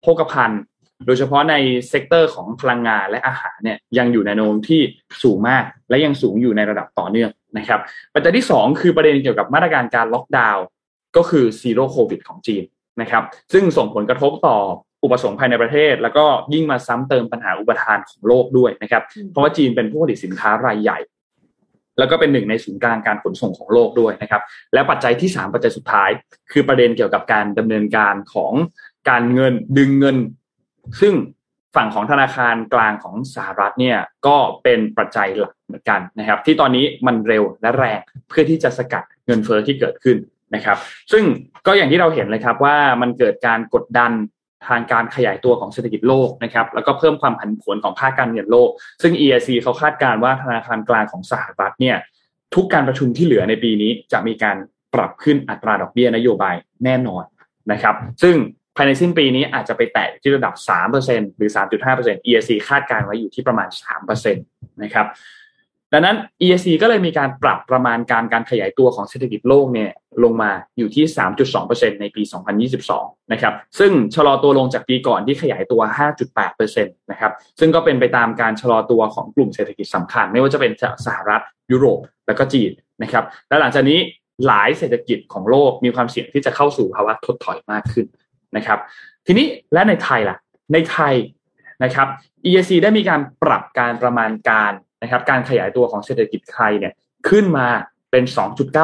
[0.02, 0.60] โภคภัณฑ์
[1.06, 1.54] โดยเฉพาะใน
[1.88, 4.80] sector ของพลังงานและอาหารเนี่ยยังอยู่ในแนวโน้มที่
[5.22, 7.80] สูงมาก และยังสูงอยู่ในระดับต่อเนื่องนะครับ
[8.14, 10.64] ปัจจัยที่ 2 คือประเด็นเกี่ยวกับมาตรการการล็อกดาวน์
[11.16, 12.64] ก็คือ Zero COVID ของจีน
[13.00, 13.22] นะครับ
[13.52, 14.58] ซึ่งส่งผลกระทบต่อ
[15.04, 16.24] อุปสงค์ภายในประเทศ แล้วก็
[16.54, 20.98] ยิ่งมาซ้ำเติมปัญหาอุปทานของโลกด้วยนะครับ เพราะว่าจีนเป็นผู้ผลิตสินค้ารายใหญ่
[21.98, 24.42] แล้วก็เป็นหนึ่งในศูนย์กลางการขนส่งของโลกด้วยนะครับ
[24.74, 26.10] และปัจจัยที่ 3 ปัจจัยสุดท้าย
[26.52, 28.52] คือประเด็นเกี่ยวกับการดำเนินการของ
[29.10, 30.16] การเงินดึงเงิน
[31.00, 31.14] ซึ่ง
[31.76, 40.16] ฝั่งของธนาคารกลางของสหรัฐเนี่ยก็เป็นปัจจัยหลักเหมือนกันนะครับ ที่ตอนนี้มันเร็วและแรงเพื่อที่จะสกัดเงินเฟอ้อที่เกิดขึ้น
[40.54, 40.78] นะครับ
[41.12, 41.24] ซึ่ง
[41.66, 44.12] ก็อย่างที่เราเห็นเลยครับว่ามันเกิดการกดดัน
[44.68, 48.70] ทางการขยายตัวของเศรษฐกิจโลกนะครับแล้วก็เพิ่มความผันผวนของภาคการเงินโลก
[49.02, 51.96] ซึ่ง EIC เขาคาดการณ์ว่าธนาคารกลางของสหรัฐเนี่ย
[52.54, 54.56] ทุกการประชุมที่เหลือในปีนี้จะมีการ
[54.94, 57.24] ปรับขึ้นอัตราดอกเบี้ยนโยบายแน่นอน
[57.72, 58.36] นะครับ ซึ่ง
[58.76, 60.54] ภายในสิ้นปีนี้อาจจะไปแตะที่ระดับ
[60.96, 61.50] 3%หรือ
[61.90, 63.68] 3.5% EIC คาดการณ์ไว้อยู่ที่ประมาณ
[64.04, 65.06] 3%นะครับ
[65.92, 69.90] ดังนั้น EIC ก็เลยมีการปรับประมาณการการขยายตัวของเศรษฐกิจโลกเนี่ย
[70.24, 71.04] ลงมาอยู่ที่
[71.52, 72.22] 3.2%ในปี
[72.76, 75.80] 2022 นะครับ ซึ่งชะลอตัวลงจากปีก่อนที่ขยายตัว
[76.38, 80.72] 5.8%นะครับ ซึ่งก็เป็นไปตามการชะลอตัวของกลุ่มเศรษฐกิจสำคัญ ไม่ว่าจะเป็น
[81.06, 81.42] สหรัฐ
[81.72, 82.70] ยุโรป และก็จีน
[83.02, 83.98] นะครับ และหลังจากนี้
[84.46, 88.06] หลายเศรษฐกิจของโลกมีความเสี่ยงที่จะเข้าสู่ภาวะถดถอยมากขึ้น
[88.56, 88.78] นะครับ
[89.26, 90.36] ทีนี้และในไทยล่ะ
[90.72, 91.14] ในไทย
[91.84, 92.08] นะครับ
[92.46, 96.92] EIC ได้มีการปรับการประมาณการนะครับ การขยายตัวของเศรษฐกิจไทยเนี่ย
[97.28, 97.68] ขึ้นมา
[98.14, 98.30] เป็น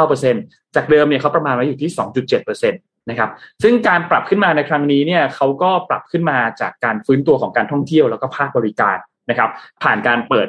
[0.08, 1.90] 2.9%จากเดิมเนี่ยเขาประมาณไว้อยู่ที่
[2.30, 3.30] 2.7%นะครับ
[3.62, 8.96] ซึ่งการปรับขึ้นมาในครั้งนี้เนี่ยเขาก็ปรับขึ้นมาจากการฟื้นตัวของการท่องเที่ยวแล้วก็ภาคบริการ
[9.30, 9.50] นะครับ
[9.82, 10.48] ผ่านการเปิด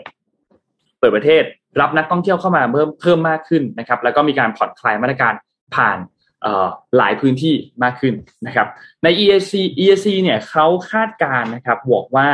[0.99, 1.43] เปิดประเทศ
[1.81, 5.33] รับนักท่องเที่ยวเข้ามาเพิ่มเพิ่มมากขึ้นนะครับ แล้วก็มีการผ่อนคลายมาตรการ
[5.75, 5.97] ผ่าน
[6.97, 8.13] หลายพื้นที่มากขึ้น
[8.47, 8.67] นะครับ
[9.03, 9.53] ใน EAC
[9.83, 12.29] EAC เนี่ยเขาคาดการนะครับบอกว่า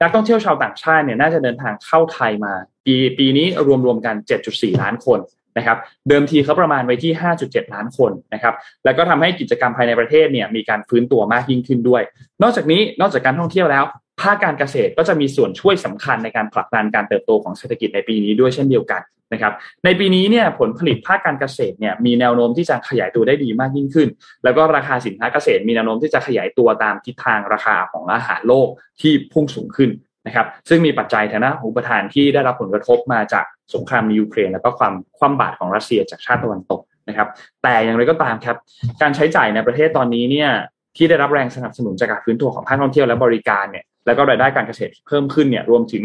[0.00, 2.54] นักท่องเที่ยวชาวต่างชาติเนี่ยน่าจะเดินทางเข้าไทยมา
[2.86, 3.46] ปีปีนี้
[3.86, 4.14] รวมๆกัน
[4.48, 5.20] 7.4 ล้านคน
[5.58, 5.78] นะครับ
[6.08, 7.12] เดิมทีเขาประมาณไว้ที่
[7.42, 8.54] 5.7 ล้านคนนะครับ
[8.84, 12.02] แล้วก็ทำให้กิจกรรมภายในประเทศเนี่ยมีการฟื้นตัวมากยิ่งขึ้นด้วย
[12.42, 13.84] นอกจากนี้นอกจากการท่องเที่ยวแล้ว
[14.20, 19.02] ภาคการเกษตรก็จะมีส่วนช่วยสำคัญในการผลักดันการเติบโตของเศรษฐกิจในปีนี้ด้วยเช่นเดียวกัน
[19.32, 19.52] นะครับ
[19.84, 24.08] ในปีนี้เนี่ยผลผลิตภาคการเกษตรเนี่ยมีแนวโน้มที่จะขยายตัวได้ดีมากยิ่งขึ้น
[24.44, 28.68] แล้วก็ราคาสินค้าเกษตร มีแนวโน้มที่จะขยายตัวตามทิศทางราคาของอาหารโลก
[29.00, 29.90] ที่พุ่งสูงขึ้น
[30.26, 33.44] นะครับซึ่งมีปัจจัยทางด้านอุปทานที่ได้รับผลกระทบมาจาก
[33.74, 37.28] สงครามในยูเครน แล้วก็ความคว่ำบาตรของรัสเซียจากชาติตะวันตกนะครับ
[37.62, 38.56] แต่อย่างไรก็ตามครับ
[39.02, 40.50] การใช้จ่ายในประเทศตอนนี้เนี่ย
[40.96, 46.04] ที่ได้รับแรงสนับสนุนจากการฟื้นตัวของภาคท่องเที่ยวและบริการเนี่ยแล้วก็รายได้การเกษตรเพิ่มขึ้นเนี่ยรวมถึง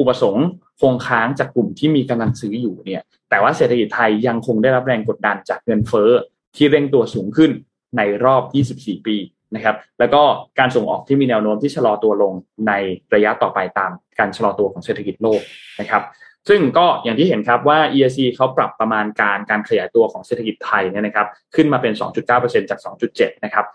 [0.00, 0.46] อุปสงค์
[0.80, 6.10] คงค้างจากกลุ่มที่มีกำลังซื้ออยู่เนี่ย แต่ว่าเศรษฐกิจไทยยังคงได้รับแรงกดดันจากเงินเฟ้อ
[6.56, 7.50] ที่เร่งตัวสูงขึ้น
[7.96, 8.42] ในรอบ
[8.76, 9.16] 24 ปี
[9.54, 10.22] นะครับ แล้วก็
[10.58, 12.32] การส่งออกที่มีแนวโน้มที่ชะลอตัวลง
[12.68, 12.72] ใน
[13.14, 15.40] ระยะต่อไปตามการชะลอตัวของเศรษฐกิจโลก
[15.80, 16.02] นะครับ
[16.48, 21.92] ซึ่งก็อย่างที่เห็นครับว่า ERC เขาปรับประมาณการการขยายตัวของเศรษฐกิจไทยเนี่ยนะครับ ขึ้นมาเป็น
[22.30, 22.80] 2.9%จาก
[23.12, 23.66] 2.7 นะครับ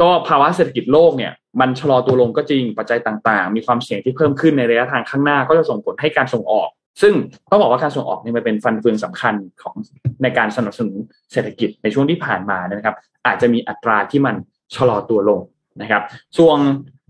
[0.00, 6.68] ก็ภาวะเศรษฐกิจโลกเนี่ยมันชะลอตัวลงก็จริงปัจจัยต่างๆ มีความเสี่ยงที่เพิ่มขึ้นในระยะทางข้างหน้าก็จะส่งผลให้การส่งออก
[7.02, 7.14] ซึ่ง
[7.50, 9.74] ต้องบอกว่าการส่งออกเนี่ยมันเป็นฟันเฟืองสำคัญของ
[10.22, 10.96] ในการสนับสนุน
[11.32, 12.96] เศรษฐกิจในช่วงที่ผ่านมานะครับ
[13.26, 14.34] อาจจะมีอัตราที่มัน
[14.74, 15.40] ชะลอตัวลง
[15.82, 16.02] นะครับ
[16.38, 16.58] ส่วน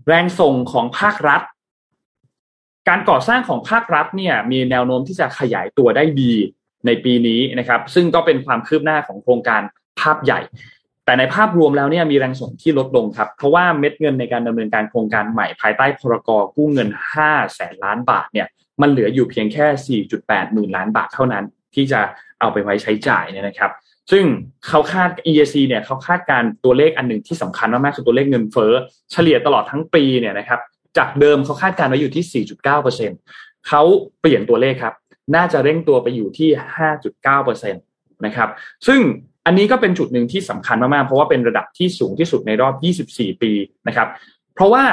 [0.07, 1.41] แรงส่งของภาครัฐ
[2.89, 6.33] การก่อสร้างของภาครัฐเนี่ยมีแนวโน้มที่จะขยายตัวได้ดี
[6.85, 9.61] ในปีนี้นะครับ ซึ่งก็เป็นความคืบหน้าของโครงการ
[9.99, 10.39] ภาพใหญ่
[11.09, 16.89] แต่ในภาพรวมแล้วเนี่ยมีแรงส่งที่ลดลงครับ เพราะว่าเม็ดเงินในการดำเนินการโครงการใหม่ภายใต้พรกกู้เงิน
[17.21, 18.47] 5 แสนล้านบาทเนี่ย
[18.81, 21.43] มันเหลืออยู่เพียงแค่ 4.8 หมื่นล้านบาทเท่านั้น
[21.75, 21.99] ที่จะ
[22.39, 23.71] เอาไปไว้ใช้จ่ายเนี่ยนะครับ
[24.11, 24.23] ซึ่ง
[24.67, 28.73] เขาคาด EAC เนี่ยเขาคาดการตัวเลขอันหนึ่งที่สำคัญมากๆคือตัวเลขเงินเฟ้อ
[29.11, 30.59] เฉลี่ยตลอดทั้งปีเนี่ยนะครับ
[30.97, 32.45] จากเดิมเขาคาดการไว้อยู่ที่
[33.05, 33.81] 4.9%เขา
[34.21, 34.95] เปลี่ยนตัวเลขครับ
[35.35, 36.49] น่าจะเร่งตัวไปอยู่ที่
[37.33, 38.49] 5.9%นะครับ
[38.87, 39.01] ซึ่ง
[39.45, 42.73] อันนี้ก็เป็นจุดหนึ่งที่สำคัญมากๆ เพราะว่าเป็นระดับที่สูงที่สุดในรอบ
[43.11, 43.51] 24 ปี
[43.87, 44.07] นะครับ
[44.55, 44.83] เพราะว่า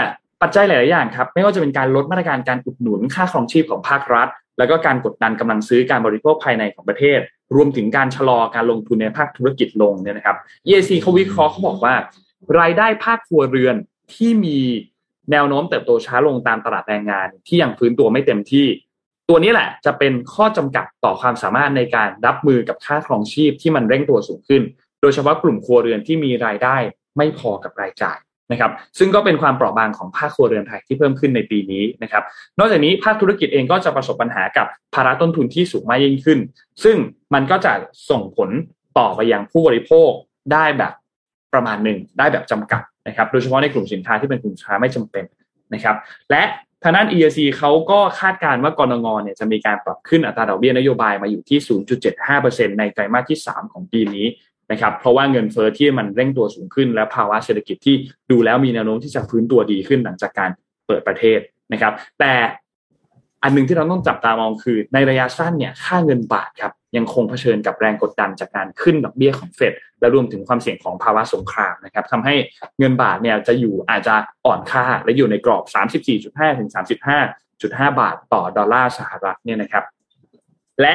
[0.42, 4.28] ปัจจัยหลาย ๆ อย่างครับ ไม่ว่าจะเป็นการลดมาตรการการอุดหนุนค่าครองชีพของภาครัฐ
[4.58, 7.20] แล้วก็การกดดันกำลังซื้อการบริโภคภายในของประเทศ
[7.56, 10.36] รวมถึงการชะลอการลงทุนในภาคธุรกิจลงเนี่ยนะครับ
[10.66, 11.94] EAC เขาวิเคราะห์เขาบอกว่า
[12.60, 13.76] รายได้ภาคครัวเรือน
[14.14, 14.58] ที่มี
[15.32, 18.66] แนวโน้มเติบโตช้าลงตามตลาดแรงงาน ที่ยังฟื้นตัวไม่เต็มที่
[19.28, 24.62] ตัวนี้แหละจะเป็นข้อจำกัดต่อความสามารถในการรับมือกับค่าครองชีพที่มันเร่งตัวสูงขึ้น
[25.00, 26.76] โดยเฉพาะกลุ่มครัวเรือนที่มีรายได้
[27.16, 28.18] ไม่พอกับรายจ่าย
[28.52, 32.22] นะครับ ซึ่งก็เป็นความเปราะบางของภาคครัวเรือนไทยที่เพิ่มขึ้นในปีนี้นะครับ
[32.58, 36.38] นอกจากนี้ภาคธุรกิจเองก็จะประสบปัญหากับภาระต้นทุนที่สูงมากยิ่งขึ้น
[36.84, 36.96] ซึ่ง
[37.34, 37.72] มันก็จะ
[38.10, 38.50] ส่งผล
[38.98, 40.10] ต่อไปยังผู้บริโภค
[40.52, 40.92] ได้แบบ
[41.52, 45.24] ประมาณหนึ่งได้แบบจำกัดนะครับ โดยเฉพาะในกลุ่มสินค้าที่เป็นกลุ่มสินค้าไม่จำเป็น
[45.74, 45.96] นะครับ
[46.30, 46.42] และ
[46.88, 51.58] ทางด้าน ERC เขาก็คาดการณ์ว่ากรงงเนี่ยจะมีการปรับขึ้นอัตราดอกเบี้ยนโยบายมาอยู่ที่
[52.18, 54.26] 0.75%ในไตรมาสที่ 3 ของปีนี้
[54.70, 57.96] นะครับ เพราะว่าเงินเฟอ้อที่มันเร่งตัวสูงขึ้น และภาวะเศรษฐกิจที่
[58.30, 60.50] ดูแล้วมีแนวโน้มที่จะฟื้นตัวดีขึ้นหลังจากการ
[60.86, 61.38] เปิดประเทศ
[61.72, 62.32] นะครับ แต่
[63.42, 72.34] อันหนึ่งที่เราต้องจับตามองคือในระยะสั้นเนี่ยค่าเงินบาทครับ ยังคงเผชิญกับแรงกดดันจากการขึ้นดอกเบี้ยของเฟดและรวมถึงความเสี่ยงของภาวะสงครามนะครับทำให้
[72.78, 74.14] เงินบาทเนี่ยจะอยู่อาจจะ
[74.46, 75.64] อ่อนค่าและอยู่ในกรอบ
[76.12, 76.68] 34.5 ถึง
[77.34, 79.84] 35.5 บาทต่อดอลลาร์สหรัฐเนี่ยนะครับ
[80.80, 80.92] และ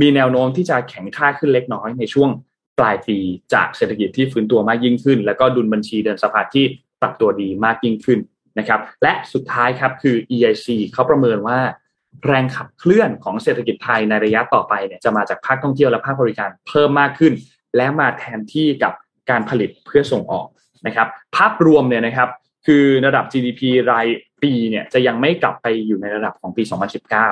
[0.00, 2.30] มีแนวโน้มที่จะแข็งค่าขึ้นเล็กน้อยในช่วง
[2.78, 3.18] ปลายปี
[3.54, 6.64] จากเศรษฐกิจที่ฟื้นตัวมากยิ่งขึ้น แล้วก็ดุลบัญชีเดินสะพัดที่
[7.00, 8.18] ปรับตัวดีมากยิ่งขึ้น
[8.58, 11.58] นะครับ และสุดท้ายครับคือ EIC เขาประเมินว่า
[12.26, 17.32] แรงขับเคลื่อนของเศรษฐกิจไทยในระยะต่อไปเนี่ยจะมาจากภาคท่องเที่ยวและภาคบริการเพิ่มมากขึ้น
[17.76, 18.92] และมาแทนที่กับ
[19.30, 20.46] การผลิตเพื่อส่งออก
[20.86, 22.28] นะครับ ภาพรวมเนี่ยนะครับ
[22.66, 23.60] คือระดับ GDP
[23.90, 24.06] ราย
[24.42, 26.62] ปีเนี่ยจะยังไม่กลับไปอยู่ในระดับของปี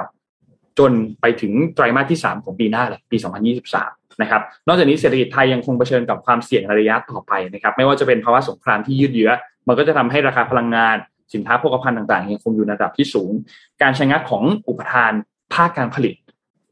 [0.05, 3.17] 2019 จนไปถึงไตรมาสที่ 3 ของปีหน้าเลยปี
[3.65, 9.31] 2023 นะครับ นอกจากนี้เศรษฐกิจไทยยังคงเผชิญกับความเสี่ยงในระยะต่อไปนะครับ ไม่ว่าจะเป็นภาวะสงครามที่ยืดเยื้อ
[9.69, 10.97] มันก็จะทำให้ราคาพลังงาน
[11.35, 13.31] สินค้าโภคภัณฑ์ต่างๆยังคงอยู่ในระดับที่สูง
[13.83, 15.13] การใช้งานของอุปทาน
[15.55, 16.15] ภาคการผลิต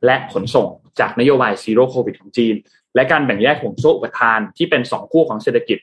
[0.05, 0.68] และขนส่ง
[1.01, 2.55] จากนโยบายซีโร่โควิดของจีน
[2.94, 5.78] และการแบ่งแยกห่วงโซ่อุปทานที่เป็นสองคู่ของเศรษฐกิจ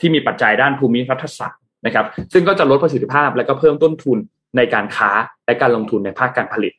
[0.00, 4.18] ที่มีปัจจัยด้านภูมิรัฐศาสตร์นะครับ ซึ่งก็จะลดประสิทธิภาพและก็เพิ่มต้นทุน
[4.56, 5.10] ในการค้า
[5.46, 6.72] และการลงทุนในภาคการผลิต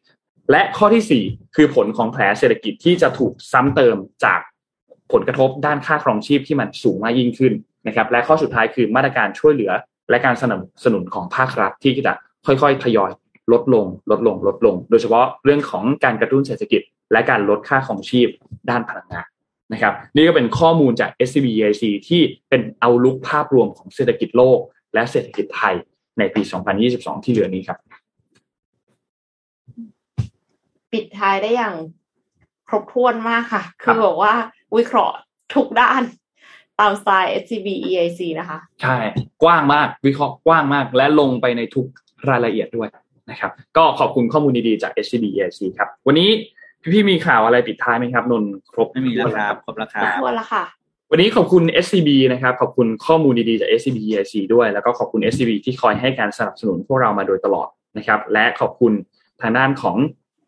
[0.52, 4.40] และข้อที่ 4 คือผลของแผลเศรษฐกิจที่จะถูกซ้ำเติมจาก
[5.12, 7.54] ผลกระทบด้านค่าครองชีพที่มันสูงมากยิ่งขึ้น
[7.88, 9.72] นะครับ และข้อสุดท้ายคือมาตรการช่วยเหลือ
[10.12, 12.14] และการสนับสนุนของภาครัฐที่จะ
[12.46, 13.12] ค่อยๆ ทยอย
[13.52, 16.82] ลดลง ลดลง ลดลง โดยเฉพาะเรื่องของการกระตุ้นเศรษฐกิจ
[17.12, 18.28] และการลดค่าของชีพ
[18.70, 19.28] ด้านพลังงาน
[19.74, 24.60] นะครับนี่ก็เป็นข้อมูลจาก SCB EIC ที่เป็นเอาลุกภาพรวมของเศรษฐกิจโลก
[24.94, 25.76] และเศรษฐกิจไทย
[26.20, 26.42] ในปี
[26.84, 27.80] 2022 ที่เหลือนี้ครับ
[30.92, 31.76] ปิดท้ายได้อย่าง
[32.68, 34.34] ครบถ้วนมากค่ะ คือบอกว่า
[34.78, 35.16] วิเคราะห์
[35.54, 36.02] ทุกด้าน
[36.82, 38.98] ตามสไตล์ SCB EIC นะคะ ใช่
[39.44, 41.86] กว้างมากวิเคราะห์กว้างมาก และลงไปในทุก
[42.30, 42.88] รายละเอียดด้วย
[43.32, 46.30] นะครับ ก็ขอบคุณข้อมูลดีๆจาก SCB EIC ครับ วันนี้
[46.94, 50.64] พี่ๆมีข่าวอะไรปิดท้ายไหมครับ นนครบไม่มีแล้วครับครบแล้วครับทั่วแล้วค่ะ
[51.12, 57.68] วันนี้ขอบคุณ SCB นะครับ ขอบคุณข้อมูลดีๆจาก SCB EIC ด้วย แล้วก็ขอบคุณ SCB ที่คอยให้การสนับสนุนพวกเรามาโดยตลอด
[57.98, 58.94] นะครับ และขอบคุณ
[59.42, 59.98] ทางด้านของ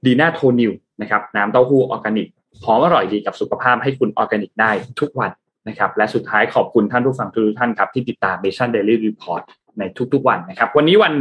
[0.05, 2.27] ดีน่าโทนิวนะครับ น้ำเต้าหู้ออร์แกนิก
[2.63, 5.31] หอมอร่อยดีกับสุขภาพให้คุณออร์แกนิกได้ทุกวัน
[5.67, 9.43] นะครับ และสุดท้ายขอบคุณท่านผู้ฟังทุกท่านครับที่ติดตาม Mission Daily Report
[9.79, 9.83] ใน
[10.13, 11.13] ทุกๆวันนะครับ วันนี้วัน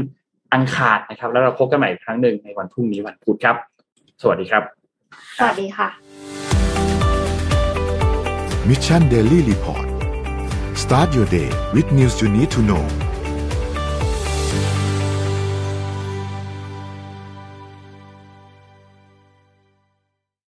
[0.55, 3.57] อังคารนะครับ แล้วเราพบกันใหม่อีกครั้งหนึ่งในวันพรุ่งนี้วันพุธครับ
[4.23, 4.63] สวัสดีครับ
[5.39, 5.89] สวัสดีค่ะ
[8.69, 9.87] Mission Daily Report
[10.83, 12.85] start your day with news you need to know